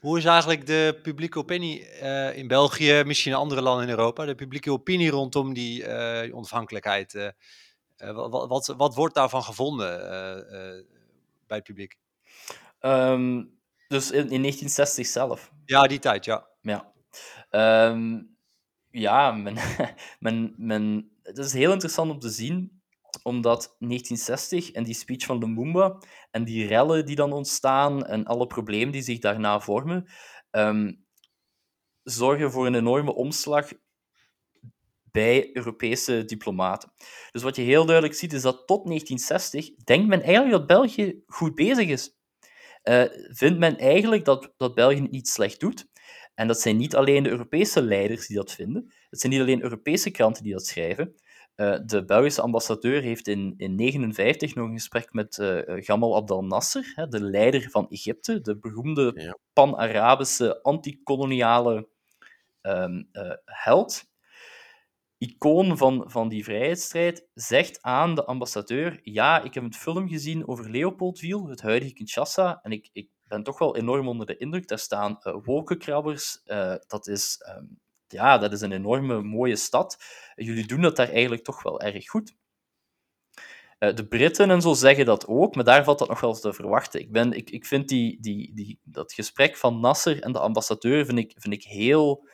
Hoe 0.00 0.18
is 0.18 0.24
eigenlijk 0.24 0.66
de 0.66 0.98
publieke 1.02 1.38
opinie 1.38 2.00
uh, 2.02 2.36
in 2.36 2.46
België, 2.46 3.02
misschien 3.06 3.32
in 3.32 3.38
andere 3.38 3.62
landen 3.62 3.84
in 3.84 3.90
Europa, 3.90 4.24
de 4.24 4.34
publieke 4.34 4.72
opinie 4.72 5.10
rondom 5.10 5.54
die 5.54 5.82
uh, 5.86 6.36
onafhankelijkheid? 6.36 7.32
wat, 7.96 8.48
wat, 8.48 8.74
wat, 8.76 8.94
wordt 8.94 9.14
daarvan 9.14 9.42
gevonden 9.42 9.98
bij 11.46 11.56
het 11.56 11.62
publiek? 11.62 11.98
Um, 12.80 13.60
dus 13.88 14.10
in, 14.10 14.30
in 14.30 14.40
1960 14.42 15.06
zelf? 15.06 15.51
Ja, 15.64 15.86
die 15.86 15.98
tijd, 15.98 16.24
ja. 16.24 16.48
Ja. 16.60 16.92
Um, 17.90 18.36
ja, 18.90 19.32
men, 19.32 19.56
men, 20.20 20.54
men, 20.56 21.10
het 21.22 21.38
is 21.38 21.52
heel 21.52 21.72
interessant 21.72 22.10
om 22.10 22.18
te 22.18 22.30
zien, 22.30 22.82
omdat 23.22 23.76
1960 23.78 24.70
en 24.70 24.84
die 24.84 24.94
speech 24.94 25.24
van 25.24 25.38
Lumumba 25.38 25.98
en 26.30 26.44
die 26.44 26.66
rellen 26.66 27.06
die 27.06 27.16
dan 27.16 27.32
ontstaan 27.32 28.06
en 28.06 28.24
alle 28.24 28.46
problemen 28.46 28.92
die 28.92 29.02
zich 29.02 29.18
daarna 29.18 29.60
vormen, 29.60 30.06
um, 30.50 31.04
zorgen 32.02 32.50
voor 32.50 32.66
een 32.66 32.74
enorme 32.74 33.14
omslag 33.14 33.72
bij 35.10 35.50
Europese 35.56 36.24
diplomaten. 36.24 36.92
Dus 37.30 37.42
wat 37.42 37.56
je 37.56 37.62
heel 37.62 37.84
duidelijk 37.84 38.18
ziet, 38.18 38.32
is 38.32 38.42
dat 38.42 38.66
tot 38.66 38.86
1960 38.86 39.84
denkt 39.84 40.08
men 40.08 40.22
eigenlijk 40.22 40.52
dat 40.52 40.66
België 40.66 41.22
goed 41.26 41.54
bezig 41.54 41.88
is. 41.88 42.16
Uh, 42.82 43.04
vindt 43.28 43.58
men 43.58 43.78
eigenlijk 43.78 44.24
dat, 44.24 44.52
dat 44.56 44.74
België 44.74 45.00
niet 45.00 45.28
slecht 45.28 45.60
doet. 45.60 45.90
En 46.34 46.46
dat 46.46 46.60
zijn 46.60 46.76
niet 46.76 46.96
alleen 46.96 47.22
de 47.22 47.30
Europese 47.30 47.82
leiders 47.82 48.26
die 48.26 48.36
dat 48.36 48.52
vinden. 48.52 48.92
Het 49.10 49.20
zijn 49.20 49.32
niet 49.32 49.40
alleen 49.40 49.62
Europese 49.62 50.10
kranten 50.10 50.42
die 50.42 50.52
dat 50.52 50.66
schrijven. 50.66 51.14
Uh, 51.56 51.78
de 51.84 52.04
Belgische 52.04 52.42
ambassadeur 52.42 53.02
heeft 53.02 53.28
in 53.28 53.54
1959 53.56 54.54
nog 54.54 54.68
een 54.68 54.74
gesprek 54.74 55.12
met 55.12 55.36
uh, 55.36 55.60
Gamal 55.64 56.16
Abdel 56.16 56.44
Nasser, 56.44 56.92
hè, 56.94 57.08
de 57.08 57.22
leider 57.22 57.70
van 57.70 57.88
Egypte, 57.88 58.40
de 58.40 58.58
beroemde 58.58 59.12
ja. 59.14 59.38
pan-Arabische 59.52 60.62
antikoloniale 60.62 61.88
um, 62.62 63.08
uh, 63.12 63.32
held, 63.44 64.04
icoon 65.22 65.76
van, 65.76 66.04
van 66.06 66.28
die 66.28 66.44
vrijheidsstrijd, 66.44 67.28
zegt 67.34 67.82
aan 67.82 68.14
de 68.14 68.24
ambassadeur: 68.24 69.00
Ja, 69.02 69.42
ik 69.42 69.54
heb 69.54 69.64
een 69.64 69.74
film 69.74 70.08
gezien 70.08 70.48
over 70.48 70.70
Leopoldville, 70.70 71.50
het 71.50 71.62
huidige 71.62 71.92
Kinshasa, 71.92 72.58
en 72.62 72.72
ik, 72.72 72.88
ik 72.92 73.08
ben 73.24 73.42
toch 73.42 73.58
wel 73.58 73.76
enorm 73.76 74.08
onder 74.08 74.26
de 74.26 74.36
indruk. 74.36 74.68
Daar 74.68 74.78
staan 74.78 75.18
uh, 75.22 75.34
wolkenkrabbers. 75.42 76.42
Uh, 76.46 76.74
dat, 76.86 77.06
is, 77.06 77.44
um, 77.56 77.78
ja, 78.06 78.38
dat 78.38 78.52
is 78.52 78.60
een 78.60 78.72
enorme 78.72 79.22
mooie 79.22 79.56
stad. 79.56 80.02
jullie 80.34 80.66
doen 80.66 80.80
dat 80.80 80.96
daar 80.96 81.08
eigenlijk 81.08 81.44
toch 81.44 81.62
wel 81.62 81.80
erg 81.80 82.08
goed. 82.08 82.34
Uh, 83.78 83.94
de 83.94 84.06
Britten 84.06 84.50
en 84.50 84.60
zo 84.60 84.72
zeggen 84.74 85.04
dat 85.04 85.26
ook, 85.26 85.54
maar 85.54 85.64
daar 85.64 85.84
valt 85.84 85.98
dat 85.98 86.08
nog 86.08 86.20
wel 86.20 86.34
te 86.34 86.52
verwachten. 86.52 87.00
Ik, 87.00 87.12
ben, 87.12 87.32
ik, 87.32 87.50
ik 87.50 87.66
vind 87.66 87.88
die, 87.88 88.20
die, 88.20 88.54
die, 88.54 88.80
dat 88.82 89.12
gesprek 89.12 89.56
van 89.56 89.80
Nasser 89.80 90.22
en 90.22 90.32
de 90.32 90.38
ambassadeur 90.38 91.06
vind 91.06 91.18
ik, 91.18 91.32
vind 91.36 91.54
ik 91.54 91.62
heel, 91.62 92.28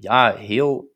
ja, 0.00 0.36
heel 0.36 0.92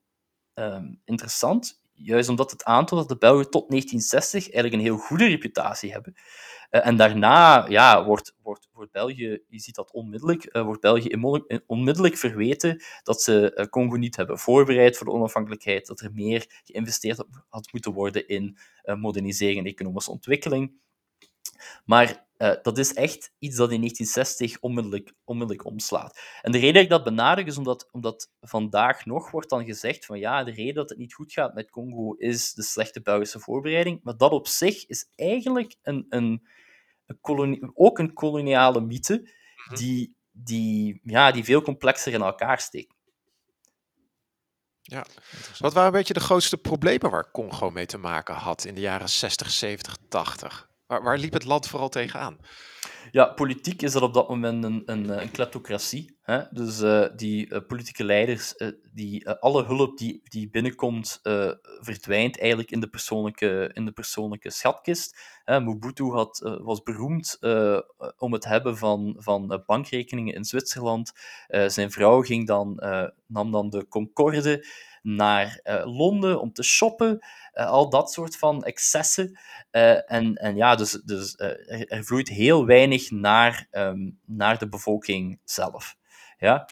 um, 0.58 1.00
interessant. 1.04 1.80
Juist 1.92 2.28
omdat 2.28 2.50
het 2.50 2.64
aantoont 2.64 3.00
dat 3.00 3.08
de 3.08 3.26
Belgen 3.26 3.50
tot 3.50 3.68
1960 3.68 4.42
eigenlijk 4.42 4.74
een 4.74 4.88
heel 4.88 5.06
goede 5.06 5.26
reputatie 5.26 5.92
hebben. 5.92 6.14
Uh, 6.70 6.86
en 6.86 6.96
daarna 6.96 7.66
ja, 7.68 8.04
wordt, 8.04 8.34
wordt, 8.42 8.68
wordt 8.72 8.92
België, 8.92 9.42
je 9.48 9.60
ziet 9.60 9.74
dat 9.74 9.92
onmiddellijk, 9.92 10.56
uh, 10.56 10.62
wordt 10.62 10.80
België 10.80 11.20
onmiddellijk 11.66 12.16
verweten 12.16 12.82
dat 13.02 13.22
ze 13.22 13.52
uh, 13.54 13.66
Congo 13.66 13.96
niet 13.96 14.16
hebben 14.16 14.38
voorbereid 14.38 14.96
voor 14.96 15.06
de 15.06 15.12
onafhankelijkheid, 15.12 15.86
dat 15.86 16.00
er 16.00 16.12
meer 16.12 16.62
geïnvesteerd 16.64 17.24
had 17.48 17.72
moeten 17.72 17.92
worden 17.92 18.28
in 18.28 18.58
modernisering 18.96 19.58
en 19.58 19.72
economische 19.72 20.10
ontwikkeling. 20.10 20.72
Maar 21.84 22.25
uh, 22.38 22.52
dat 22.62 22.78
is 22.78 22.94
echt 22.94 23.32
iets 23.38 23.56
dat 23.56 23.72
in 23.72 23.78
1960 23.80 24.60
onmiddellijk, 24.60 25.12
onmiddellijk 25.24 25.66
omslaat. 25.66 26.18
En 26.42 26.52
de 26.52 26.58
reden 26.58 26.74
dat 26.74 26.82
ik 26.82 26.88
dat 26.88 27.04
benadruk 27.04 27.46
is 27.46 27.58
omdat, 27.58 27.88
omdat 27.92 28.30
vandaag 28.40 29.04
nog 29.04 29.30
wordt 29.30 29.50
dan 29.50 29.64
gezegd 29.64 30.06
van 30.06 30.18
ja, 30.18 30.44
de 30.44 30.50
reden 30.50 30.74
dat 30.74 30.88
het 30.88 30.98
niet 30.98 31.14
goed 31.14 31.32
gaat 31.32 31.54
met 31.54 31.70
Congo 31.70 32.12
is 32.12 32.52
de 32.52 32.62
slechte 32.62 33.02
Belgische 33.02 33.40
voorbereiding. 33.40 34.00
Maar 34.02 34.16
dat 34.16 34.32
op 34.32 34.46
zich 34.46 34.86
is 34.86 35.10
eigenlijk 35.14 35.76
een, 35.82 36.06
een, 36.08 36.46
een 37.06 37.18
kolonie, 37.20 37.70
ook 37.74 37.98
een 37.98 38.12
koloniale 38.12 38.80
mythe 38.80 39.30
mhm. 39.66 39.76
die, 39.76 40.16
die, 40.30 41.00
ja, 41.02 41.30
die 41.30 41.44
veel 41.44 41.62
complexer 41.62 42.12
in 42.12 42.22
elkaar 42.22 42.60
steekt. 42.60 42.94
Ja, 44.82 45.06
wat 45.58 45.72
waren 45.72 45.86
een 45.86 45.98
beetje 45.98 46.14
de 46.14 46.20
grootste 46.20 46.56
problemen 46.56 47.10
waar 47.10 47.30
Congo 47.30 47.70
mee 47.70 47.86
te 47.86 47.98
maken 47.98 48.34
had 48.34 48.64
in 48.64 48.74
de 48.74 48.80
jaren 48.80 49.08
60, 49.08 49.50
70, 49.50 49.96
80? 50.08 50.68
Waar, 50.86 51.18
liep 51.18 51.32
het 51.32 51.44
land 51.44 51.68
vooral 51.68 51.88
tegenaan? 51.88 52.38
Ja, 53.10 53.26
politiek 53.26 53.82
is 53.82 53.92
dat 53.92 54.02
op 54.02 54.14
dat 54.14 54.28
moment 54.28 54.64
een, 54.64 54.82
een, 54.86 55.20
een 55.20 55.30
kleptocratie. 55.30 56.16
Hè? 56.22 56.42
Dus 56.50 56.80
uh, 56.80 57.06
die 57.16 57.50
uh, 57.50 57.58
politieke 57.66 58.04
leiders, 58.04 58.54
die, 58.92 59.30
alle 59.30 59.64
hulp 59.64 59.98
die, 59.98 60.20
die 60.24 60.50
binnenkomt, 60.50 61.20
verdwijnt 61.80 62.38
eigenlijk 62.38 62.70
in 62.70 62.80
de 62.80 62.88
persoonlijke, 62.88 63.70
in 63.72 63.84
de 63.84 63.92
persoonlijke 63.92 64.50
schatkist. 64.50 65.18
Hè? 65.44 65.60
Mobutu 65.60 66.04
had, 66.04 66.58
was 66.62 66.82
beroemd 66.82 67.38
om 68.18 68.32
het 68.32 68.44
hebben 68.44 68.76
van, 68.76 69.14
van 69.18 69.62
bankrekeningen 69.66 70.34
in 70.34 70.44
Zwitserland. 70.44 71.12
zijn 71.66 71.90
vrouw 71.90 72.22
ging 72.22 72.46
dan, 72.46 72.82
nam 73.26 73.50
dan 73.50 73.70
de 73.70 73.88
Concorde 73.88 74.66
naar 75.06 75.60
Londen 75.84 76.40
om 76.40 76.52
te 76.52 76.62
shoppen. 76.62 77.18
al 77.52 77.90
dat 77.90 78.12
soort 78.12 78.36
van 78.36 78.64
excessen. 78.64 79.38
en, 79.70 80.34
en 80.34 80.56
ja, 80.56 80.74
dus, 80.74 80.90
dus 80.90 81.34
er, 81.38 82.04
vloeit 82.04 82.28
heel 82.28 82.66
weinig 82.66 83.10
naar, 83.10 83.66
ehm, 83.70 84.10
naar 84.24 84.58
de 84.58 84.68
bevolking 84.68 85.38
zelf. 85.44 85.96
Ja? 86.38 86.68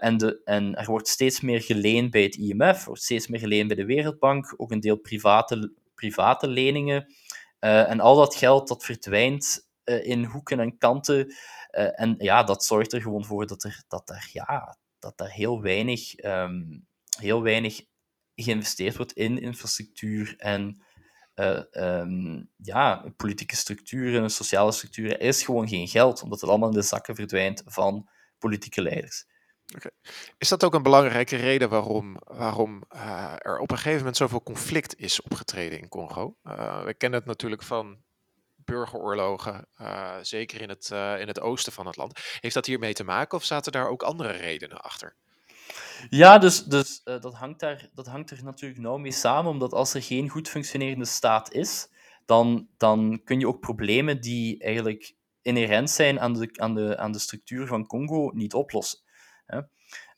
en, 0.00 0.16
de, 0.16 0.40
en 0.44 0.74
er 0.74 0.86
wordt 0.86 1.08
steeds 1.08 1.40
meer 1.40 1.62
geleend 1.62 2.10
bij 2.10 2.22
het 2.22 2.36
IMF, 2.36 2.84
wordt 2.84 3.02
steeds 3.02 3.26
meer 3.26 3.40
geleend 3.40 3.66
bij 3.66 3.76
de 3.76 3.84
Wereldbank, 3.84 4.54
ook 4.56 4.70
een 4.70 4.80
deel 4.80 4.96
private, 4.96 5.72
private 5.94 6.48
leningen. 6.48 7.14
en 7.58 8.00
al 8.00 8.16
dat 8.16 8.34
geld 8.34 8.68
dat 8.68 8.84
verdwijnt 8.84 9.68
in 9.84 10.24
hoeken 10.24 10.60
en 10.60 10.78
kanten 10.78 11.34
en 11.70 12.14
ja, 12.18 12.42
dat 12.42 12.64
zorgt 12.64 12.92
er 12.92 13.02
gewoon 13.02 13.24
voor 13.24 13.46
dat 13.46 13.64
er, 13.64 13.82
dat 13.88 14.10
er, 14.10 14.28
ja, 14.32 14.76
dat 14.98 15.20
er 15.20 15.30
heel, 15.30 15.62
weinig, 15.62 16.24
um, 16.24 16.86
heel 17.18 17.42
weinig 17.42 17.80
geïnvesteerd 18.34 18.96
wordt 18.96 19.12
in 19.12 19.40
infrastructuur 19.40 20.34
en 20.36 20.82
uh, 21.34 21.62
um, 21.72 22.50
ja, 22.56 23.12
politieke 23.16 23.56
structuren 23.56 24.22
en 24.22 24.30
sociale 24.30 24.72
structuren. 24.72 25.20
Is 25.20 25.42
gewoon 25.42 25.68
geen 25.68 25.88
geld, 25.88 26.22
omdat 26.22 26.40
het 26.40 26.50
allemaal 26.50 26.68
in 26.68 26.74
de 26.74 26.82
zakken 26.82 27.14
verdwijnt 27.14 27.62
van 27.66 28.08
politieke 28.38 28.82
leiders. 28.82 29.26
Is 30.38 30.48
dat 30.48 30.64
ook 30.64 30.74
een 30.74 30.82
belangrijke 30.82 31.36
reden 31.36 31.68
waarom, 31.68 32.16
waarom 32.24 32.82
uh, 32.94 33.34
er 33.38 33.58
op 33.58 33.70
een 33.70 33.76
gegeven 33.76 33.98
moment 33.98 34.16
zoveel 34.16 34.42
conflict 34.42 34.96
is 34.96 35.22
opgetreden 35.22 35.78
in 35.80 35.88
Congo? 35.88 36.36
Uh, 36.44 36.84
we 36.84 36.94
kennen 36.94 37.18
het 37.18 37.28
natuurlijk 37.28 37.62
van 37.62 38.02
burgeroorlogen, 38.56 39.68
zeker 40.22 40.60
in 40.60 40.68
het, 40.68 40.90
in 40.90 41.26
het 41.26 41.40
oosten 41.40 41.72
van 41.72 41.86
het 41.86 41.96
land. 41.96 42.20
Heeft 42.40 42.54
dat 42.54 42.66
hiermee 42.66 42.92
te 42.92 43.04
maken 43.04 43.38
of 43.38 43.44
zaten 43.44 43.72
daar 43.72 43.88
ook 43.88 44.02
andere 44.02 44.30
redenen 44.30 44.80
achter? 44.80 45.16
Ja, 46.10 46.38
dus, 46.38 46.64
dus 46.64 47.00
uh, 47.04 47.20
dat, 47.20 47.34
hangt 47.34 47.60
daar, 47.60 47.88
dat 47.94 48.06
hangt 48.06 48.30
er 48.30 48.44
natuurlijk 48.44 48.80
nauw 48.80 48.96
mee 48.96 49.12
samen, 49.12 49.50
omdat 49.50 49.72
als 49.72 49.94
er 49.94 50.02
geen 50.02 50.28
goed 50.28 50.48
functionerende 50.48 51.04
staat 51.04 51.52
is, 51.52 51.88
dan, 52.26 52.68
dan 52.76 53.20
kun 53.24 53.40
je 53.40 53.48
ook 53.48 53.60
problemen 53.60 54.20
die 54.20 54.62
eigenlijk 54.62 55.14
inherent 55.42 55.90
zijn 55.90 56.20
aan 56.20 56.32
de, 56.32 56.50
aan 56.52 56.74
de, 56.74 56.96
aan 56.96 57.12
de 57.12 57.18
structuur 57.18 57.66
van 57.66 57.86
Congo 57.86 58.30
niet 58.34 58.54
oplossen. 58.54 58.98
Hè? 59.46 59.60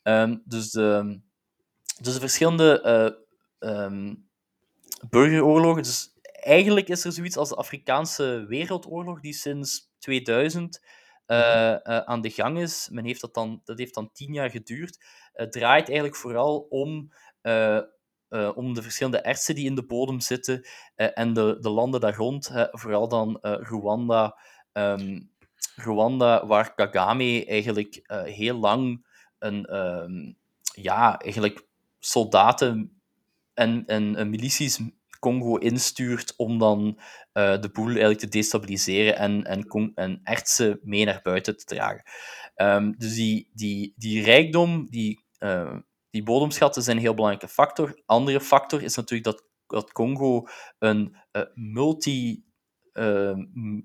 Um, 0.03 0.41
dus, 0.45 0.71
de, 0.71 1.19
dus 2.01 2.13
de 2.13 2.19
verschillende 2.19 3.17
um, 3.59 4.29
burgeroorlogen, 5.09 5.83
dus 5.83 6.13
eigenlijk 6.31 6.87
is 6.87 7.05
er 7.05 7.11
zoiets 7.11 7.37
als 7.37 7.49
de 7.49 7.55
Afrikaanse 7.55 8.45
Wereldoorlog, 8.47 9.19
die 9.19 9.33
sinds 9.33 9.91
2000 9.99 10.79
uh, 10.81 10.83
uh, 10.83 10.99
aan 12.05 12.21
de 12.21 12.29
gang 12.29 12.59
is. 12.59 12.89
Men 12.91 13.05
heeft 13.05 13.21
dat, 13.21 13.33
dan, 13.33 13.61
dat 13.63 13.77
heeft 13.77 13.93
dan 13.93 14.11
tien 14.11 14.33
jaar 14.33 14.49
geduurd. 14.49 15.05
Het 15.33 15.51
draait 15.51 15.87
eigenlijk 15.87 16.15
vooral 16.15 16.57
om, 16.69 17.11
uh, 17.41 17.81
om 18.53 18.73
de 18.73 18.81
verschillende 18.81 19.21
ertsen 19.21 19.55
die 19.55 19.65
in 19.65 19.75
de 19.75 19.85
bodem 19.85 20.19
zitten 20.19 20.67
en 20.95 21.33
de, 21.33 21.57
de 21.59 21.69
landen 21.69 21.99
daar 21.99 22.15
rond, 22.15 22.51
vooral 22.71 23.07
dan 23.07 23.37
Rwanda, 23.41 24.37
um, 24.73 25.31
Rwanda, 25.75 26.45
waar 26.47 26.75
Kagame 26.75 27.45
eigenlijk 27.45 28.01
heel 28.23 28.57
lang 28.57 29.05
een, 29.39 29.75
um, 29.75 30.37
ja, 30.61 31.19
eigenlijk 31.19 31.65
soldaten 31.99 33.01
en, 33.53 33.85
en 33.85 34.29
milities 34.29 34.79
Congo 35.21 35.55
instuurt 35.55 36.33
om 36.37 36.57
dan 36.57 36.99
uh, 37.33 37.61
de 37.61 37.69
boel 37.71 37.87
eigenlijk 37.87 38.19
te 38.19 38.27
destabiliseren 38.27 39.17
en, 39.17 39.43
en, 39.43 39.91
en 39.95 40.19
ertsen 40.23 40.79
mee 40.83 41.05
naar 41.05 41.19
buiten 41.23 41.57
te 41.57 41.65
dragen. 41.65 42.03
Um, 42.55 42.97
dus 42.97 43.15
die, 43.15 43.49
die, 43.53 43.93
die 43.97 44.23
rijkdom, 44.23 44.89
die, 44.89 45.25
uh, 45.39 45.77
die 46.09 46.23
bodemschatten 46.23 46.83
zijn 46.83 46.95
een 46.97 47.03
heel 47.03 47.13
belangrijke 47.13 47.53
factor. 47.53 48.01
Andere 48.05 48.41
factor 48.41 48.83
is 48.83 48.95
natuurlijk 48.95 49.23
dat, 49.23 49.47
dat 49.67 49.91
Congo 49.91 50.47
een 50.79 51.15
uh, 51.31 51.43
multi, 51.53 52.43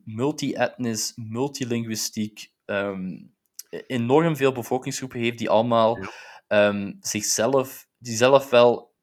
multi-etnisch, 0.05 1.13
multilinguïstiek, 1.15 2.53
um, 2.65 3.35
enorm 3.87 4.37
veel 4.37 4.53
bevolkingsgroepen 4.53 5.21
heeft 5.21 5.39
die 5.39 5.51
allemaal 5.51 5.99
um, 6.49 6.97
zichzelf, 7.01 7.89
die 7.99 8.17
zelf 8.17 8.51
wel 8.51 8.95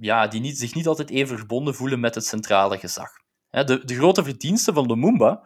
ja, 0.00 0.26
die 0.26 0.40
niet, 0.40 0.58
zich 0.58 0.74
niet 0.74 0.86
altijd 0.86 1.10
even 1.10 1.36
verbonden 1.36 1.74
voelen 1.74 2.00
met 2.00 2.14
het 2.14 2.24
centrale 2.26 2.78
gezag. 2.78 3.10
De, 3.50 3.84
de 3.84 3.94
grote 3.94 4.24
verdienste 4.24 4.72
van 4.72 4.86
Lumumba, 4.86 5.42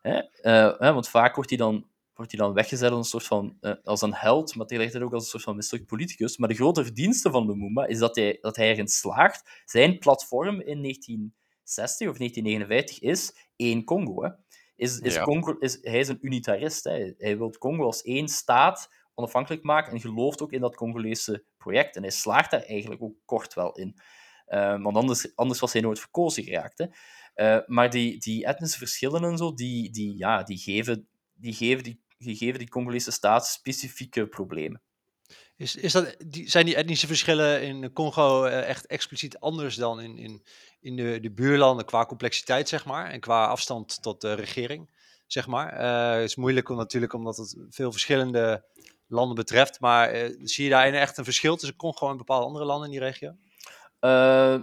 hè, 0.00 0.22
uh, 0.42 0.92
want 0.92 1.08
vaak 1.08 1.34
wordt 1.34 1.50
hij 1.50 1.58
dan, 1.58 1.86
wordt 2.14 2.30
hij 2.30 2.40
dan 2.40 2.52
weggezet 2.52 2.90
als 2.90 2.98
een, 2.98 3.04
soort 3.04 3.26
van, 3.26 3.56
uh, 3.60 3.72
als 3.84 4.02
een 4.02 4.14
held, 4.14 4.54
maar 4.54 4.66
tegelijkertijd 4.66 5.04
ook 5.04 5.14
als 5.14 5.22
een 5.22 5.30
soort 5.30 5.42
van 5.42 5.56
mislukt 5.56 5.86
politicus. 5.86 6.36
Maar 6.36 6.48
de 6.48 6.54
grote 6.54 6.84
verdienste 6.84 7.30
van 7.30 7.46
Lumumba 7.46 7.86
is 7.86 7.98
dat 7.98 8.16
hij, 8.16 8.38
dat 8.40 8.56
hij 8.56 8.70
erin 8.70 8.88
slaagt. 8.88 9.62
Zijn 9.64 9.98
platform 9.98 10.60
in 10.60 10.82
1960 10.82 12.08
of 12.08 12.16
1959 12.16 13.00
is 13.00 13.48
één 13.56 13.84
Congo. 13.84 14.22
Hè. 14.22 14.30
Is, 14.76 14.98
is 14.98 15.14
ja. 15.14 15.22
Congo 15.22 15.56
is, 15.58 15.78
hij 15.80 15.98
is 15.98 16.08
een 16.08 16.18
unitarist. 16.20 16.84
Hè. 16.84 17.12
Hij 17.18 17.38
wil 17.38 17.50
Congo 17.50 17.84
als 17.84 18.02
één 18.02 18.28
staat 18.28 18.90
onafhankelijk 19.14 19.62
maken 19.62 19.92
en 19.92 20.00
gelooft 20.00 20.42
ook 20.42 20.52
in 20.52 20.60
dat 20.60 20.76
Congolese 20.76 21.44
project. 21.60 21.96
En 21.96 22.02
hij 22.02 22.10
slaagt 22.10 22.50
daar 22.50 22.62
eigenlijk 22.62 23.02
ook 23.02 23.16
kort 23.24 23.54
wel 23.54 23.72
in. 23.72 24.00
Uh, 24.48 24.82
want 24.82 24.96
anders, 24.96 25.36
anders 25.36 25.60
was 25.60 25.72
hij 25.72 25.82
nooit 25.82 25.98
verkozen 25.98 26.44
geraakt. 26.44 26.78
Hè. 26.78 26.86
Uh, 27.34 27.66
maar 27.66 27.90
die, 27.90 28.18
die 28.18 28.44
etnische 28.44 28.78
verschillen 28.78 29.24
en 29.24 29.36
zo, 29.36 29.54
die, 29.54 29.90
die, 29.90 30.16
ja, 30.16 30.42
die, 30.42 30.58
geven, 30.58 31.08
die, 31.32 31.52
geven 31.52 31.84
die, 31.84 32.02
die 32.18 32.36
geven 32.36 32.58
die 32.58 32.68
Congolese 32.68 33.10
staat 33.10 33.46
specifieke 33.46 34.26
problemen. 34.26 34.82
Is, 35.56 35.76
is 35.76 35.92
dat, 35.92 36.16
die, 36.26 36.50
zijn 36.50 36.64
die 36.64 36.74
etnische 36.74 37.06
verschillen 37.06 37.62
in 37.62 37.92
Congo 37.92 38.46
uh, 38.46 38.68
echt 38.68 38.86
expliciet 38.86 39.38
anders 39.38 39.74
dan 39.74 40.00
in, 40.00 40.18
in, 40.18 40.46
in 40.80 40.96
de, 40.96 41.20
de 41.20 41.32
buurlanden 41.32 41.86
qua 41.86 42.06
complexiteit, 42.06 42.68
zeg 42.68 42.84
maar, 42.84 43.10
en 43.10 43.20
qua 43.20 43.46
afstand 43.46 44.02
tot 44.02 44.20
de 44.20 44.32
regering, 44.32 44.90
zeg 45.26 45.46
maar? 45.46 45.78
het 46.14 46.28
is 46.28 46.36
moeilijk 46.36 46.68
om, 46.68 46.76
natuurlijk 46.76 47.12
omdat 47.12 47.36
het 47.36 47.56
veel 47.68 47.90
verschillende 47.90 48.64
landen 49.10 49.34
betreft. 49.34 49.80
Maar 49.80 50.14
uh, 50.14 50.36
zie 50.42 50.64
je 50.64 50.70
daarin 50.70 50.94
echt 50.94 51.18
een 51.18 51.24
verschil 51.24 51.56
tussen 51.56 51.76
Congo 51.76 52.10
en 52.10 52.16
bepaalde 52.16 52.46
andere 52.46 52.64
landen 52.64 52.84
in 52.84 52.90
die 52.90 53.00
regio? 53.00 53.36
Uh, 54.00 54.62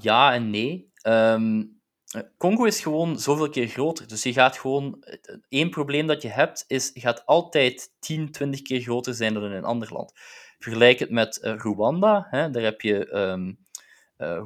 ja 0.00 0.34
en 0.34 0.50
nee. 0.50 0.90
Um, 1.02 1.76
Congo 2.38 2.64
is 2.64 2.80
gewoon 2.80 3.18
zoveel 3.18 3.48
keer 3.48 3.66
groter. 3.66 4.08
Dus 4.08 4.22
je 4.22 4.32
gaat 4.32 4.58
gewoon... 4.58 5.04
één 5.48 5.70
probleem 5.70 6.06
dat 6.06 6.22
je 6.22 6.28
hebt, 6.28 6.64
is 6.66 6.90
je 6.94 7.00
gaat 7.00 7.26
altijd 7.26 7.90
10, 7.98 8.30
20 8.30 8.62
keer 8.62 8.80
groter 8.80 9.14
zijn 9.14 9.34
dan 9.34 9.44
in 9.44 9.52
een 9.52 9.64
ander 9.64 9.92
land. 9.92 10.12
Vergelijk 10.58 10.98
het 10.98 11.10
met 11.10 11.38
Rwanda. 11.42 12.26
Hè, 12.30 12.50
daar 12.50 12.62
heb 12.62 12.80
je 12.80 13.14
um, 13.16 13.58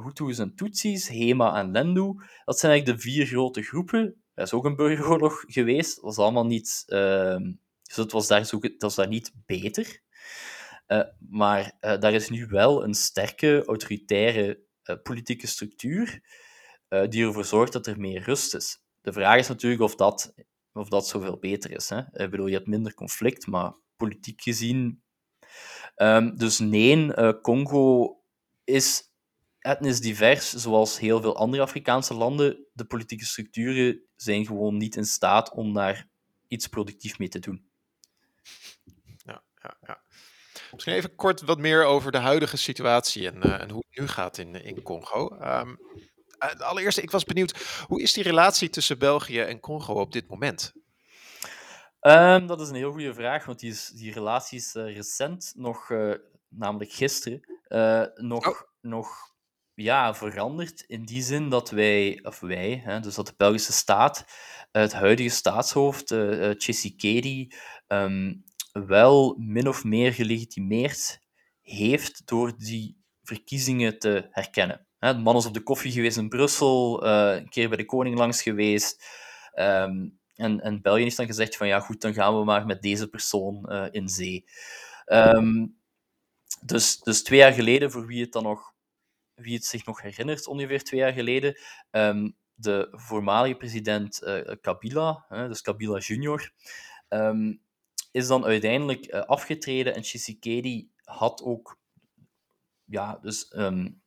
Hutus 0.03 0.39
en 0.39 0.55
Tutsis, 0.55 1.07
Hema 1.07 1.59
en 1.59 1.71
Lendu. 1.71 2.13
Dat 2.45 2.59
zijn 2.59 2.71
eigenlijk 2.71 3.01
de 3.01 3.09
vier 3.09 3.25
grote 3.25 3.61
groepen. 3.61 4.23
Er 4.33 4.43
is 4.43 4.53
ook 4.53 4.65
een 4.65 4.75
burgeroorlog 4.75 5.43
geweest. 5.47 5.95
Dat 5.95 6.03
was 6.03 6.17
allemaal 6.17 6.45
niet... 6.45 6.85
Dus 7.93 8.03
het 8.03 8.11
was 8.11 8.27
daar, 8.27 8.45
zo, 8.45 8.59
dat 8.59 8.81
was 8.81 8.95
daar 8.95 9.07
niet 9.07 9.33
beter. 9.45 10.01
Uh, 10.87 11.03
maar 11.29 11.77
uh, 11.81 11.99
daar 11.99 12.13
is 12.13 12.29
nu 12.29 12.45
wel 12.45 12.83
een 12.83 12.93
sterke, 12.93 13.65
autoritaire 13.65 14.63
uh, 14.83 14.95
politieke 15.03 15.47
structuur 15.47 16.41
die 17.09 17.25
ervoor 17.25 17.45
zorgt 17.45 17.73
dat 17.73 17.87
er 17.87 17.99
meer 17.99 18.21
rust 18.21 18.55
is. 18.55 18.83
De 19.01 19.13
vraag 19.13 19.39
is 19.39 19.47
natuurlijk 19.47 19.81
of 19.81 19.95
dat, 19.95 20.33
of 20.73 20.89
dat 20.89 21.07
zoveel 21.07 21.37
beter 21.37 21.71
is. 21.71 21.89
Hè? 21.89 21.99
Ik 21.99 22.29
bedoel, 22.29 22.47
je 22.47 22.53
hebt 22.53 22.67
minder 22.67 22.93
conflict, 22.93 23.47
maar 23.47 23.73
politiek 23.95 24.41
gezien... 24.41 25.01
Um, 25.95 26.37
dus 26.37 26.59
nee, 26.59 27.13
Congo 27.41 28.17
is 28.63 29.11
etnisch 29.59 29.99
divers, 29.99 30.53
zoals 30.53 30.99
heel 30.99 31.21
veel 31.21 31.35
andere 31.35 31.63
Afrikaanse 31.63 32.13
landen. 32.13 32.65
De 32.73 32.85
politieke 32.85 33.25
structuren 33.25 34.01
zijn 34.15 34.45
gewoon 34.45 34.77
niet 34.77 34.95
in 34.95 35.05
staat 35.05 35.51
om 35.51 35.73
daar 35.73 36.07
iets 36.47 36.67
productief 36.67 37.19
mee 37.19 37.29
te 37.29 37.39
doen 37.39 37.71
ja, 39.61 39.77
ja. 39.81 40.01
Misschien 40.71 40.93
even 40.93 41.15
kort 41.15 41.41
wat 41.41 41.57
meer 41.57 41.85
over 41.85 42.11
de 42.11 42.17
huidige 42.17 42.57
situatie 42.57 43.27
en, 43.27 43.47
uh, 43.47 43.61
en 43.61 43.69
hoe 43.69 43.83
het 43.89 43.99
nu 43.99 44.07
gaat 44.07 44.37
in, 44.37 44.55
in 44.55 44.81
Congo. 44.81 45.37
Um, 45.41 45.77
allereerst, 46.57 46.97
ik 46.97 47.11
was 47.11 47.23
benieuwd, 47.23 47.83
hoe 47.87 48.01
is 48.01 48.13
die 48.13 48.23
relatie 48.23 48.69
tussen 48.69 48.99
België 48.99 49.39
en 49.39 49.59
Congo 49.59 49.93
op 49.93 50.11
dit 50.11 50.27
moment? 50.27 50.73
Um, 52.01 52.47
dat 52.47 52.61
is 52.61 52.69
een 52.69 52.75
heel 52.75 52.91
goede 52.91 53.13
vraag, 53.13 53.45
want 53.45 53.59
die, 53.59 53.71
is, 53.71 53.87
die 53.87 54.13
relatie 54.13 54.57
is 54.57 54.75
uh, 54.75 54.95
recent, 54.95 55.53
nog, 55.55 55.89
uh, 55.89 56.13
namelijk 56.47 56.91
gisteren, 56.91 57.41
nog, 58.15 58.47
oh. 58.47 58.61
nog 58.81 59.32
ja, 59.75 60.15
veranderd. 60.15 60.81
In 60.81 61.05
die 61.05 61.21
zin 61.21 61.49
dat 61.49 61.69
wij, 61.69 62.19
of 62.23 62.39
wij, 62.39 62.81
hè, 62.83 62.99
dus 62.99 63.15
dat 63.15 63.27
de 63.27 63.33
Belgische 63.37 63.73
staat, 63.73 64.25
het 64.71 64.93
huidige 64.93 65.29
staatshoofd, 65.29 66.11
uh, 66.11 66.49
Tshisekedi, 66.49 67.51
um, 67.87 68.43
wel 68.71 69.35
min 69.39 69.67
of 69.67 69.83
meer 69.83 70.13
gelegitimeerd 70.13 71.19
heeft 71.61 72.21
door 72.25 72.57
die 72.57 72.97
verkiezingen 73.23 73.99
te 73.99 74.27
herkennen. 74.29 74.87
De 74.99 75.13
man 75.13 75.35
is 75.35 75.45
op 75.45 75.53
de 75.53 75.63
koffie 75.63 75.91
geweest 75.91 76.17
in 76.17 76.29
Brussel, 76.29 77.05
uh, 77.05 77.35
een 77.35 77.49
keer 77.49 77.67
bij 77.67 77.77
de 77.77 77.85
koning 77.85 78.17
langs 78.17 78.41
geweest. 78.41 79.05
Um, 79.55 80.19
en, 80.35 80.59
en 80.59 80.81
België 80.81 81.01
heeft 81.01 81.17
dan 81.17 81.25
gezegd 81.25 81.57
van 81.57 81.67
ja 81.67 81.79
goed, 81.79 82.01
dan 82.01 82.13
gaan 82.13 82.37
we 82.37 82.43
maar 82.43 82.65
met 82.65 82.81
deze 82.81 83.07
persoon 83.07 83.71
in 83.91 84.09
zee. 84.09 84.45
Um, 85.05 85.81
dus, 86.61 86.99
dus 86.99 87.23
twee 87.23 87.39
jaar 87.39 87.53
geleden, 87.53 87.91
voor 87.91 88.05
wie 88.05 88.21
het, 88.21 88.31
dan 88.31 88.43
nog, 88.43 88.72
wie 89.43 89.55
het 89.55 89.65
zich 89.65 89.85
nog 89.85 90.01
herinnert, 90.01 90.47
ongeveer 90.47 90.83
twee 90.83 90.99
jaar 90.99 91.13
geleden, 91.13 91.59
ehm, 91.91 92.29
de 92.53 92.87
voormalige 92.91 93.55
president 93.55 94.23
uh, 94.23 94.55
Kabila, 94.61 95.25
dus 95.29 95.61
Kabila 95.61 95.97
junior, 95.97 96.51
um, 97.09 97.61
is 98.11 98.27
dan 98.27 98.45
uiteindelijk 98.45 99.13
uh, 99.13 99.21
afgetreden 99.21 99.95
en 99.95 100.01
Tshisekedi 100.01 100.91
had 101.03 101.41
ook 101.43 101.79
ja, 102.83 103.19
dus, 103.21 103.53
um, 103.55 104.01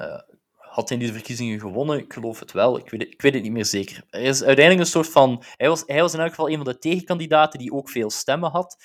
uh, 0.00 0.20
had 0.56 0.90
in 0.90 0.98
die 0.98 1.12
verkiezingen 1.12 1.60
gewonnen. 1.60 1.98
Ik 1.98 2.12
geloof 2.12 2.40
het 2.40 2.52
wel, 2.52 2.78
ik 2.78 2.90
weet 2.90 3.00
het, 3.00 3.12
ik 3.12 3.22
weet 3.22 3.34
het 3.34 3.42
niet 3.42 3.52
meer 3.52 3.64
zeker. 3.64 4.04
Er 4.10 4.20
is 4.20 4.42
uiteindelijk 4.42 4.86
een 4.86 4.92
soort 4.92 5.08
van... 5.08 5.42
Hij 5.56 5.68
was, 5.68 5.82
hij 5.86 6.00
was 6.00 6.14
in 6.14 6.20
elk 6.20 6.28
geval 6.28 6.48
een 6.48 6.56
van 6.56 6.64
de 6.64 6.78
tegenkandidaten 6.78 7.58
die 7.58 7.72
ook 7.72 7.90
veel 7.90 8.10
stemmen 8.10 8.50
had. 8.50 8.84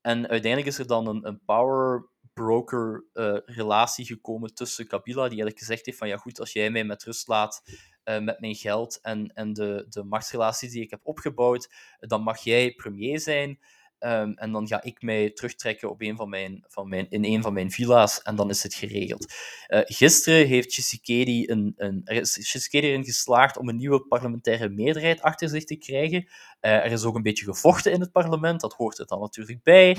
En 0.00 0.28
uiteindelijk 0.28 0.66
is 0.66 0.78
er 0.78 0.86
dan 0.86 1.06
een, 1.06 1.26
een 1.26 1.44
power 1.44 2.08
broker 2.38 3.04
uh, 3.14 3.38
relatie 3.44 4.04
gekomen 4.04 4.54
tussen 4.54 4.86
Kabila, 4.86 5.22
die 5.22 5.22
eigenlijk 5.22 5.58
gezegd 5.58 5.86
heeft 5.86 5.98
van 5.98 6.08
ja 6.08 6.16
goed, 6.16 6.40
als 6.40 6.52
jij 6.52 6.70
mij 6.70 6.84
met 6.84 7.04
rust 7.04 7.28
laat 7.28 7.62
uh, 8.04 8.18
met 8.18 8.40
mijn 8.40 8.54
geld 8.54 8.98
en, 9.02 9.32
en 9.34 9.52
de, 9.52 9.86
de 9.88 10.04
machtsrelaties 10.04 10.72
die 10.72 10.82
ik 10.82 10.90
heb 10.90 11.00
opgebouwd, 11.02 11.68
dan 11.98 12.22
mag 12.22 12.38
jij 12.38 12.74
premier 12.74 13.20
zijn. 13.20 13.58
Um, 14.00 14.32
en 14.34 14.52
dan 14.52 14.66
ga 14.68 14.82
ik 14.82 15.02
mij 15.02 15.30
terugtrekken 15.30 15.90
op 15.90 16.02
een 16.02 16.16
van 16.16 16.28
mijn, 16.28 16.64
van 16.68 16.88
mijn, 16.88 17.10
in 17.10 17.24
een 17.24 17.42
van 17.42 17.52
mijn 17.52 17.70
villa's 17.70 18.22
en 18.22 18.36
dan 18.36 18.50
is 18.50 18.62
het 18.62 18.74
geregeld. 18.74 19.32
Uh, 19.68 19.80
gisteren 19.84 20.46
heeft 20.46 20.68
Tshisekedi, 20.68 21.46
een, 21.46 21.72
een, 21.76 22.00
er 22.04 22.68
erin 22.70 23.04
geslaagd 23.04 23.56
om 23.56 23.68
een 23.68 23.76
nieuwe 23.76 24.06
parlementaire 24.06 24.68
meerderheid 24.68 25.20
achter 25.20 25.48
zich 25.48 25.64
te 25.64 25.76
krijgen. 25.76 26.28
Er 26.60 26.92
is 26.92 27.04
ook 27.04 27.16
een 27.16 27.22
beetje 27.22 27.44
gevochten 27.44 27.92
in 27.92 28.00
het 28.00 28.12
parlement, 28.12 28.60
dat 28.60 28.74
hoort 28.74 28.98
er 28.98 29.06
dan 29.06 29.20
natuurlijk 29.20 29.62
bij. 29.62 29.96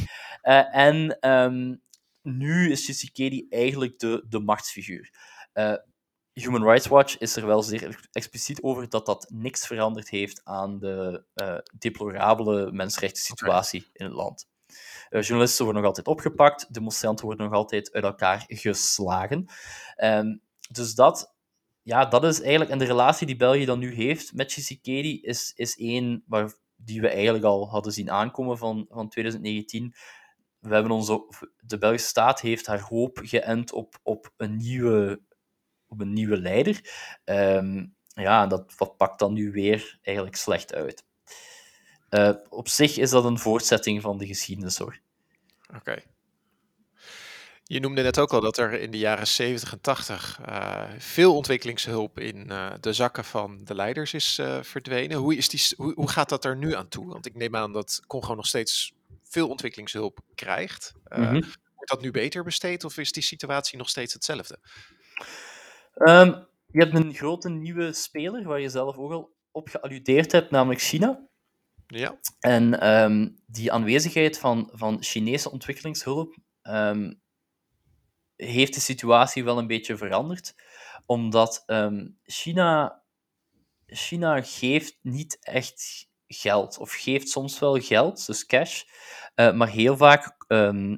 En 0.71 1.29
um, 1.29 1.81
nu 2.37 2.71
is 2.71 2.81
Tshisekedi 2.81 3.45
eigenlijk 3.49 3.99
de, 3.99 4.25
de 4.29 4.39
machtsfiguur. 4.39 5.09
Human 6.39 6.63
Rights 6.63 6.87
Watch 6.87 7.17
is 7.17 7.35
er 7.35 7.45
wel 7.45 7.63
zeer 7.63 8.07
expliciet 8.11 8.63
over 8.63 8.89
dat 8.89 9.05
dat 9.05 9.29
niks 9.29 9.67
veranderd 9.67 10.09
heeft 10.09 10.41
aan 10.43 10.79
de 10.79 11.23
uh, 11.35 11.57
deplorabele 11.77 12.71
mensenrechten 12.71 13.21
situatie 13.21 13.79
okay. 13.79 13.91
in 13.93 14.05
het 14.05 14.13
land. 14.15 14.47
Uh, 15.09 15.21
journalisten 15.21 15.63
worden 15.63 15.81
nog 15.81 15.91
altijd 15.91 16.07
opgepakt, 16.07 16.73
demonstranten 16.73 17.25
worden 17.25 17.45
nog 17.45 17.55
altijd 17.55 17.93
uit 17.93 18.03
elkaar 18.03 18.43
geslagen. 18.47 19.45
Um, 19.97 20.41
dus 20.71 20.95
dat, 20.95 21.33
ja, 21.81 22.05
dat 22.05 22.23
is 22.23 22.41
eigenlijk, 22.41 22.71
en 22.71 22.77
de 22.77 22.85
relatie 22.85 23.27
die 23.27 23.35
België 23.35 23.65
dan 23.65 23.79
nu 23.79 23.93
heeft 23.93 24.33
met 24.33 24.47
Tshisekedi 24.47 25.21
is, 25.21 25.53
is 25.55 25.77
één 25.77 26.23
waar, 26.27 26.53
die 26.75 27.01
we 27.01 27.09
eigenlijk 27.09 27.43
al 27.43 27.69
hadden 27.69 27.93
zien 27.93 28.11
aankomen 28.11 28.57
van, 28.57 28.85
van 28.89 29.09
2019. 29.09 29.93
We 30.59 30.73
hebben 30.73 30.91
onze, 30.91 31.25
de 31.59 31.77
Belgische 31.77 32.07
staat 32.07 32.41
heeft 32.41 32.65
haar 32.65 32.81
hoop 32.81 33.19
geënt 33.23 33.71
op, 33.71 33.99
op 34.03 34.33
een 34.37 34.55
nieuwe 34.55 35.21
op 35.89 36.01
een 36.01 36.13
nieuwe 36.13 36.41
leider. 36.41 36.81
Um, 37.25 37.95
ja, 38.07 38.47
dat, 38.47 38.73
dat 38.77 38.97
pakt 38.97 39.19
dan 39.19 39.33
nu 39.33 39.51
weer 39.51 39.99
eigenlijk 40.01 40.35
slecht 40.35 40.73
uit. 40.73 41.03
Uh, 42.09 42.31
op 42.49 42.67
zich 42.67 42.97
is 42.97 43.09
dat 43.09 43.25
een 43.25 43.39
voortzetting 43.39 44.01
van 44.01 44.17
de 44.17 44.27
geschiedenis 44.27 44.77
hoor. 44.77 44.99
Oké. 45.75 46.01
Je 47.63 47.79
noemde 47.79 48.01
net 48.01 48.19
ook 48.19 48.33
al 48.33 48.41
dat 48.41 48.57
er 48.57 48.73
in 48.73 48.91
de 48.91 48.97
jaren 48.97 49.27
70 49.27 49.71
en 49.71 49.81
80 49.81 50.39
uh, 50.49 50.83
veel 50.97 51.35
ontwikkelingshulp 51.35 52.19
in 52.19 52.47
uh, 52.51 52.73
de 52.79 52.93
zakken 52.93 53.25
van 53.25 53.63
de 53.63 53.75
leiders 53.75 54.13
is 54.13 54.41
verdwenen. 54.61 55.17
Hoe, 55.17 55.35
is 55.35 55.49
die, 55.49 55.75
hoe, 55.77 55.93
hoe, 55.93 56.09
gaat 56.09 56.29
dat 56.29 56.45
er 56.45 56.57
nu 56.57 56.75
aan 56.75 56.87
toe? 56.87 57.07
Want 57.07 57.25
ik 57.25 57.35
neem 57.35 57.55
aan 57.55 57.73
dat 57.73 58.01
Congo 58.07 58.35
nog 58.35 58.45
steeds 58.45 58.93
veel 59.29 59.49
ontwikkelingshulp 59.49 60.19
krijgt. 60.35 60.93
Mm 61.03 61.23
-hmm. 61.23 61.43
Wordt 61.73 61.91
dat 61.91 62.01
nu 62.01 62.11
beter 62.11 62.43
besteed 62.43 62.83
of 62.83 62.97
is 62.97 63.11
die 63.11 63.23
situatie 63.23 63.77
nog 63.77 63.89
steeds 63.89 64.13
hetzelfde? 64.13 64.59
Um, 65.95 66.47
je 66.67 66.79
hebt 66.83 66.95
een 66.95 67.13
grote 67.13 67.49
nieuwe 67.49 67.93
speler, 67.93 68.43
waar 68.43 68.59
je 68.59 68.69
zelf 68.69 68.97
ook 68.97 69.11
al 69.11 69.35
op 69.51 69.69
gealludeerd 69.69 70.31
hebt, 70.31 70.51
namelijk 70.51 70.81
China. 70.81 71.27
Ja. 71.87 72.19
En 72.39 72.87
um, 73.03 73.41
die 73.45 73.71
aanwezigheid 73.71 74.39
van, 74.39 74.69
van 74.73 75.03
Chinese 75.03 75.51
ontwikkelingshulp 75.51 76.37
um, 76.63 77.21
heeft 78.35 78.73
de 78.73 78.79
situatie 78.79 79.43
wel 79.43 79.57
een 79.57 79.67
beetje 79.67 79.97
veranderd. 79.97 80.55
Omdat 81.05 81.63
China, 82.23 83.03
China 83.85 84.41
geeft 84.41 84.97
niet 85.01 85.37
echt 85.39 86.08
geld, 86.33 86.77
of 86.77 86.93
geeft 86.93 87.29
soms 87.29 87.59
wel 87.59 87.79
geld, 87.79 88.25
dus 88.25 88.45
cash, 88.45 88.83
uh, 89.35 89.53
maar 89.53 89.69
heel 89.69 89.97
vaak 89.97 90.37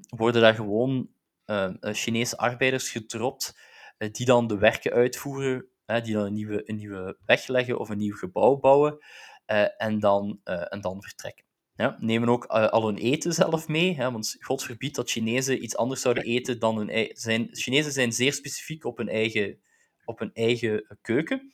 worden 0.10 0.42
daar 0.42 0.56
gewoon 0.56 1.10
uh, 1.46 1.70
Chinese 1.82 2.38
arbeiders 2.38 2.90
gedropt 2.90 3.54
eh, 4.02 4.12
die 4.12 4.26
dan 4.26 4.48
de 4.48 4.58
werken 4.58 4.92
uitvoeren, 4.92 5.66
die 6.04 6.14
dan 6.14 6.26
een 6.26 6.34
nieuwe, 6.34 6.70
een 6.70 6.76
nieuwe 6.76 7.18
weg 7.26 7.48
leggen 7.48 7.80
of 7.80 7.90
een 7.90 7.98
nieuw 7.98 8.16
gebouw 8.16 8.58
bouwen 8.58 8.98
eh, 9.46 9.66
en, 9.78 10.00
dan, 10.00 10.40
eh, 10.44 10.74
en 10.74 10.82
dan 10.82 11.02
vertrekken. 11.02 11.46
Ja, 11.76 11.98
nemen 12.00 12.30
ook 12.30 12.46
al 12.46 12.86
hun 12.86 12.98
eten 12.98 13.34
zelf 13.34 13.68
mee, 13.68 13.96
hè, 13.96 14.12
want 14.12 14.36
God 14.40 14.64
verbiedt 14.64 14.96
dat 14.96 15.10
Chinezen 15.10 15.64
iets 15.64 15.76
anders 15.76 16.02
zouden 16.02 16.24
eten 16.24 16.60
dan 16.60 16.78
hun 16.78 16.90
eigen... 16.90 17.18
Zijn, 17.18 17.50
Chinezen 17.52 17.92
zijn 17.92 18.12
zeer 18.12 18.34
specifiek 18.34 18.86
op 18.86 18.98
hun 18.98 19.10
eigen, 19.10 19.60
op 20.06 20.20
hun 20.20 20.34
eigen 20.34 20.98
keuken. 21.02 21.54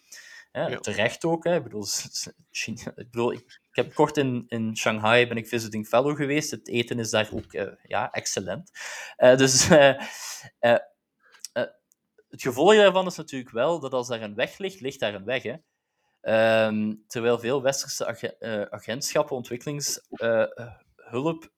Ja. 0.52 0.78
Terecht 0.78 1.26
ook. 1.26 1.44
Hè. 1.44 1.56
Ik, 1.56 1.64
bedoel, 1.64 1.86
China, 2.52 2.82
ik, 2.96 3.12
bedoel, 3.12 3.32
ik, 3.32 3.62
ik, 3.78 3.84
heb 3.84 3.94
kort 3.94 4.18
in, 4.18 4.46
in 4.48 4.78
Shanghai 4.78 5.28
ben 5.28 5.38
ik 5.38 5.48
visiting 5.48 5.88
fellow 5.88 6.16
geweest. 6.16 6.52
Het 6.52 6.68
eten 6.68 7.00
is 7.00 7.10
daar 7.10 7.30
ook 7.34 7.54
uh, 7.54 7.72
ja, 7.84 8.12
excellent. 8.12 8.72
Uh, 9.18 9.38
dus 9.38 9.68
het 12.30 12.42
gevolg 12.42 12.76
daarvan 12.76 13.06
is 13.06 13.16
natuurlijk 13.16 13.52
wel 13.52 13.80
dat 13.80 13.94
als 13.94 14.08
daar 14.08 14.22
een 14.22 14.36
weg 14.36 14.58
ligt, 14.58 14.80
ligt 14.80 15.00
daar 15.00 15.14
een 15.14 15.26
weg. 15.26 15.44
Hè? 15.44 15.56
Um, 16.66 17.04
terwijl 17.08 17.40
veel 17.40 17.62
westerse 17.62 18.06
ag 18.06 18.20
agentschappen, 18.70 19.36
ontwikkelingshulp, 19.36 21.52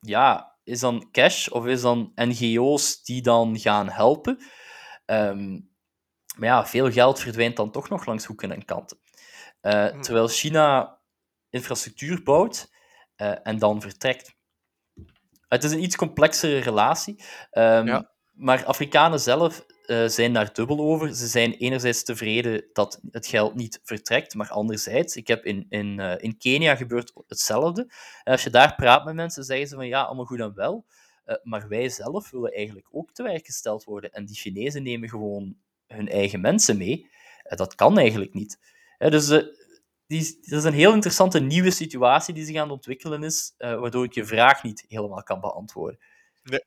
ja, 0.00 0.56
is 0.64 0.80
dan 0.80 1.08
cash 1.10 1.48
of 1.48 1.66
is 1.66 1.80
dan 1.80 2.12
NGO's 2.14 3.02
die 3.02 3.22
dan 3.22 3.58
gaan 3.58 3.88
helpen. 3.88 4.38
Um, 5.06 5.70
maar 6.36 6.48
ja, 6.48 6.66
veel 6.66 6.90
geld 6.90 7.20
verdwijnt 7.20 7.56
dan 7.56 7.70
toch 7.70 7.88
nog 7.88 8.06
langs 8.06 8.24
hoeken 8.24 8.52
en 8.52 8.64
kanten. 8.64 8.98
Uh, 9.62 10.00
terwijl 10.00 10.28
China 10.28 10.97
infrastructuur 11.50 12.22
bouwt 12.22 12.70
en 13.42 13.58
dan 13.58 13.80
vertrekt. 13.80 14.36
Het 15.48 15.64
is 15.64 15.72
een 15.72 15.82
iets 15.82 15.96
complexere 15.96 16.58
relatie. 16.58 17.22
Um, 17.52 17.86
ja. 17.86 18.10
Maar 18.32 18.64
Afrikanen 18.64 19.20
zelf 19.20 19.66
uh, 19.86 20.06
zijn 20.06 20.32
daar 20.32 20.52
dubbel 20.52 20.78
over. 20.78 21.14
Ze 21.14 21.26
zijn 21.26 21.52
enerzijds 21.52 22.04
tevreden 22.04 22.64
dat 22.72 23.00
het 23.10 23.26
geld 23.26 23.54
niet 23.54 23.80
vertrekt, 23.82 24.34
maar 24.34 24.50
anderzijds, 24.50 25.16
ik 25.16 25.26
heb 25.26 25.44
in, 25.44 25.66
in, 25.68 25.98
uh, 25.98 26.14
in 26.18 26.38
Kenia 26.38 26.76
gebeurt 26.76 27.12
hetzelfde. 27.26 27.92
En 28.22 28.32
als 28.32 28.42
je 28.42 28.50
daar 28.50 28.74
praat 28.74 29.04
met 29.04 29.14
mensen, 29.14 29.44
zeggen 29.44 29.68
ze 29.68 29.74
van 29.74 29.86
ja, 29.86 30.02
allemaal 30.02 30.24
goed 30.24 30.40
en 30.40 30.54
wel, 30.54 30.86
maar 31.42 31.68
wij 31.68 31.88
zelf 31.88 32.30
willen 32.30 32.52
eigenlijk 32.52 32.88
ook 32.90 33.12
te 33.12 33.22
werk 33.22 33.46
gesteld 33.46 33.84
worden. 33.84 34.12
En 34.12 34.24
die 34.24 34.36
Chinezen 34.36 34.82
nemen 34.82 35.08
gewoon 35.08 35.56
hun 35.86 36.08
eigen 36.08 36.40
mensen 36.40 36.76
mee. 36.76 37.10
dat 37.42 37.74
kan 37.74 37.98
eigenlijk 37.98 38.34
niet. 38.34 38.58
dus 38.98 39.28
die, 40.08 40.38
dat 40.40 40.58
is 40.58 40.64
een 40.64 40.72
heel 40.72 40.92
interessante 40.92 41.40
nieuwe 41.40 41.70
situatie 41.70 42.34
die 42.34 42.44
zich 42.44 42.56
aan 42.56 42.62
het 42.62 42.72
ontwikkelen 42.72 43.22
is, 43.22 43.54
waardoor 43.56 44.04
ik 44.04 44.14
je 44.14 44.24
vraag 44.24 44.62
niet 44.62 44.84
helemaal 44.88 45.22
kan 45.22 45.40
beantwoorden. 45.40 45.98
Nee. 46.42 46.60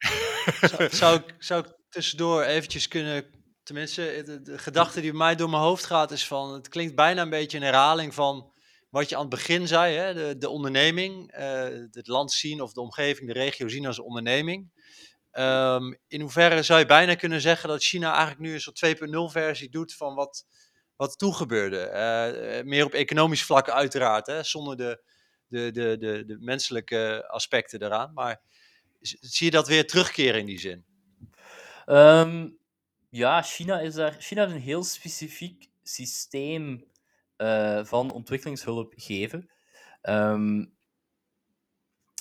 zou, 0.69 0.89
zou, 0.89 1.19
ik, 1.19 1.35
zou 1.39 1.65
ik 1.65 1.73
tussendoor 1.89 2.43
eventjes 2.43 2.87
kunnen, 2.87 3.25
tenminste, 3.63 4.21
de, 4.25 4.41
de, 4.41 4.57
gedachte 4.57 5.01
die 5.01 5.09
bij 5.09 5.19
mij 5.19 5.35
door 5.35 5.49
mijn 5.49 5.61
hoofd 5.61 5.85
gaat 5.85 6.11
is 6.11 6.27
van, 6.27 6.53
het 6.53 6.67
klinkt 6.67 6.95
bijna 6.95 7.21
een 7.21 7.29
beetje 7.29 7.57
een 7.57 7.63
herhaling 7.63 8.13
van 8.13 8.51
wat 8.89 9.09
je 9.09 9.15
aan 9.15 9.21
het 9.21 9.29
begin 9.29 9.67
zei, 9.67 9.95
hè? 9.95 10.13
De, 10.13 10.37
de 10.37 10.49
onderneming, 10.49 11.37
uh, 11.37 11.63
het 11.91 12.07
land 12.07 12.31
zien 12.31 12.61
of 12.61 12.73
de 12.73 12.81
omgeving, 12.81 13.27
de 13.27 13.39
regio 13.39 13.67
zien 13.67 13.85
als 13.85 13.99
onderneming. 13.99 14.71
Um, 15.31 15.97
in 16.07 16.21
hoeverre 16.21 16.63
zou 16.63 16.79
je 16.79 16.85
bijna 16.85 17.15
kunnen 17.15 17.41
zeggen 17.41 17.69
dat 17.69 17.83
China 17.83 18.09
eigenlijk 18.09 18.39
nu 18.39 18.53
een 18.53 18.61
soort 18.61 18.85
2.0 19.27 19.31
versie 19.31 19.69
doet 19.69 19.93
van 19.93 20.15
wat, 20.15 20.45
wat 21.01 21.17
toen 21.17 21.35
gebeurde? 21.35 21.87
Uh, 21.87 22.63
meer 22.63 22.85
op 22.85 22.93
economisch 22.93 23.43
vlak 23.43 23.69
uiteraard, 23.69 24.27
hè? 24.27 24.43
zonder 24.43 24.77
de, 24.77 25.03
de, 25.47 25.71
de, 25.71 25.97
de, 25.97 26.25
de 26.25 26.37
menselijke 26.39 27.27
aspecten 27.27 27.83
eraan. 27.83 28.13
Maar 28.13 28.41
zie 29.01 29.45
je 29.45 29.51
dat 29.51 29.67
weer 29.67 29.87
terugkeren 29.87 30.39
in 30.39 30.45
die 30.45 30.59
zin? 30.59 30.85
Um, 31.85 32.57
ja, 33.09 33.41
China, 33.41 33.79
is 33.79 33.93
daar, 33.93 34.15
China 34.19 34.41
heeft 34.41 34.55
een 34.55 34.61
heel 34.61 34.83
specifiek 34.83 35.69
systeem 35.83 36.85
uh, 37.37 37.85
van 37.85 38.11
ontwikkelingshulp 38.11 38.93
geven. 38.95 39.49
Um, 40.01 40.73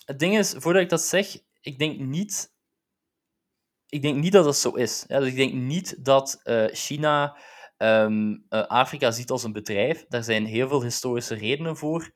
het 0.05 0.19
ding 0.19 0.39
is, 0.39 0.55
voordat 0.57 0.83
ik 0.83 0.89
dat 0.89 1.03
zeg, 1.03 1.39
ik 1.61 1.79
denk 1.79 1.99
niet, 1.99 2.53
ik 3.89 4.03
denk 4.03 4.17
niet 4.17 4.33
dat 4.33 4.45
dat 4.45 4.57
zo 4.57 4.71
is. 4.71 5.05
Ja, 5.09 5.19
dus 5.19 5.29
ik 5.29 5.37
denk 5.37 5.53
niet 5.53 6.05
dat 6.05 6.41
China 6.73 7.39
um, 7.83 8.31
uh, 8.51 8.67
Afrika 8.67 9.11
ziet 9.11 9.31
als 9.31 9.45
een 9.45 9.53
bedrijf. 9.53 10.05
Daar 10.09 10.25
zijn 10.25 10.45
heel 10.45 10.69
veel 10.69 10.83
historische 10.83 11.35
redenen 11.35 11.77
voor. 11.77 12.11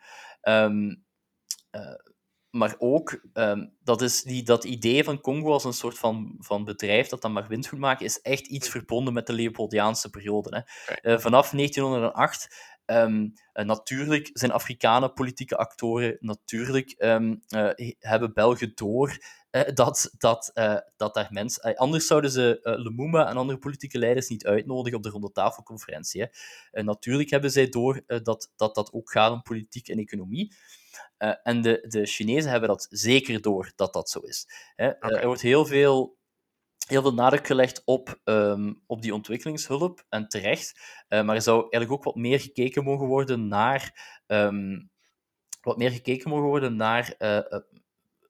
maar 2.51 2.75
ook, 2.79 3.21
ehm, 3.33 3.67
dat, 3.81 4.03
is 4.03 4.23
die, 4.23 4.43
dat 4.43 4.65
idee 4.65 5.05
van 5.05 5.21
Congo 5.21 5.53
als 5.53 5.65
een 5.65 5.73
soort 5.73 5.99
van, 5.99 6.35
van 6.39 6.65
bedrijf 6.65 7.09
dat 7.09 7.23
dan 7.23 7.33
maar 7.33 7.49
winst 7.49 7.73
moet 7.73 7.81
maken, 7.81 8.05
is 8.05 8.21
echt 8.21 8.47
iets 8.47 8.69
verbonden 8.69 9.15
met 9.15 9.27
de 9.27 9.33
Leopoldiaanse 9.33 10.11
periode. 10.11 10.65
Hè. 10.85 10.93
Eh, 10.95 11.19
vanaf 11.19 11.51
1908 11.51 12.73
Um, 12.87 13.33
uh, 13.55 13.65
natuurlijk 13.65 14.31
zijn 14.33 14.53
Afrikanen 14.53 15.12
politieke 15.12 15.57
actoren. 15.57 16.17
Natuurlijk 16.21 16.95
um, 16.99 17.41
uh, 17.49 17.71
hebben 17.99 18.35
Belgen 18.35 18.73
door 18.75 19.19
dat, 19.75 20.11
dat, 20.19 20.51
dat 20.97 21.15
daar 21.15 21.29
mensen... 21.31 21.77
anders 21.77 22.07
zouden 22.07 22.31
ze 22.31 22.59
Lumumba 22.63 23.29
en 23.29 23.37
andere 23.37 23.59
politieke 23.59 23.99
leiders 23.99 24.29
niet 24.29 24.47
uitnodigen 24.47 24.97
op 24.97 25.03
de 25.05 25.11
rondetafelconferentie. 25.11 26.29
Hè. 26.71 26.83
natuurlijk 26.83 27.31
hebben 27.31 27.51
zij 27.51 27.69
door 27.69 28.03
dat, 28.07 28.53
dat 28.57 28.75
dat 28.75 28.93
ook 28.93 29.11
gaat 29.11 29.33
om 29.33 29.43
politiek 29.43 29.89
en 29.89 29.99
economie. 29.99 30.55
en 31.43 31.63
de, 31.63 31.85
de 31.89 32.07
Chinezen 32.07 32.51
hebben 32.51 32.69
dat 32.69 32.87
zeker 32.91 33.41
door 33.41 33.73
dat 33.77 33.93
dat 33.93 34.11
zo 34.11 34.21
is. 34.21 34.49
Hè. 34.77 34.89
Okay. 34.89 35.11
er 35.11 35.27
wordt 35.27 35.43
heel 35.43 35.67
veel 35.67 36.17
heel 36.87 37.03
veel 37.03 37.15
nadruk 37.15 37.47
gelegd 37.47 37.83
op, 37.85 38.21
um, 38.25 38.83
op 38.87 39.03
die 39.03 39.15
ontwikkelingshulp, 39.15 40.05
en 40.09 40.29
terecht. 40.29 40.81
Uh, 41.09 41.23
maar 41.23 41.35
er 41.35 41.43
zou 41.43 41.61
eigenlijk 41.61 41.93
ook 41.93 42.05
wat 42.05 42.15
meer 42.15 42.41
gekeken 42.41 42.85
mogen 42.85 43.07
worden 43.07 43.49
naar, 43.49 44.09
um, 44.27 44.91
wat 45.61 45.77
meer 45.77 45.91
gekeken 45.91 46.31
mogen 46.31 46.47
worden 46.47 46.77
naar 46.77 47.15
uh, 47.19 47.61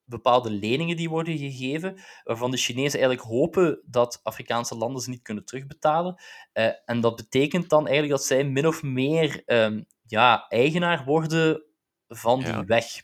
bepaalde 0.05 0.51
leningen 0.51 0.97
die 0.97 1.09
worden 1.09 1.39
gegeven, 1.39 2.01
waarvan 2.25 2.51
de 2.51 2.57
Chinezen 2.57 3.01
eigenlijk 3.01 3.29
hopen 3.29 3.81
dat 3.85 4.21
Afrikaanse 4.23 4.77
landen 4.77 5.03
ze 5.03 5.11
niet 5.11 5.23
kunnen 5.23 5.45
terugbetalen. 5.45 6.23
en 6.85 7.01
dat 7.01 7.17
betekent 7.17 7.69
dan 7.69 7.87
eigenlijk 7.87 8.17
dat 8.17 8.27
zij 8.27 8.45
min 8.45 8.67
of 8.67 8.83
meer 8.83 9.43
um, 9.47 9.87
ja, 10.07 10.47
eigenaar 10.49 11.05
worden 11.05 11.65
van 12.09 12.39
die 12.39 12.49
ja. 12.49 12.65
weg 12.65 13.03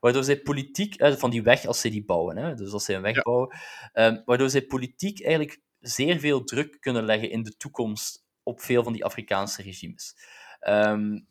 waardoor 0.00 0.24
zij 0.24 0.40
politiek, 0.40 0.94
eh, 0.94 1.12
van 1.12 1.30
die 1.30 1.42
weg 1.42 1.66
als 1.66 1.80
ze 1.80 1.88
die 1.88 2.04
bouwen, 2.04 2.36
hè, 2.36 2.54
dus 2.54 2.72
als 2.72 2.84
zij 2.84 2.94
een 2.94 3.02
weg 3.02 3.14
ja. 3.14 3.22
bouwen, 3.22 3.56
um, 3.92 4.22
waardoor 4.24 4.50
zij 4.50 4.62
politiek 4.62 5.22
eigenlijk 5.22 5.60
zeer 5.80 6.18
veel 6.18 6.44
druk 6.44 6.80
kunnen 6.80 7.04
leggen 7.04 7.30
in 7.30 7.42
de 7.42 7.56
toekomst 7.56 8.24
op 8.42 8.60
veel 8.60 8.82
van 8.82 8.92
die 8.92 9.04
Afrikaanse 9.04 9.62
regimes. 9.62 10.16
Um, 10.68 11.28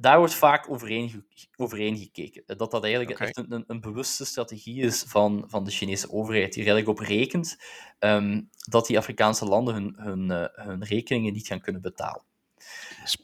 daar 0.00 0.18
wordt 0.18 0.34
vaak 0.34 0.70
overheen, 0.70 1.26
overheen 1.56 1.96
gekeken. 1.98 2.42
Dat 2.46 2.70
dat 2.70 2.82
eigenlijk 2.82 3.12
okay. 3.12 3.26
echt 3.26 3.36
een, 3.36 3.64
een, 3.66 3.80
bewuste 3.80 4.24
strategie 4.24 4.82
is 4.82 5.04
van, 5.06 5.44
van 5.46 5.64
de 5.64 5.70
Chinese 5.70 6.10
overheid, 6.10 6.52
die 6.52 6.64
er 6.64 6.70
eigenlijk 6.70 7.00
op 7.00 7.06
rekent 7.06 7.56
um, 7.98 8.50
dat 8.68 8.86
die 8.86 8.98
Afrikaanse 8.98 9.44
landen 9.44 9.74
hun, 9.74 9.94
hun, 9.96 10.30
uh, 10.30 10.66
hun 10.66 10.84
rekeningen 10.84 11.32
niet 11.32 11.46
gaan 11.46 11.60
kunnen 11.60 11.82
betalen. 11.82 12.22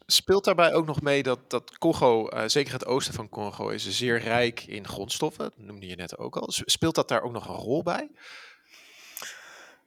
Speelt 0.06 0.44
daarbij 0.44 0.74
ook 0.74 0.86
nog 0.86 1.02
mee 1.02 1.22
dat, 1.22 1.50
dat 1.50 1.78
Congo, 1.78 2.30
uh, 2.30 2.42
zeker 2.46 2.72
het 2.72 2.86
oosten 2.86 3.14
van 3.14 3.28
Congo, 3.28 3.68
is 3.68 3.90
zeer 3.90 4.18
rijk 4.18 4.62
in 4.62 4.88
grondstoffen. 4.88 5.44
Dat 5.44 5.66
noemde 5.66 5.86
je 5.86 5.96
net 5.96 6.18
ook 6.18 6.36
al. 6.36 6.48
Speelt 6.50 6.94
dat 6.94 7.08
daar 7.08 7.22
ook 7.22 7.32
nog 7.32 7.48
een 7.48 7.54
rol 7.54 7.82
bij? 7.82 8.10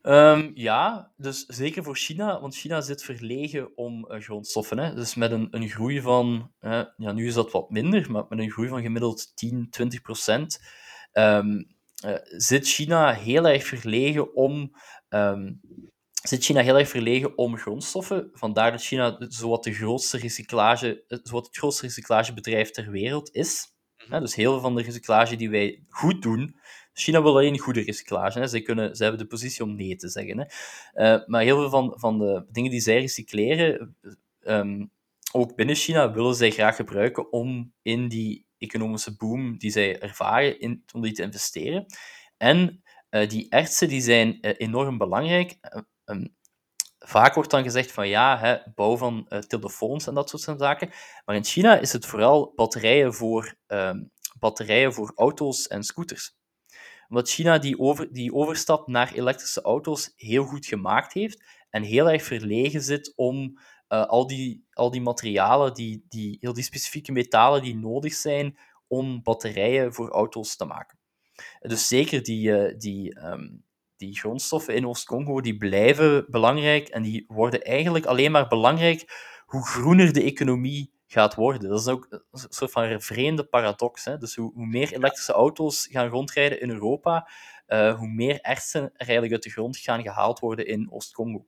Um, 0.01 0.51
ja, 0.53 1.11
dus 1.17 1.45
zeker 1.45 1.83
voor 1.83 1.95
China, 1.95 2.41
want 2.41 2.55
China 2.55 2.81
zit 2.81 3.03
verlegen 3.03 3.77
om 3.77 4.11
uh, 4.11 4.19
grondstoffen. 4.21 4.79
Hè. 4.79 4.93
Dus 4.93 5.15
met 5.15 5.31
een, 5.31 5.47
een 5.51 5.69
groei 5.69 6.01
van, 6.01 6.51
uh, 6.61 6.83
ja, 6.97 7.11
nu 7.11 7.27
is 7.27 7.33
dat 7.33 7.51
wat 7.51 7.69
minder, 7.69 8.11
maar 8.11 8.25
met 8.29 8.39
een 8.39 8.51
groei 8.51 8.67
van 8.67 8.81
gemiddeld 8.81 9.35
10, 9.35 9.67
20 9.69 10.01
procent, 10.01 10.61
um, 11.13 11.75
zit 12.23 12.67
China 12.67 13.13
heel 13.13 13.47
erg 13.47 13.65
verlegen 13.65 14.35
om 14.35 14.75
um, 15.09 15.61
zit 16.23 16.43
China 16.43 16.61
heel 16.61 16.77
erg 16.77 16.89
verlegen 16.89 17.37
om 17.37 17.57
grondstoffen. 17.57 18.29
Vandaar 18.33 18.71
dat 18.71 18.81
China 18.81 19.15
zowat, 19.19 19.63
de 19.63 19.73
grootste 19.73 20.17
recyclage, 20.17 21.03
zowat 21.07 21.45
het 21.45 21.57
grootste 21.57 21.85
recyclagebedrijf 21.85 22.71
ter 22.71 22.91
wereld 22.91 23.33
is. 23.33 23.73
Mm-hmm. 23.97 24.19
dus 24.19 24.35
heel 24.35 24.51
veel 24.51 24.61
van 24.61 24.75
de 24.75 24.81
recyclage 24.81 25.35
die 25.35 25.49
wij 25.49 25.83
goed 25.89 26.21
doen, 26.21 26.59
China 26.99 27.21
wil 27.21 27.31
alleen 27.31 27.59
goede 27.59 27.81
recyclage. 27.81 28.39
Hè. 28.39 28.47
Zij, 28.47 28.61
kunnen, 28.61 28.95
zij 28.95 29.07
hebben 29.07 29.23
de 29.25 29.31
positie 29.31 29.63
om 29.63 29.75
nee 29.75 29.95
te 29.95 30.09
zeggen. 30.09 30.37
Hè. 30.39 30.45
Uh, 31.15 31.27
maar 31.27 31.41
heel 31.41 31.57
veel 31.57 31.69
van, 31.69 31.93
van 31.95 32.19
de 32.19 32.45
dingen 32.51 32.71
die 32.71 32.79
zij 32.79 32.99
recycleren, 32.99 33.97
um, 34.41 34.91
ook 35.31 35.55
binnen 35.55 35.75
China, 35.75 36.11
willen 36.11 36.35
zij 36.35 36.51
graag 36.51 36.75
gebruiken 36.75 37.31
om 37.31 37.73
in 37.81 38.07
die 38.07 38.45
economische 38.57 39.15
boom 39.17 39.57
die 39.57 39.71
zij 39.71 39.99
ervaren, 39.99 40.59
in, 40.59 40.83
om 40.93 41.01
die 41.01 41.13
te 41.13 41.21
investeren. 41.21 41.85
En 42.37 42.83
uh, 43.09 43.29
die 43.29 43.49
ertsen 43.49 43.87
die 43.87 44.01
zijn 44.01 44.37
uh, 44.41 44.51
enorm 44.57 44.97
belangrijk. 44.97 45.57
Um, 46.05 46.35
vaak 46.99 47.33
wordt 47.33 47.51
dan 47.51 47.63
gezegd 47.63 47.91
van 47.91 48.07
ja, 48.07 48.39
hè, 48.39 48.57
bouw 48.75 48.97
van 48.97 49.27
telefoons 49.47 50.07
en 50.07 50.13
dat 50.13 50.29
soort 50.29 50.59
zaken. 50.59 50.89
Maar 51.25 51.35
in 51.35 51.45
China 51.45 51.79
is 51.79 51.93
het 51.93 52.05
vooral 52.05 52.53
batterijen 52.55 53.13
voor, 53.13 53.55
um, 53.67 54.11
batterijen 54.39 54.93
voor 54.93 55.11
auto's 55.15 55.67
en 55.67 55.83
scooters. 55.83 56.37
Omdat 57.09 57.29
China 57.29 57.57
die, 57.57 57.79
over, 57.79 58.13
die 58.13 58.33
overstap 58.33 58.87
naar 58.87 59.13
elektrische 59.13 59.61
auto's 59.61 60.13
heel 60.15 60.43
goed 60.43 60.65
gemaakt 60.65 61.13
heeft 61.13 61.43
en 61.69 61.83
heel 61.83 62.09
erg 62.09 62.23
verlegen 62.23 62.81
zit 62.81 63.13
om 63.15 63.59
uh, 63.89 64.05
al, 64.05 64.27
die, 64.27 64.65
al 64.73 64.91
die 64.91 65.01
materialen, 65.01 65.73
die, 65.73 66.05
die, 66.09 66.37
heel 66.39 66.53
die 66.53 66.63
specifieke 66.63 67.11
metalen 67.11 67.61
die 67.61 67.75
nodig 67.75 68.13
zijn 68.13 68.57
om 68.87 69.23
batterijen 69.23 69.93
voor 69.93 70.09
auto's 70.09 70.55
te 70.55 70.65
maken. 70.65 70.97
Dus 71.59 71.87
zeker 71.87 72.23
die, 72.23 72.49
uh, 72.49 72.77
die, 72.77 73.19
um, 73.19 73.63
die 73.97 74.19
grondstoffen 74.19 74.75
in 74.75 74.87
Oost-Congo 74.87 75.41
die 75.41 75.57
blijven 75.57 76.25
belangrijk 76.29 76.87
en 76.87 77.01
die 77.01 77.25
worden 77.27 77.61
eigenlijk 77.63 78.05
alleen 78.05 78.31
maar 78.31 78.47
belangrijk 78.47 79.27
hoe 79.45 79.65
groener 79.65 80.13
de 80.13 80.23
economie 80.23 80.91
gaat 81.11 81.35
worden. 81.35 81.69
Dat 81.69 81.79
is 81.79 81.87
ook 81.87 82.07
een 82.09 82.23
soort 82.49 82.71
van 82.71 83.01
vreemde 83.01 83.43
paradox. 83.43 84.05
Hè? 84.05 84.17
Dus 84.17 84.35
hoe, 84.35 84.53
hoe 84.53 84.65
meer 84.65 84.93
elektrische 84.93 85.33
auto's 85.33 85.87
gaan 85.91 86.07
rondrijden 86.07 86.61
in 86.61 86.69
Europa, 86.69 87.29
uh, 87.67 87.97
hoe 87.97 88.07
meer 88.07 88.41
ertsen 88.41 88.83
er 88.83 88.91
eigenlijk 88.95 89.33
uit 89.33 89.43
de 89.43 89.49
grond 89.49 89.77
gaan 89.77 90.01
gehaald 90.01 90.39
worden 90.39 90.67
in 90.67 90.91
Oost-Congo. 90.91 91.45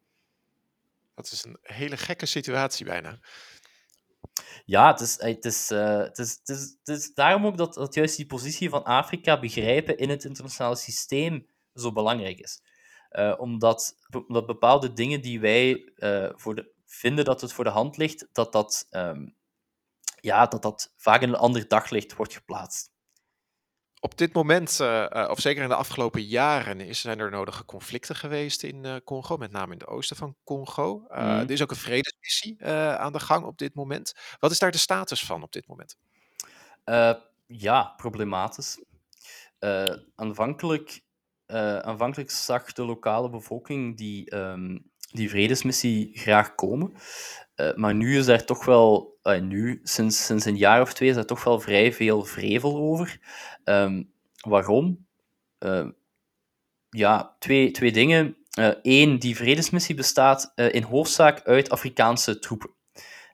Dat 1.16 1.32
is 1.32 1.44
een 1.44 1.58
hele 1.62 1.98
gekke 1.98 2.26
situatie 2.26 2.86
bijna. 2.86 3.20
Ja, 4.66 4.92
het 4.92 5.00
is, 5.00 5.22
het 5.22 5.46
is, 5.46 5.72
uh, 5.72 5.98
het 5.98 6.18
is, 6.18 6.40
het 6.40 6.50
is, 6.50 6.78
het 6.84 6.98
is 6.98 7.14
daarom 7.14 7.46
ook 7.46 7.58
dat, 7.58 7.74
dat 7.74 7.94
juist 7.94 8.18
die 8.18 8.26
positie 8.26 8.70
van 8.70 8.84
Afrika 8.84 9.40
begrijpen 9.40 9.98
in 9.98 10.10
het 10.10 10.24
internationale 10.24 10.76
systeem 10.76 11.48
zo 11.74 11.92
belangrijk 11.92 12.40
is. 12.40 12.62
Uh, 13.12 13.34
omdat, 13.38 13.96
omdat 14.28 14.46
bepaalde 14.46 14.94
dingen 14.94 15.22
die 15.22 15.40
wij 15.40 15.92
uh, 15.96 16.30
voor 16.36 16.56
de, 16.56 16.72
vinden 16.86 17.26
dat 17.26 17.42
het 17.42 17.54
voor 17.54 17.64
de 17.64 17.70
hand 17.70 17.98
ligt, 17.98 18.28
dat 18.32 18.52
dat, 18.52 18.88
um, 18.92 19.36
ja, 20.22 20.46
dat 20.46 20.62
dat 20.62 20.94
vaak 20.98 21.22
in 21.22 21.30
een 21.30 21.36
ander 21.36 21.68
daglicht 21.68 22.16
wordt 22.16 22.34
geplaatst. 22.34 22.90
Op 24.00 24.18
dit 24.18 24.34
moment, 24.34 24.80
uh, 24.82 25.28
of 25.30 25.40
zeker 25.40 25.64
in 25.64 25.70
de 25.70 25.76
afgelopen 25.76 26.24
jaren, 26.24 26.80
is, 26.80 27.02
zijn 27.02 27.20
er 27.20 27.32
nodige 27.32 27.66
conflicten 27.66 28.16
geweest 28.16 28.64
in 28.64 29.02
Congo, 29.04 29.38
met 29.38 29.52
name 29.52 29.74
in 29.74 29.80
het 29.80 29.88
oosten 29.88 30.16
van 30.16 30.36
Congo. 30.44 31.06
Mm. 31.10 31.18
Er 31.18 31.52
is 31.52 31.62
ook 31.62 31.72
een 31.72 31.76
vredesmissie 31.76 32.66
aan 32.66 33.14
de 33.14 33.20
gang 33.20 33.46
op 33.46 33.58
dit 33.58 33.76
moment. 33.76 34.14
Wat 34.40 34.52
is 34.52 34.60
daar 34.60 34.72
de 34.72 34.78
status 34.78 35.26
van 35.26 35.44
op 35.44 35.52
dit 35.52 35.68
moment? 35.68 35.98
ja, 37.48 37.94
problematisch. 37.98 38.84
aanvankelijk 40.16 41.02
aanvankelijk 41.82 42.32
zag 42.32 42.74
de 42.74 42.86
lokale 42.86 43.30
bevolking 43.30 43.98
die, 43.98 44.36
um, 44.36 44.91
die 45.12 45.30
vredesmissie 45.30 46.12
graag 46.14 46.56
komen. 46.56 46.94
Uh, 47.56 47.74
maar 47.76 47.96
nu 47.96 48.18
is 48.18 48.26
daar 48.26 48.46
toch 48.46 48.66
wel, 48.66 49.18
uh, 49.24 49.40
nu, 49.40 49.80
sinds, 49.84 50.26
sinds 50.26 50.46
een 50.46 50.58
jaar 50.58 50.82
of 50.82 50.94
twee, 50.94 51.10
is 51.10 51.16
daar 51.16 51.26
toch 51.26 51.44
wel 51.44 51.60
vrij 51.60 51.94
veel 51.94 52.24
vrevel 52.24 52.78
over. 52.78 53.20
Um, 53.66 54.12
waarom? 54.42 55.10
ja, 56.90 57.36
twee, 57.40 57.72
twee 57.72 57.92
dingen. 57.92 58.38
Eén, 58.82 59.20
die 59.20 59.36
vredesmissie 59.36 59.96
bestaat 59.96 60.52
in 60.56 60.84
hoofdzaak 60.84 61.42
uit 61.44 61.70
Afrikaanse 61.70 62.40
troepen. 62.40 62.70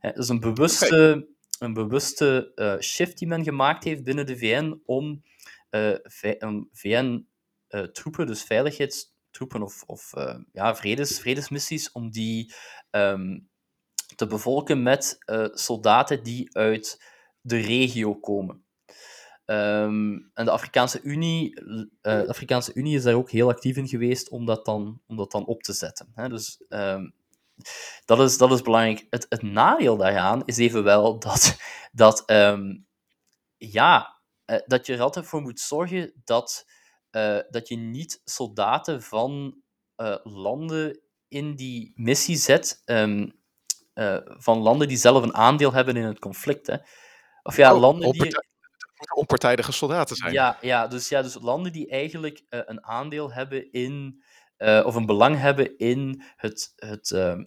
dat 0.02 0.18
is 0.18 0.30
een 0.30 0.40
bewuste, 0.40 1.28
een 1.60 1.74
bewuste 1.74 2.52
shift 2.82 3.18
die 3.18 3.28
men 3.28 3.44
gemaakt 3.44 3.84
heeft 3.84 4.04
binnen 4.04 4.26
de 4.26 4.38
VN 4.38 4.82
om 4.86 5.24
een 5.70 6.70
VN 6.72 7.28
uh, 7.70 7.84
troepen, 9.38 9.62
of, 9.62 9.84
of 9.86 10.12
uh, 10.16 10.36
ja, 10.52 10.76
vredes, 10.76 11.20
vredesmissies, 11.20 11.92
om 11.92 12.10
die 12.12 12.54
um, 12.92 13.50
te 14.16 14.28
bevolken 14.28 14.84
met 14.84 15.18
uh, 15.26 15.48
soldaten 15.52 16.24
die 16.24 16.56
uit 16.56 17.04
de 17.42 17.58
regio 17.58 18.16
komen. 18.16 18.66
Um, 19.46 20.32
en 20.34 20.46
de 20.46 20.52
Afrikaanse, 20.52 21.02
Unie, 21.02 21.54
de 22.02 22.28
Afrikaanse 22.28 22.74
Unie 22.74 22.96
is 22.96 23.04
daar 23.04 23.14
ook 23.14 23.32
heel 23.32 23.50
actief 23.50 23.78
in 23.78 23.88
geweest 23.88 24.30
om 24.30 24.46
dat 24.46 24.66
dan, 24.66 25.02
om 25.08 25.18
dat 25.18 25.32
dan 25.32 25.46
op 25.46 25.64
te 25.64 25.74
zetten. 25.74 26.12
Hè? 26.16 26.30
Dus 26.30 26.62
um, 26.70 27.14
dat, 28.06 28.20
is, 28.20 28.38
dat 28.38 28.52
is 28.52 28.62
belangrijk. 28.62 29.08
Het, 29.10 29.26
het 29.30 29.42
nadeel 29.42 29.98
daaraan 29.98 30.42
is 30.46 30.58
evenwel 30.58 31.20
dat, 31.20 31.58
dat, 31.92 32.24
ja, 33.58 34.20
dat 34.66 34.86
je 34.86 34.94
er 34.94 35.02
altijd 35.02 35.26
voor 35.26 35.42
moet 35.42 35.60
zorgen 35.60 36.14
dat 36.24 36.66
uh, 37.12 37.40
dat 37.50 37.68
je 37.68 37.78
niet 37.78 38.22
soldaten 38.24 39.02
van 39.02 39.62
uh, 39.98 40.16
landen 40.24 41.00
in 41.28 41.56
die 41.56 41.92
missie 41.96 42.36
zet, 42.36 42.82
um, 42.86 43.40
uh, 43.94 44.18
van 44.24 44.58
landen 44.58 44.88
die 44.88 44.98
zelf 44.98 45.24
een 45.24 45.36
aandeel 45.36 45.74
hebben 45.74 45.96
in 45.96 46.04
het 46.04 46.20
conflict. 46.20 46.68
Hè. 46.68 46.76
Of 47.44 47.58
ja, 47.58 47.74
oh, 47.74 47.80
landen 47.80 48.12
die... 48.12 48.36
onpartijdige 49.16 49.72
soldaten 49.72 50.16
zijn. 50.16 50.34
Ja, 50.34 50.58
ja, 50.62 50.88
dus, 50.88 51.10
ja, 51.10 51.22
dus 51.22 51.38
landen 51.42 51.72
die 51.72 51.90
eigenlijk 51.90 52.44
een 52.50 52.84
aandeel 52.84 53.32
hebben 53.32 53.72
in, 53.72 54.24
of 54.58 54.96
een 54.96 55.06
belang 55.06 55.38
hebben 55.38 55.78
in 55.78 56.24
het, 56.36 56.74
het, 56.76 57.10
uh, 57.10 57.40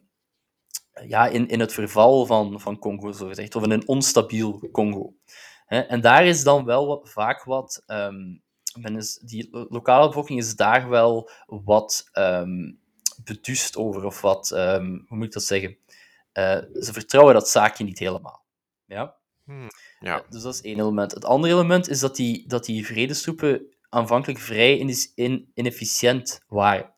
ja, 1.07 1.27
in, 1.27 1.49
in 1.49 1.61
het 1.61 1.73
verval 1.73 2.27
van, 2.27 2.61
van 2.61 2.79
Congo, 2.79 3.13
zo 3.13 3.27
gezegd, 3.27 3.55
of 3.55 3.63
in 3.63 3.71
een 3.71 3.89
onstabiel 3.89 4.69
Congo. 4.73 5.15
Hè? 5.65 5.81
En 5.81 6.01
daar 6.01 6.27
is 6.27 6.43
dan 6.43 6.65
wel 6.65 6.87
wat, 6.87 7.11
vaak 7.11 7.45
wat, 7.45 7.83
um, 7.87 8.43
men 8.79 8.97
is, 8.97 9.19
die 9.23 9.49
lokale 9.51 10.07
bevolking 10.07 10.39
is 10.39 10.57
daar 10.57 10.89
wel 10.89 11.31
wat 11.47 12.09
um, 12.13 12.79
beduust 13.25 13.77
over, 13.77 14.05
of 14.05 14.21
wat, 14.21 14.51
um, 14.51 15.05
hoe 15.09 15.17
moet 15.17 15.27
ik 15.27 15.33
dat 15.33 15.43
zeggen? 15.43 15.77
ze 16.73 16.89
vertrouwen 16.93 17.35
dat 17.35 17.49
zaakje 17.49 17.85
niet 17.85 17.99
helemaal. 17.99 18.43
Ja? 18.87 19.15
Hmm. 19.45 19.69
Ja. 20.01 20.25
Dus 20.29 20.43
dat 20.43 20.55
is 20.55 20.61
één 20.61 20.81
element. 20.81 21.13
Het 21.13 21.25
andere 21.25 21.55
element 21.55 21.89
is 21.89 22.01
dat 22.01 22.17
die, 22.17 22.49
dat 22.49 22.65
die 22.65 22.87
vredestroepen 22.87 23.67
aanvankelijk 23.89 24.41
vrij 24.41 24.79
in, 25.15 25.51
inefficiënt 25.55 26.41
waren. 26.49 26.91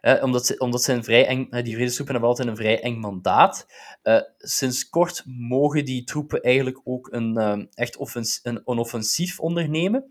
Eh, 0.00 0.22
omdat, 0.22 0.46
ze, 0.46 0.58
omdat 0.58 0.82
zijn 0.82 1.04
vrij 1.04 1.26
eng, 1.26 1.48
die 1.50 1.74
vredestroepen 1.74 2.14
hebben 2.14 2.30
altijd 2.30 2.48
een 2.48 2.56
vrij 2.56 2.80
eng 2.80 2.98
mandaat. 2.98 3.66
Uh, 4.02 4.20
sinds 4.38 4.88
kort 4.88 5.22
mogen 5.26 5.84
die 5.84 6.04
troepen 6.04 6.40
eigenlijk 6.40 6.80
ook 6.84 7.12
een, 7.12 7.36
um, 7.36 7.68
echt 7.74 7.96
offens 7.96 8.40
een, 8.42 8.62
een, 8.64 8.78
offensief 8.78 9.40
ondernemen. 9.40 10.10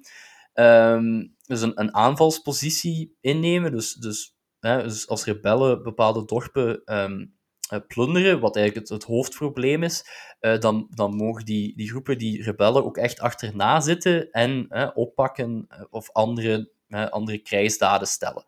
Um, 0.53 1.35
dus 1.45 1.61
een, 1.61 1.95
aanvalspositie 1.95 3.17
innemen. 3.21 3.71
Dus, 3.71 3.93
dus, 3.93 4.35
dus 4.59 5.07
als 5.07 5.25
rebellen 5.25 5.83
bepaalde 5.83 6.25
dorpen 6.25 6.81
um, 6.85 7.35
uh, 7.73 7.79
plunderen, 7.87 8.39
wat 8.39 8.55
eigenlijk 8.55 8.89
het, 8.89 9.03
hoofdprobleem 9.03 9.83
is, 9.83 10.05
uh, 10.41 10.59
dan, 10.59 10.87
dan 10.95 11.15
mogen 11.15 11.45
die, 11.45 11.75
die 11.75 11.89
groepen, 11.89 12.17
die 12.17 12.43
rebellen, 12.43 12.85
ook 12.85 12.97
echt 12.97 13.19
achterna 13.19 13.79
zitten 13.79 14.31
en 14.31 14.67
oppakken 14.95 15.67
of 15.89 16.11
andere, 16.11 16.71
andere 17.09 17.37
krijgsdaden 17.37 18.07
stellen. 18.07 18.45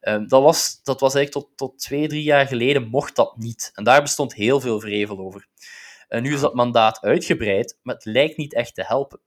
Um, 0.00 0.28
dat, 0.28 0.42
was, 0.42 0.80
dat 0.82 1.00
was 1.00 1.14
eigenlijk 1.14 1.46
tot, 1.46 1.56
tot 1.56 1.78
twee, 1.78 2.08
drie 2.08 2.22
jaar 2.22 2.46
geleden 2.46 2.88
mocht 2.88 3.16
dat 3.16 3.36
niet. 3.36 3.70
En 3.74 3.84
daar 3.84 4.02
bestond 4.02 4.34
heel 4.34 4.60
veel 4.60 4.80
vrevel 4.80 5.18
over. 5.18 5.46
En 6.08 6.22
nu 6.22 6.34
is 6.34 6.40
dat 6.40 6.54
mandaat 6.54 7.00
uitgebreid, 7.00 7.78
maar 7.82 7.94
het 7.94 8.04
lijkt 8.04 8.36
niet 8.36 8.54
echt 8.54 8.74
te 8.74 8.84
helpen. 8.86 9.20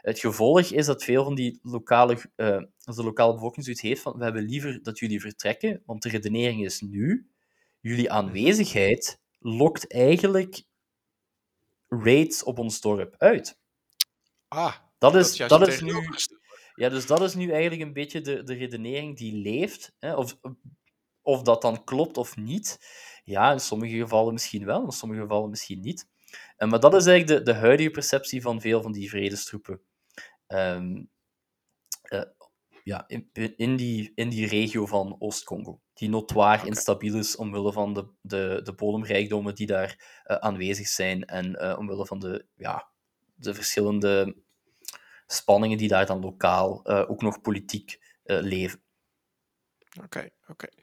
Het 0.00 0.18
gevolg 0.18 0.60
is 0.60 0.86
dat 0.86 1.04
veel 1.04 1.24
van 1.24 1.34
die 1.34 1.58
lokale, 1.62 2.14
uh, 2.36 2.62
de 2.76 3.04
lokale 3.04 3.32
bevolking 3.32 3.64
zoiets 3.64 3.82
heeft 3.82 4.02
van 4.02 4.16
we 4.16 4.24
hebben 4.24 4.42
liever 4.42 4.82
dat 4.82 4.98
jullie 4.98 5.20
vertrekken, 5.20 5.82
want 5.86 6.02
de 6.02 6.08
redenering 6.08 6.64
is 6.64 6.80
nu, 6.80 7.30
jullie 7.80 8.10
aanwezigheid 8.10 9.20
lokt 9.38 9.92
eigenlijk 9.92 10.62
raids 11.88 12.42
op 12.42 12.58
ons 12.58 12.80
dorp 12.80 13.14
uit. 13.18 13.58
Ah, 14.48 14.74
dat 14.98 15.14
is, 15.14 15.36
dat, 15.36 15.48
dat 15.48 15.68
is 15.68 15.80
nu. 15.80 15.92
Ja, 16.74 16.88
dus 16.88 17.06
dat 17.06 17.20
is 17.20 17.34
nu 17.34 17.50
eigenlijk 17.50 17.82
een 17.82 17.92
beetje 17.92 18.20
de, 18.20 18.42
de 18.42 18.54
redenering 18.54 19.16
die 19.16 19.36
leeft. 19.36 19.94
Hè? 19.98 20.14
Of, 20.14 20.38
of 21.22 21.42
dat 21.42 21.62
dan 21.62 21.84
klopt 21.84 22.16
of 22.16 22.36
niet. 22.36 22.78
Ja, 23.24 23.52
in 23.52 23.60
sommige 23.60 23.96
gevallen 23.96 24.32
misschien 24.32 24.64
wel, 24.64 24.84
in 24.84 24.90
sommige 24.90 25.20
gevallen 25.20 25.50
misschien 25.50 25.80
niet. 25.80 26.08
En, 26.56 26.68
maar 26.68 26.80
dat 26.80 26.94
is 26.94 27.06
eigenlijk 27.06 27.44
de, 27.44 27.52
de 27.52 27.58
huidige 27.58 27.90
perceptie 27.90 28.42
van 28.42 28.60
veel 28.60 28.82
van 28.82 28.92
die 28.92 29.08
vredestroepen. 29.08 29.80
Um, 30.52 31.10
uh, 32.12 32.22
ja, 32.84 33.04
in, 33.08 33.30
in, 33.56 33.76
die, 33.76 34.12
in 34.14 34.28
die 34.28 34.46
regio 34.46 34.86
van 34.86 35.16
Oost-Congo. 35.18 35.80
Die 35.94 36.08
okay. 36.16 36.66
instabiel 36.66 37.16
is 37.16 37.36
omwille 37.36 37.72
van 37.72 37.94
de, 37.94 38.08
de, 38.20 38.60
de 38.62 38.74
bodemrijkdommen 38.74 39.54
die 39.54 39.66
daar 39.66 40.22
uh, 40.26 40.36
aanwezig 40.36 40.88
zijn 40.88 41.24
en 41.24 41.56
uh, 41.62 41.78
omwille 41.78 42.06
van 42.06 42.18
de, 42.18 42.46
ja, 42.56 42.90
de 43.34 43.54
verschillende 43.54 44.36
spanningen 45.26 45.78
die 45.78 45.88
daar 45.88 46.06
dan 46.06 46.20
lokaal 46.20 46.86
ook 46.86 47.22
nog 47.22 47.40
politiek 47.40 48.18
leven. 48.24 48.82
Oké, 49.96 50.04
okay, 50.04 50.32
oké. 50.42 50.50
Okay. 50.50 50.79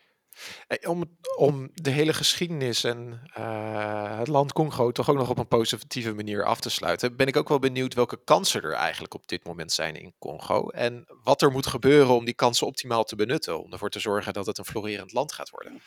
Om, 0.88 1.18
om 1.38 1.70
de 1.74 1.90
hele 1.90 2.14
geschiedenis 2.14 2.84
en 2.84 3.22
uh, 3.38 4.18
het 4.18 4.28
land 4.28 4.54
Congo 4.54 4.92
toch 4.92 5.10
ook 5.10 5.18
nog 5.18 5.30
op 5.30 5.38
een 5.38 5.48
positieve 5.48 6.14
manier 6.14 6.46
af 6.46 6.60
te 6.60 6.70
sluiten, 6.70 7.16
ben 7.16 7.28
ik 7.28 7.38
ook 7.38 7.50
wel 7.50 7.60
benieuwd 7.60 7.94
welke 7.94 8.24
kansen 8.24 8.62
er 8.62 8.74
eigenlijk 8.74 9.14
op 9.14 9.28
dit 9.28 9.46
moment 9.46 9.72
zijn 9.72 9.96
in 9.96 10.14
Congo. 10.20 10.70
En 10.70 11.06
wat 11.24 11.42
er 11.42 11.52
moet 11.52 11.68
gebeuren 11.68 12.16
om 12.16 12.26
die 12.26 12.34
kansen 12.34 12.68
optimaal 12.68 13.04
te 13.04 13.16
benutten, 13.16 13.64
om 13.64 13.72
ervoor 13.72 13.90
te 13.90 14.00
zorgen 14.00 14.34
dat 14.34 14.46
het 14.46 14.58
een 14.58 14.66
florerend 14.66 15.14
land 15.14 15.34
gaat 15.34 15.50
worden. 15.50 15.82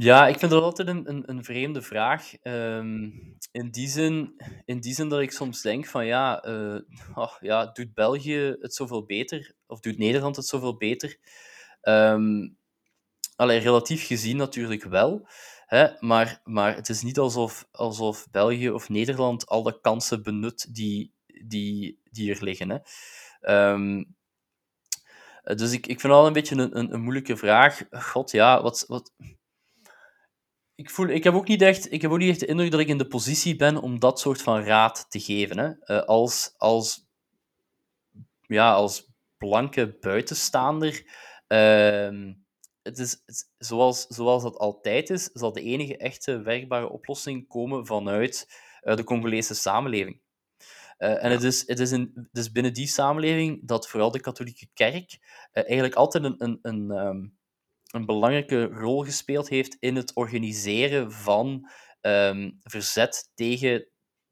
Ja, 0.00 0.26
ik 0.26 0.38
vind 0.38 0.50
dat 0.50 0.62
altijd 0.62 0.88
een, 0.88 1.22
een, 1.30 1.44
vreemde 1.44 1.82
vraag. 1.82 2.32
Um, 2.42 3.36
in, 3.52 3.70
die 3.70 3.88
zin, 3.88 4.34
in 4.64 4.80
die 4.80 4.94
zin 4.94 5.08
dat 5.08 5.20
ik 5.20 5.32
soms 5.32 5.62
denk 5.62 5.86
van 5.86 6.06
ja, 6.06 6.46
uh, 6.46 6.80
oh, 7.14 7.32
ja, 7.40 7.66
doet 7.66 7.94
België 7.94 8.56
het 8.60 8.74
zoveel 8.74 9.04
beter? 9.04 9.54
Of 9.66 9.80
doet 9.80 9.98
Nederland 9.98 10.36
het 10.36 10.46
zoveel 10.46 10.76
beter? 10.76 11.16
Um, 11.82 12.56
Allee, 13.38 13.58
relatief 13.58 14.06
gezien 14.06 14.36
natuurlijk 14.36 14.84
wel. 14.84 15.28
Hè, 15.66 15.88
maar, 15.98 16.40
maar 16.44 16.74
het 16.74 16.88
is 16.88 17.02
niet 17.02 17.18
alsof, 17.18 17.68
alsof 17.70 18.26
België 18.30 18.70
of 18.70 18.88
Nederland 18.88 19.46
al 19.46 19.62
de 19.62 19.80
kansen 19.80 20.22
benut 20.22 20.74
die, 20.74 21.12
die, 21.44 22.00
die 22.10 22.34
er 22.34 22.44
liggen. 22.44 22.70
Hè. 22.70 22.78
Um, 23.72 24.16
dus 25.42 25.72
ik, 25.72 25.86
ik 25.86 26.00
vind 26.00 26.12
al 26.12 26.26
een 26.26 26.32
beetje 26.32 26.56
een, 26.56 26.78
een, 26.78 26.92
een, 26.92 27.00
moeilijke 27.00 27.36
vraag. 27.36 27.82
God, 27.90 28.30
ja, 28.30 28.62
wat... 28.62 28.84
wat... 28.88 29.12
Ik, 30.74 30.90
voel, 30.90 31.08
ik, 31.08 31.24
heb 31.24 31.34
ook 31.34 31.48
niet 31.48 31.62
echt, 31.62 31.92
ik 31.92 32.02
heb 32.02 32.10
ook 32.10 32.18
niet 32.18 32.30
echt 32.30 32.40
de 32.40 32.46
indruk 32.46 32.70
dat 32.70 32.80
ik 32.80 32.88
in 32.88 32.98
de 32.98 33.08
positie 33.08 33.56
ben 33.56 33.76
om 33.76 33.98
dat 33.98 34.20
soort 34.20 34.42
van 34.42 34.62
raad 34.62 35.06
te 35.08 35.20
geven. 35.20 35.58
Hè. 35.58 35.96
Uh, 35.96 36.06
als, 36.06 36.54
als, 36.56 37.06
ja, 38.40 38.72
als 38.72 39.10
blanke 39.36 39.96
buitenstaander... 40.00 41.02
Uh, 41.48 42.34
het 42.88 42.98
is, 42.98 43.22
het, 43.26 43.50
zoals, 43.58 44.06
zoals 44.06 44.42
dat 44.42 44.56
altijd 44.56 45.10
is, 45.10 45.24
zal 45.32 45.52
de 45.52 45.62
enige 45.62 45.96
echte 45.96 46.42
werkbare 46.42 46.88
oplossing 46.88 47.48
komen 47.48 47.86
vanuit 47.86 48.48
uh, 48.82 48.96
de 48.96 49.04
Congolese 49.04 49.54
samenleving. 49.54 50.20
Uh, 50.98 51.24
en 51.24 51.30
het, 51.30 51.42
is, 51.42 51.66
het, 51.66 51.78
is 51.78 51.90
een, 51.90 52.10
het 52.14 52.38
is 52.38 52.52
binnen 52.52 52.72
die 52.72 52.86
samenleving 52.86 53.66
dat 53.66 53.88
vooral 53.88 54.10
de 54.10 54.20
katholieke 54.20 54.68
kerk 54.74 55.18
uh, 55.52 55.64
eigenlijk 55.64 55.94
altijd 55.94 56.24
een, 56.24 56.34
een, 56.38 56.58
een, 56.62 56.90
um, 56.90 57.38
een 57.90 58.06
belangrijke 58.06 58.64
rol 58.64 59.04
gespeeld 59.04 59.48
heeft 59.48 59.76
in 59.80 59.96
het 59.96 60.14
organiseren 60.14 61.12
van 61.12 61.70
um, 62.00 62.58
verzet 62.62 63.30
tegen, 63.34 63.86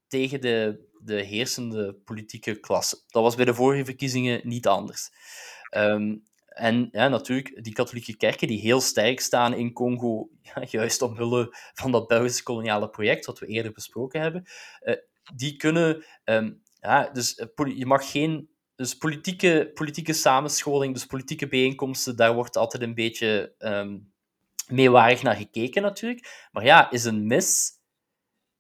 tegen 0.07 0.41
de, 0.41 0.89
de 1.03 1.23
heersende 1.23 1.95
politieke 1.95 2.61
klasse. 2.61 3.03
Dat 3.07 3.23
was 3.23 3.35
bij 3.35 3.45
de 3.45 3.55
vorige 3.55 3.85
verkiezingen 3.85 4.41
niet 4.45 4.67
anders. 4.67 5.11
Um, 5.77 6.25
en 6.57 6.89
ja, 6.93 7.09
natuurlijk, 7.09 7.65
die 7.65 7.73
katholieke 7.73 8.17
kerken 8.17 8.49
die 8.49 8.61
heel 8.61 8.81
sterk 8.81 9.21
staan 9.21 9.55
in 9.55 9.73
Congo, 9.73 10.29
ja, 10.55 10.65
juist 10.71 11.03
omwille 11.03 11.57
van 11.75 11.93
dat 11.93 12.07
Belgische 12.07 12.43
koloniale 12.43 12.89
project, 12.89 13.27
wat 13.27 13.39
we 13.39 13.47
eerder 13.47 13.73
besproken 13.73 14.21
hebben, 14.21 14.45
uh, 14.83 14.95
die 15.35 15.57
kunnen... 15.57 16.05
Um, 16.25 16.63
ja, 16.81 17.11
dus 17.11 17.39
uh, 17.57 17.77
je 17.79 17.87
mag 17.87 18.11
geen... 18.11 18.49
Dus 18.75 18.97
politieke, 18.97 19.71
politieke 19.75 20.13
samenscholing, 20.13 20.95
dus 20.95 21.07
politieke 21.07 21.49
bijeenkomsten, 21.49 22.17
daar 22.17 22.35
wordt 22.35 22.57
altijd 22.57 22.83
een 22.83 22.95
beetje 22.95 23.55
um, 23.59 24.13
meewarig 24.69 25.23
naar 25.23 25.37
gekeken 25.37 25.83
natuurlijk. 25.83 26.49
Maar 26.53 26.65
ja, 26.65 26.91
is 26.91 27.05
een 27.05 27.27
mis, 27.27 27.73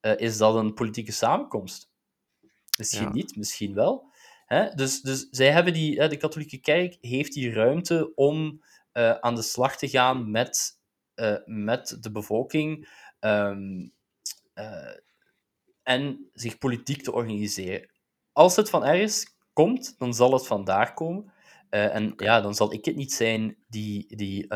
uh, 0.00 0.16
is 0.16 0.36
dat 0.36 0.54
een 0.54 0.74
politieke 0.74 1.12
samenkomst? 1.12 1.90
Misschien 2.78 3.06
ja. 3.06 3.12
niet, 3.12 3.36
misschien 3.36 3.74
wel. 3.74 4.12
Hè? 4.46 4.74
Dus, 4.74 5.00
dus 5.00 5.26
zij 5.30 5.50
hebben 5.50 5.72
die, 5.72 6.08
de 6.08 6.16
katholieke 6.16 6.58
kerk 6.58 6.96
heeft 7.00 7.32
die 7.32 7.52
ruimte 7.52 8.12
om 8.14 8.62
uh, 8.92 9.10
aan 9.10 9.34
de 9.34 9.42
slag 9.42 9.76
te 9.76 9.88
gaan 9.88 10.30
met, 10.30 10.80
uh, 11.14 11.36
met 11.44 11.96
de 12.00 12.10
bevolking 12.10 12.88
um, 13.20 13.92
uh, 14.54 14.96
en 15.82 16.30
zich 16.32 16.58
politiek 16.58 17.02
te 17.02 17.12
organiseren. 17.12 17.90
Als 18.32 18.56
het 18.56 18.70
van 18.70 18.84
ergens 18.84 19.36
komt, 19.52 19.98
dan 19.98 20.14
zal 20.14 20.32
het 20.32 20.46
vandaar 20.46 20.94
komen. 20.94 21.32
en 21.68 22.12
ja, 22.16 22.40
dan 22.40 22.54
zal 22.54 22.72
ik 22.72 22.84
het 22.84 22.96
niet 22.96 23.12
zijn 23.12 23.56
die, 23.68 24.16
die 24.16 24.52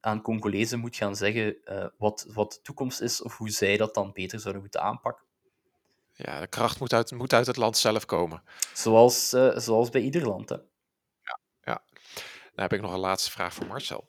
aan 0.00 0.22
Congolezen 0.22 0.78
moet 0.78 0.96
gaan 0.96 1.16
zeggen 1.16 1.56
wat, 1.98 2.26
wat 2.32 2.52
de 2.52 2.60
toekomst 2.62 3.00
is 3.00 3.22
of 3.22 3.36
hoe 3.36 3.50
zij 3.50 3.76
dat 3.76 3.94
dan 3.94 4.12
beter 4.12 4.40
zouden 4.40 4.62
moeten 4.62 4.82
aanpakken. 4.82 5.25
Ja, 6.18 6.40
de 6.40 6.46
kracht 6.46 6.80
moet 6.80 6.92
uit, 6.92 7.10
moet 7.10 7.32
uit 7.32 7.46
het 7.46 7.56
land 7.56 7.76
zelf 7.76 8.04
komen. 8.04 8.42
Zoals, 8.72 9.32
uh, 9.34 9.56
zoals 9.56 9.88
bij 9.88 10.00
ieder 10.00 10.26
land, 10.26 10.48
hè? 10.48 10.56
Ja, 11.22 11.38
ja. 11.62 11.82
Dan 12.54 12.64
heb 12.64 12.72
ik 12.72 12.80
nog 12.80 12.92
een 12.92 12.98
laatste 12.98 13.30
vraag 13.30 13.54
voor 13.54 13.66
Marcel. 13.66 14.08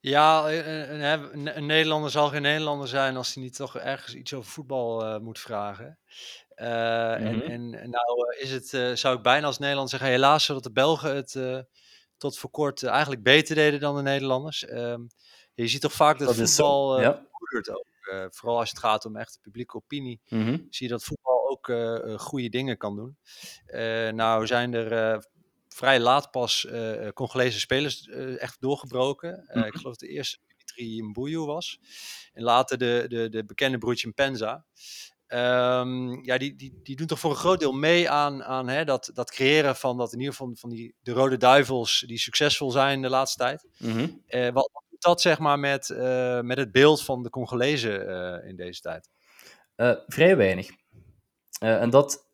Ja, 0.00 0.50
een, 0.50 1.04
een, 1.04 1.56
een, 1.56 1.66
Nederlander 1.66 2.10
zal 2.10 2.28
geen 2.28 2.42
Nederlander 2.42 2.88
zijn 2.88 3.16
als 3.16 3.34
hij 3.34 3.42
niet 3.42 3.56
toch 3.56 3.76
ergens 3.76 4.14
iets 4.14 4.34
over 4.34 4.50
voetbal 4.50 5.06
uh, 5.06 5.18
moet 5.18 5.38
vragen. 5.38 5.98
Uh, 6.56 6.66
mm 6.66 7.26
-hmm. 7.26 7.40
en, 7.40 7.74
en 7.74 7.90
nou 7.90 8.36
is 8.38 8.50
het, 8.50 8.72
uh, 8.72 8.94
zou 8.94 9.16
ik 9.16 9.22
bijna 9.22 9.46
als 9.46 9.58
Nederlander 9.58 9.90
zeggen, 9.90 10.10
helaas 10.10 10.44
zodat 10.44 10.62
de 10.62 10.72
Belgen 10.72 11.16
het 11.16 11.64
tot 12.16 12.38
voor 12.38 12.50
kort 12.50 12.82
eigenlijk 12.82 13.22
beter 13.22 13.54
deden 13.54 13.80
dan 13.80 13.96
de 13.96 14.02
Nederlanders. 14.02 14.60
je 15.54 15.68
ziet 15.68 15.80
toch 15.80 15.92
vaak 15.92 16.18
dat, 16.18 16.36
dat 16.36 16.50
voetbal 16.50 17.00
ja. 17.00 17.08
ook. 17.08 17.84
Uh, 18.12 18.24
vooral 18.28 18.58
als 18.58 18.70
het 18.70 18.78
gaat 18.78 19.04
om 19.04 19.16
echte 19.16 19.38
publieke 19.40 19.76
opinie, 19.76 20.20
mm 20.28 20.44
-hmm. 20.44 20.66
zie 20.70 20.86
je 20.86 20.92
dat 20.92 21.04
voetbal 21.04 21.50
ook 21.50 21.72
goede 22.20 22.48
dingen 22.48 22.76
kan 22.76 22.96
doen. 22.96 23.16
nou 24.16 24.46
zijn 24.46 24.74
er 24.74 25.24
vrij 25.68 26.00
laat 26.00 26.30
pas 26.30 26.66
Congolese 27.14 27.60
spelers 27.60 28.08
echt 28.38 28.60
doorgebroken. 28.60 29.44
Mhm. 29.46 29.66
Ik 29.66 29.74
geloof 29.74 29.96
de 29.96 30.08
eerste 30.08 30.38
Dimitri 30.76 31.02
Mbuyu 31.02 31.38
was. 31.38 31.80
En 32.32 32.42
later 32.42 32.78
de, 32.78 33.04
de, 33.08 33.28
de 33.28 33.44
bekende 33.44 33.78
broertje 33.78 34.12
Penza. 34.12 34.64
Ehm, 35.26 36.24
ja, 36.24 36.38
die, 36.38 36.56
die, 36.56 36.80
die 36.82 36.96
doen 36.96 37.06
toch 37.06 37.18
voor 37.18 37.30
een 37.30 37.36
groot 37.36 37.60
deel 37.60 37.72
mee 37.72 38.10
aan, 38.10 38.44
aan 38.44 38.68
hè, 38.68 38.84
dat, 38.84 39.10
dat 39.14 39.30
creëren 39.30 39.76
van, 39.76 39.96
dat 39.96 40.12
in 40.12 40.18
ieder 40.18 40.34
geval 40.34 40.54
van 40.54 40.70
die, 40.70 40.94
de 41.02 41.12
Rode 41.12 41.36
Duivels 41.36 42.04
die 42.06 42.18
succesvol 42.18 42.70
zijn 42.70 43.02
de 43.02 43.08
laatste 43.08 43.38
tijd. 43.38 43.66
Mhm. 43.78 44.08
Wat, 44.52 44.70
dat 45.06 45.20
zeg 45.20 45.38
maar 45.38 45.58
met, 45.58 45.88
uh, 45.88 46.40
met 46.40 46.58
het 46.58 46.72
beeld 46.72 47.04
van 47.04 47.22
de 47.22 47.30
Congolezen 47.30 48.08
uh, 48.08 48.48
in 48.48 48.56
deze 48.56 48.80
tijd? 48.80 49.08
vrij 50.06 50.36
weinig. 50.36 50.70
en 51.58 51.90
dat, 51.90 52.28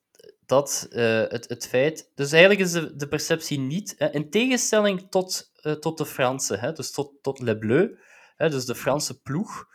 dat 0.47 0.87
het, 0.91 1.49
het 1.49 1.69
feit. 1.69 2.11
Dus 2.15 2.33
eigenlijk 2.33 2.61
is 2.63 2.73
de, 2.73 2.97
de 2.97 3.09
perceptie 3.09 3.59
niet, 3.59 3.93
in 4.11 4.31
tegenstelling 4.31 5.07
tot, 5.11 5.53
tot 5.81 5.99
de 5.99 6.07
Fransen, 6.07 6.61
hè, 6.61 6.73
dus 6.73 6.93
tot, 6.93 7.13
tot 7.23 7.41
Le 7.41 7.59
Bleu, 7.59 7.99
hè, 8.37 8.51
dus 8.51 8.65
de 8.65 8.75
Franse 8.75 9.23
ploeg, 9.23 9.67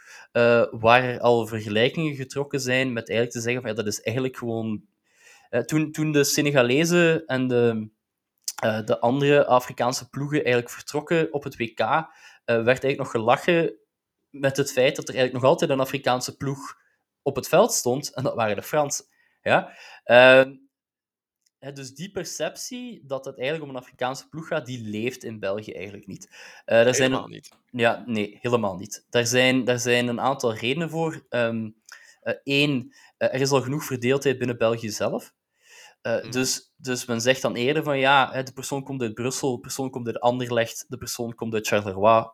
waar 0.71 1.19
al 1.19 1.47
vergelijkingen 1.47 2.15
getrokken 2.15 2.59
zijn 2.59 2.93
met 2.93 3.09
eigenlijk 3.09 3.37
te 3.37 3.43
zeggen 3.43 3.61
van 3.61 3.69
ja, 3.69 3.77
dat 3.77 3.87
is 3.87 4.01
eigenlijk 4.01 4.37
gewoon... 4.37 4.83
Toen, 5.65 5.91
toen 5.91 6.11
de 6.11 6.23
Senegalezen 6.23 7.25
en 7.25 7.47
de, 7.47 7.89
de 8.85 8.99
andere 8.99 9.45
Afrikaanse 9.45 10.09
ploegen 10.09 10.37
eigenlijk 10.37 10.69
vertrokken 10.69 11.33
op 11.33 11.43
het 11.43 11.57
WK, 11.57 12.07
werd 12.55 12.67
eigenlijk 12.67 12.97
nog 12.97 13.11
gelachen 13.11 13.77
met 14.29 14.57
het 14.57 14.71
feit 14.71 14.95
dat 14.95 15.07
er 15.07 15.15
eigenlijk 15.15 15.43
nog 15.43 15.51
altijd 15.51 15.69
een 15.69 15.79
Afrikaanse 15.79 16.37
ploeg 16.37 16.77
op 17.21 17.35
het 17.35 17.47
veld 17.47 17.73
stond, 17.73 18.13
en 18.13 18.23
dat 18.23 18.35
waren 18.35 18.55
de 18.55 18.63
Fransen. 18.63 19.05
Ja? 19.41 19.73
dus 21.73 21.93
die 21.93 22.11
perceptie 22.11 23.03
dat 23.05 23.25
het 23.25 23.37
eigenlijk 23.37 23.69
om 23.69 23.75
een 23.75 23.81
Afrikaanse 23.81 24.29
ploeg 24.29 24.47
gaat, 24.47 24.65
die 24.65 24.89
leeft 24.89 25.23
in 25.23 25.39
België 25.39 25.73
eigenlijk 25.73 26.07
niet. 26.07 26.27
Uh, 26.29 26.35
helemaal 26.65 26.93
zijn, 26.93 27.29
niet. 27.29 27.51
Ja, 27.71 28.03
nee, 28.05 28.37
helemaal 28.41 28.75
niet. 28.75 29.05
Daar 29.09 29.25
zijn, 29.25 29.63
daar 29.63 29.79
zijn 29.79 30.07
een 30.07 30.19
aantal 30.19 30.53
redenen 30.53 30.89
voor. 30.89 31.25
Eén, 31.29 31.81
um, 32.43 32.91
uh, 33.17 33.33
er 33.33 33.41
is 33.41 33.51
al 33.51 33.61
genoeg 33.61 33.83
verdeeldheid 33.83 34.37
binnen 34.37 34.57
België 34.57 34.89
zelf. 34.89 35.35
Mm. 36.01 36.31
dus, 36.31 36.73
dus 36.77 37.05
men 37.05 37.21
zegt 37.21 37.41
dan 37.41 37.55
eerder 37.55 37.83
van 37.83 37.99
ja, 37.99 38.43
de 38.43 38.53
persoon 38.53 38.83
komt 38.83 39.01
uit 39.01 39.13
Brussel, 39.13 39.55
de 39.55 39.59
persoon 39.59 39.89
komt 39.89 40.07
uit 40.07 40.19
Anderlecht, 40.19 40.85
de 40.87 40.97
persoon 40.97 41.35
komt 41.35 41.53
uit 41.53 41.67
Charleroi. 41.67 42.29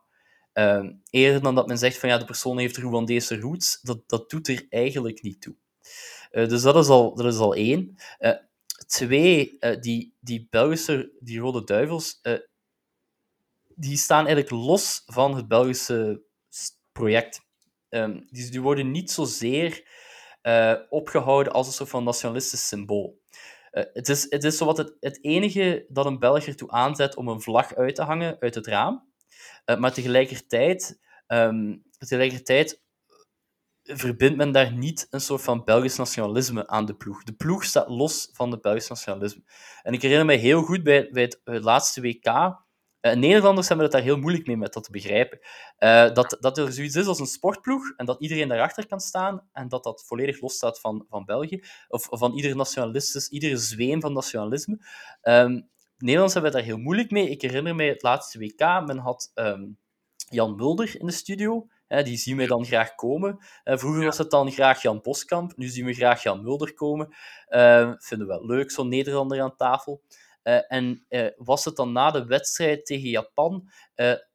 Ehm, 0.54 0.92
eerder 1.10 1.42
dan 1.42 1.56
dat 1.56 1.68
men 1.68 1.78
zegt 1.78 1.98
van 1.98 2.10
ja, 2.10 2.18
de 2.18 2.26
persoon 2.26 2.58
heeft 2.58 2.78
Rwandese 2.78 3.40
roots, 3.40 3.80
dat, 3.82 4.10
dat 4.10 4.30
doet 4.30 4.48
er 4.48 4.66
eigenlijk 4.70 5.22
niet 5.22 5.42
toe. 5.42 5.56
dus 6.32 6.62
dat 6.62 6.76
is 6.76 6.88
al, 6.88 7.16
dat 7.16 7.34
is 7.34 7.38
al 7.38 7.56
één 7.56 7.98
twee, 8.88 9.58
uh, 9.60 9.80
die, 9.80 10.16
die 10.20 10.48
Belgische, 10.50 11.12
die 11.20 11.40
Rode 11.40 11.64
Duivels, 11.64 12.22
die 13.76 13.98
staan 13.98 14.26
eigenlijk 14.26 14.50
los 14.50 15.02
van 15.06 15.36
het 15.36 15.48
Belgische 15.48 16.24
project. 16.92 17.42
Um, 17.90 18.28
die, 18.30 18.62
worden 18.62 18.92
niet 18.92 19.12
zozeer 19.12 19.88
opgehouden 20.90 21.54
als 21.54 21.68
een 21.68 21.74
soort 21.74 21.90
van 21.90 22.04
nationalistisch 22.04 22.68
symbool. 22.68 23.22
het, 23.72 24.10
is, 24.10 24.26
het 24.30 24.44
is 24.44 24.58
zowat 24.58 24.78
het, 24.78 24.96
het 25.00 25.24
enige 25.24 25.86
dat 25.90 26.06
een 26.06 26.20
Belg 26.20 26.46
ertoe 26.46 26.70
aanzet 26.70 27.16
om 27.16 27.28
een 27.28 27.42
vlag 27.42 27.76
uit 27.76 27.96
te 27.96 28.02
hangen 28.02 28.38
uit 28.40 28.56
het 28.56 28.68
raam. 28.68 29.13
Maar 29.66 29.94
tegelijkertijd, 29.94 31.00
um, 31.28 31.84
tegelijkertijd 31.98 32.82
verbindt 33.84 34.38
men 34.38 34.52
daar 34.52 34.74
niet 34.74 35.08
een 35.10 35.22
soort 35.22 35.42
van 35.42 35.64
Belgisch 35.64 35.98
nationalisme 35.98 36.68
aan 36.68 36.86
de 36.86 36.96
ploeg. 36.96 37.24
De 37.24 37.34
ploeg 37.34 37.64
staat 37.64 37.90
los 37.90 38.30
van 38.34 38.52
het 38.52 38.62
Belgisch 38.62 38.88
nationalisme. 38.88 39.44
En 39.82 39.94
ik 39.94 40.02
herinner 40.02 40.26
me 40.26 40.36
heel 40.36 40.62
goed 40.62 40.84
bij, 40.84 41.10
bij 41.12 41.22
het, 41.22 41.42
het, 41.44 41.64
laatste 41.64 42.02
WK. 42.02 42.26
Uh, 42.26 43.14
Nederlanders 43.14 43.68
hebben 43.68 43.86
het 43.86 43.96
daar 43.96 44.04
heel 44.04 44.18
moeilijk 44.18 44.48
mee 44.48 44.58
met 44.58 44.74
dat 44.74 44.84
te 44.84 44.92
begrijpen. 44.92 45.40
Dat, 46.14 46.38
dat 46.40 46.58
er 46.58 46.72
zoiets 46.72 46.96
is 46.96 47.06
als 47.06 47.20
een 47.20 47.26
sportploeg 47.26 47.94
en 47.98 48.06
dat 48.06 48.22
iedereen 48.22 48.48
daarachter 48.48 48.88
kan 48.88 49.00
staan 49.00 49.50
en 49.52 49.68
dat 49.68 49.84
dat 49.84 50.04
volledig 50.06 50.42
losstaat 50.42 50.80
van, 50.80 51.06
van 51.10 51.26
België 51.26 51.64
of, 51.88 52.08
van 52.10 52.34
ieder 52.34 52.56
nationalistisch, 52.56 53.30
iedere 53.30 53.58
zweem 53.58 54.02
van 54.02 54.14
nationalisme. 54.14 54.78
Um, 55.22 55.70
Nederlanders 56.04 56.34
hebben 56.34 56.52
daar 56.52 56.70
heel 56.70 56.78
moeilijk 56.78 57.12
mee. 57.12 57.30
Ik 57.30 57.42
herinner 57.42 57.76
me 57.76 57.84
het 57.84 58.02
laatste 58.02 58.40
WK, 58.40 58.60
men 58.60 58.98
had 58.98 59.32
um, 59.36 59.78
Jan 60.30 60.56
Mulder 60.56 61.00
in 61.00 61.06
de 61.06 61.12
studio 61.12 61.68
die 61.88 62.18
zien 62.18 62.38
wij 62.38 62.48
dan 62.48 62.66
graag 62.66 62.96
komen. 62.96 63.38
vroeger 63.64 64.04
was 64.04 64.18
het 64.18 64.32
dan 64.32 64.52
graag 64.52 64.82
Jan 64.82 65.02
Boskamp, 65.02 65.58
nu 65.58 65.68
zien 65.68 65.86
we 65.86 65.94
graag 65.94 66.24
Jan 66.24 66.44
Mulder 66.44 66.74
komen. 66.74 67.16
Uh, 67.50 67.94
vinden 67.98 68.28
we 68.28 68.34
wel 68.34 68.46
leuk, 68.46 68.72
zo'n 68.72 68.88
Nederlander 68.88 69.42
aan 69.42 69.56
tafel. 69.56 70.02
Uh, 70.44 70.72
en 70.72 71.06
uh, 71.10 71.28
was 71.36 71.66
het 71.66 71.76
dan 71.76 71.92
na 71.92 72.12
de 72.12 72.26
wedstrijd 72.26 72.86
tegen 72.86 73.10
Japan 73.10 73.70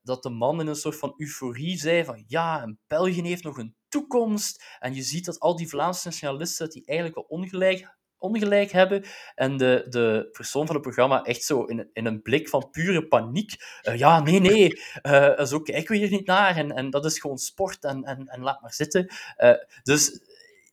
dat 0.03 0.23
de 0.23 0.31
man 0.31 0.61
in 0.61 0.66
een 0.66 0.75
soort 0.75 0.97
van 0.97 1.14
euforie 1.16 1.79
zei 1.79 2.05
van 2.05 2.25
ja, 2.27 2.62
en 2.62 2.81
België 2.87 3.23
heeft 3.23 3.45
nog 3.45 3.59
een 3.59 3.77
toekomst. 3.89 4.64
En 4.79 4.95
je 4.95 5.03
ziet 5.03 5.25
dat 5.25 5.39
al 5.39 5.57
die 5.57 5.69
Vlaamse 5.69 6.07
nationalisten 6.07 6.71
die 6.71 6.87
eigenlijk 6.87 7.19
wel 7.19 7.39
ongelijk 7.39 7.97
ongelijk 8.19 8.71
hebben. 8.71 9.05
En 9.35 9.57
de, 9.57 9.87
de 9.89 10.29
persoon 10.33 10.66
van 10.66 10.75
het 10.75 10.85
programma 10.85 11.23
echt 11.23 11.43
zo 11.43 11.64
in, 11.64 11.91
in 11.93 12.07
een 12.07 12.23
blik 12.23 12.49
van 12.49 12.71
pure 12.71 13.07
paniek. 13.07 13.57
Uh, 13.89 13.99
ja, 13.99 14.21
nee, 14.21 14.41
nee, 14.41 14.81
uh, 15.03 15.45
zo 15.45 15.61
kijken 15.61 15.93
we 15.93 15.99
hier 16.01 16.11
niet 16.11 16.27
naar. 16.27 16.57
En, 16.57 16.73
en 16.73 16.91
dat 16.91 17.05
is 17.05 17.21
gewoon 17.21 17.39
sport 17.39 17.85
en, 17.85 18.05
en, 18.05 18.27
en 18.27 18.41
laat 18.41 18.61
maar 18.61 18.73
zitten. 18.73 19.14
Uh, 19.39 19.53
dus, 19.83 20.21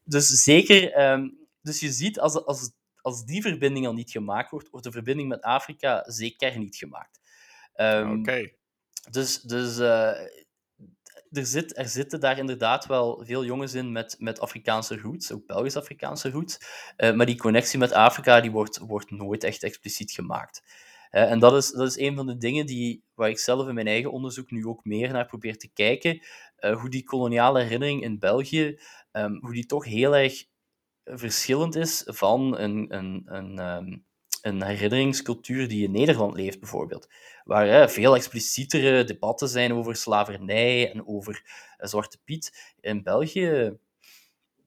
dus 0.03 0.27
zeker, 0.27 1.11
um, 1.11 1.37
dus 1.61 1.79
je 1.79 1.91
ziet 1.91 2.19
als, 2.19 2.45
als, 2.45 2.71
als 3.01 3.25
die 3.25 3.41
verbinding 3.41 3.87
al 3.87 3.93
niet 3.93 4.11
gemaakt 4.11 4.51
wordt, 4.51 4.69
wordt 4.69 4.85
de 4.85 4.91
verbinding 4.91 5.29
met 5.29 5.41
Afrika 5.41 6.03
zeker 6.07 6.57
niet 6.57 6.75
gemaakt. 6.75 7.19
Um, 7.75 8.09
Oké. 8.09 8.19
Okay. 8.19 8.55
Dus, 9.11 9.41
dus 9.41 9.77
er, 11.37 11.45
zit, 11.45 11.77
er 11.77 11.87
zitten 11.87 12.19
daar 12.19 12.37
inderdaad 12.37 12.85
wel 12.85 13.23
veel 13.25 13.45
jongens 13.45 13.73
in 13.73 13.91
met, 13.91 14.15
met 14.19 14.39
Afrikaanse 14.39 14.99
roots, 14.99 15.31
ook 15.31 15.45
Belgisch-Afrikaanse 15.45 16.31
roots. 16.31 16.59
Uh, 16.97 17.13
maar 17.13 17.25
die 17.25 17.37
connectie 17.37 17.79
met 17.79 17.91
Afrika 17.91 18.41
die 18.41 18.51
wordt, 18.51 18.77
wordt 18.77 19.11
nooit 19.11 19.43
echt 19.43 19.63
expliciet 19.63 20.11
gemaakt. 20.11 20.63
Uh, 21.11 21.31
en 21.31 21.39
dat 21.39 21.55
is, 21.55 21.71
dat 21.71 21.87
is 21.87 21.97
een 21.97 22.15
van 22.15 22.27
de 22.27 22.37
dingen 22.37 22.65
die, 22.65 23.03
waar 23.13 23.29
ik 23.29 23.39
zelf 23.39 23.67
in 23.67 23.73
mijn 23.73 23.87
eigen 23.87 24.11
onderzoek 24.11 24.51
nu 24.51 24.65
ook 24.65 24.85
meer 24.85 25.11
naar 25.11 25.25
probeer 25.25 25.57
te 25.57 25.71
kijken. 25.73 26.21
Uh, 26.59 26.81
hoe 26.81 26.89
die 26.89 27.03
koloniale 27.03 27.61
herinnering 27.61 28.03
in 28.03 28.19
België, 28.19 28.79
um, 29.11 29.37
hoe 29.41 29.53
die 29.53 29.65
toch 29.65 29.85
heel 29.85 30.15
erg 30.15 30.45
verschillend 31.03 31.75
is 31.75 32.03
van 32.05 32.57
een, 32.57 32.95
een, 32.95 33.23
een, 33.25 33.59
um, 33.59 34.05
een 34.45 34.63
herinneringscultuur 34.63 35.67
die 35.67 35.83
in 35.83 35.91
Nederland 35.91 36.35
leeft, 36.35 36.59
bijvoorbeeld. 36.59 37.07
Waar 37.43 37.67
hè, 37.67 37.89
veel 37.89 38.15
explicietere 38.15 39.03
debatten 39.03 39.47
zijn 39.47 39.73
over 39.73 39.95
slavernij 39.95 40.91
en 40.91 41.07
over 41.07 41.41
uh, 41.43 41.87
Zwarte 41.87 42.17
Piet. 42.23 42.73
In 42.79 43.03
België 43.03 43.77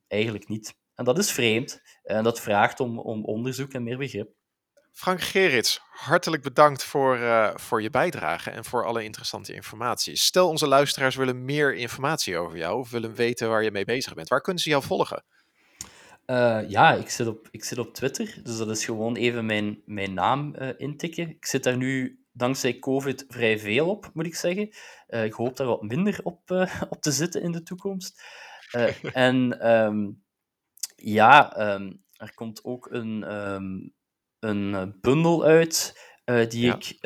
eigenlijk 0.08 0.48
niet. 0.48 0.76
En 0.94 1.04
dat 1.04 1.18
is 1.18 1.30
vreemd. 1.30 1.82
En 2.02 2.24
dat 2.24 2.40
vraagt 2.40 2.80
om, 2.80 2.98
om 2.98 3.24
onderzoek 3.24 3.72
en 3.72 3.82
meer 3.82 3.98
begrip. 3.98 4.30
Frank 4.92 5.20
Gerits, 5.20 5.80
hartelijk 5.88 6.42
bedankt 6.42 6.84
voor, 6.84 7.18
uh, 7.18 7.50
voor 7.54 7.82
je 7.82 7.90
bijdrage 7.90 8.50
en 8.50 8.64
voor 8.64 8.84
alle 8.84 9.04
interessante 9.04 9.54
informatie. 9.54 10.16
Stel 10.16 10.48
onze 10.48 10.66
luisteraars 10.66 11.16
willen 11.16 11.44
meer 11.44 11.74
informatie 11.74 12.36
over 12.36 12.58
jou 12.58 12.78
of 12.78 12.90
willen 12.90 13.14
weten 13.14 13.48
waar 13.48 13.62
je 13.62 13.70
mee 13.70 13.84
bezig 13.84 14.14
bent. 14.14 14.28
Waar 14.28 14.40
kunnen 14.40 14.62
ze 14.62 14.68
jou 14.68 14.82
volgen? 14.82 15.24
Uh, 16.30 16.68
ja, 16.68 16.92
ik 16.92 17.10
zit, 17.10 17.26
op, 17.26 17.48
ik 17.50 17.64
zit 17.64 17.78
op 17.78 17.94
Twitter, 17.94 18.40
dus 18.42 18.56
dat 18.56 18.70
is 18.70 18.84
gewoon 18.84 19.16
even 19.16 19.46
mijn, 19.46 19.82
mijn 19.84 20.14
naam 20.14 20.54
uh, 20.58 20.68
intikken. 20.76 21.28
Ik 21.28 21.46
zit 21.46 21.62
daar 21.62 21.76
nu 21.76 22.22
dankzij 22.32 22.78
COVID 22.78 23.24
vrij 23.28 23.58
veel 23.58 23.88
op, 23.88 24.10
moet 24.14 24.26
ik 24.26 24.34
zeggen. 24.34 24.68
Uh, 25.08 25.24
ik 25.24 25.32
hoop 25.32 25.56
daar 25.56 25.66
wat 25.66 25.82
minder 25.82 26.20
op, 26.22 26.50
op 26.90 27.00
te 27.00 27.10
zitten 27.10 27.42
in 27.42 27.52
de 27.52 27.62
toekomst. 27.62 28.22
en 29.12 29.68
um, 29.70 30.22
ja, 30.96 31.60
um, 31.74 32.02
er 32.16 32.34
komt 32.34 32.64
ook 32.64 32.90
een, 32.90 33.34
um, 33.34 33.94
een 34.38 34.96
bundel 35.00 35.44
uit 35.44 36.00
die 36.48 36.66
ja. 36.66 36.74
ik, 36.74 36.98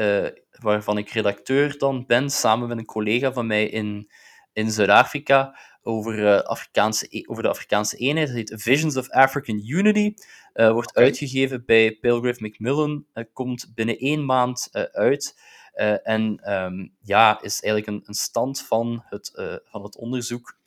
waarvan 0.61 0.99
ik 0.99 1.11
redacteur 1.11 1.79
dan 1.79 2.07
ben, 2.07 2.31
samen 2.31 2.68
met 2.68 2.79
een 2.79 2.85
collega 2.85 3.33
van 3.33 3.47
mij 3.47 3.68
in, 3.68 4.11
in 4.53 4.70
Zuid-Afrika 4.70 5.59
over, 5.83 6.18
uh, 6.18 6.39
Afrikaanse, 6.39 7.24
over 7.26 7.43
de 7.43 7.49
Afrikaanse 7.49 7.97
eenheid. 7.97 8.26
Dat 8.26 8.37
heet 8.37 8.62
Visions 8.62 8.97
of 8.97 9.11
African 9.11 9.62
Unity. 9.66 10.14
Uh, 10.55 10.70
wordt 10.70 10.91
okay. 10.91 11.05
uitgegeven 11.05 11.64
bij 11.64 11.97
Pilgrim 12.01 12.37
Macmillan. 12.39 13.07
Uh, 13.14 13.24
komt 13.33 13.72
binnen 13.74 13.99
één 13.99 14.24
maand 14.24 14.68
uit. 14.93 15.37
en 16.03 16.53
um, 16.53 16.95
ja, 17.03 17.43
is 17.43 17.62
eigenlijk 17.62 17.87
een, 17.87 18.09
een 18.09 18.14
stand 18.14 18.62
van 18.62 19.05
het, 19.09 19.30
van 19.64 19.83
het 19.83 19.97
onderzoek 19.97 20.59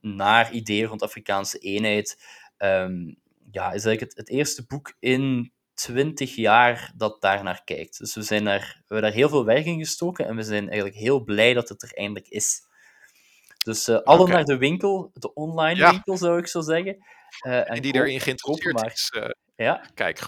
naar 0.00 0.52
ideeën 0.52 0.86
rond 0.86 1.02
Afrikaanse 1.02 1.58
eenheid. 1.58 2.18
Um, 2.58 3.16
ja, 3.50 3.64
is 3.72 3.84
eigenlijk 3.84 4.00
het, 4.00 4.16
het 4.16 4.28
eerste 4.28 4.64
boek 4.66 4.96
in 4.98 5.52
20 5.74 6.34
jaar 6.34 6.92
dat 6.96 7.20
daar 7.20 7.42
naar 7.42 7.62
kijkt. 7.64 7.98
Dus 7.98 8.14
we, 8.14 8.22
zijn 8.22 8.44
daar, 8.44 8.60
we 8.60 8.94
hebben 8.94 9.02
daar 9.02 9.18
heel 9.18 9.28
veel 9.28 9.44
werk 9.44 9.64
in 9.64 9.78
gestoken 9.78 10.26
en 10.26 10.36
we 10.36 10.42
zijn 10.42 10.68
eigenlijk 10.68 10.96
heel 10.96 11.24
blij 11.24 11.54
dat 11.54 11.68
het 11.68 11.82
er 11.82 11.92
eindelijk 11.94 12.28
is. 12.28 12.68
Dus 13.64 13.88
uh, 13.88 13.96
alle 13.98 14.20
okay. 14.20 14.34
naar 14.34 14.44
de 14.44 14.56
winkel, 14.58 15.10
de 15.12 15.34
online 15.34 15.78
ja. 15.78 15.90
winkel 15.90 16.16
zou 16.16 16.38
ik 16.38 16.46
zo 16.46 16.60
zeggen. 16.60 16.96
eh, 17.40 17.70
En 17.70 17.82
die 17.82 17.94
erin 17.94 18.20
geïnteresseerd 18.20 18.74
maar. 18.74 18.92
is. 18.92 19.08
eh, 19.16 19.30
Ja, 19.66 19.84
kijk. 19.94 20.20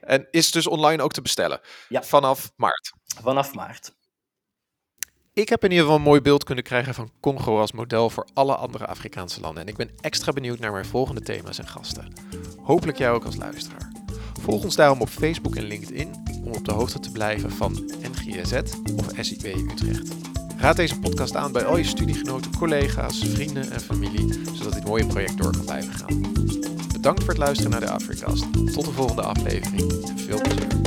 En 0.00 0.28
is 0.30 0.50
dus 0.50 0.66
online 0.66 1.02
ook 1.02 1.12
te 1.12 1.22
bestellen. 1.22 1.60
Ja. 1.88 2.02
Vanaf 2.02 2.50
maart. 2.56 2.92
vanaf 3.22 3.54
maart. 3.54 3.94
Ik 5.32 5.48
heb 5.48 5.64
in 5.64 5.70
ieder 5.70 5.84
geval 5.84 5.98
een 6.00 6.06
mooi 6.06 6.20
beeld 6.20 6.44
kunnen 6.44 6.64
krijgen 6.64 6.94
van 6.94 7.10
Congo 7.20 7.60
als 7.60 7.72
model 7.72 8.10
voor 8.10 8.26
alle 8.34 8.54
andere 8.56 8.86
Afrikaanse 8.86 9.40
landen. 9.40 9.62
En 9.62 9.68
ik 9.68 9.76
ben 9.76 9.90
extra 10.00 10.32
benieuwd 10.32 10.58
naar 10.58 10.72
mijn 10.72 10.84
volgende 10.84 11.20
thema's 11.20 11.58
en 11.58 11.66
gasten. 11.68 12.12
Hopelijk 12.62 12.98
jij 12.98 13.10
ook 13.10 13.24
als 13.24 13.36
luisteraar. 13.36 13.92
Volg 14.40 14.64
ons 14.64 14.76
daarom 14.76 15.00
op 15.00 15.08
Facebook 15.08 15.56
en 15.56 15.64
LinkedIn 15.64 16.22
om 16.44 16.52
op 16.52 16.64
de 16.64 16.72
hoogte 16.72 17.00
te 17.00 17.10
blijven 17.12 17.50
van 17.50 17.72
NGZ 18.02 18.52
of 18.96 19.06
SIP 19.20 19.44
Utrecht. 19.44 20.14
Raad 20.56 20.76
deze 20.76 20.98
podcast 20.98 21.36
aan 21.36 21.52
bij 21.52 21.64
al 21.64 21.76
je 21.76 21.84
studiegenoten, 21.84 22.56
collega's, 22.56 23.18
vrienden 23.18 23.70
en 23.70 23.80
familie, 23.80 24.40
zodat 24.52 24.72
dit 24.72 24.84
mooie 24.84 25.06
project 25.06 25.38
door 25.38 25.52
kan 25.52 25.64
blijven 25.64 25.92
gaan. 25.92 26.22
Bedankt 26.92 27.20
voor 27.20 27.28
het 27.28 27.38
luisteren 27.38 27.70
naar 27.70 27.80
de 27.80 27.90
Africast. 27.90 28.52
Tot 28.52 28.84
de 28.84 28.92
volgende 28.92 29.22
aflevering 29.22 29.92
en 30.08 30.18
veel 30.18 30.40
plezier. 30.40 30.83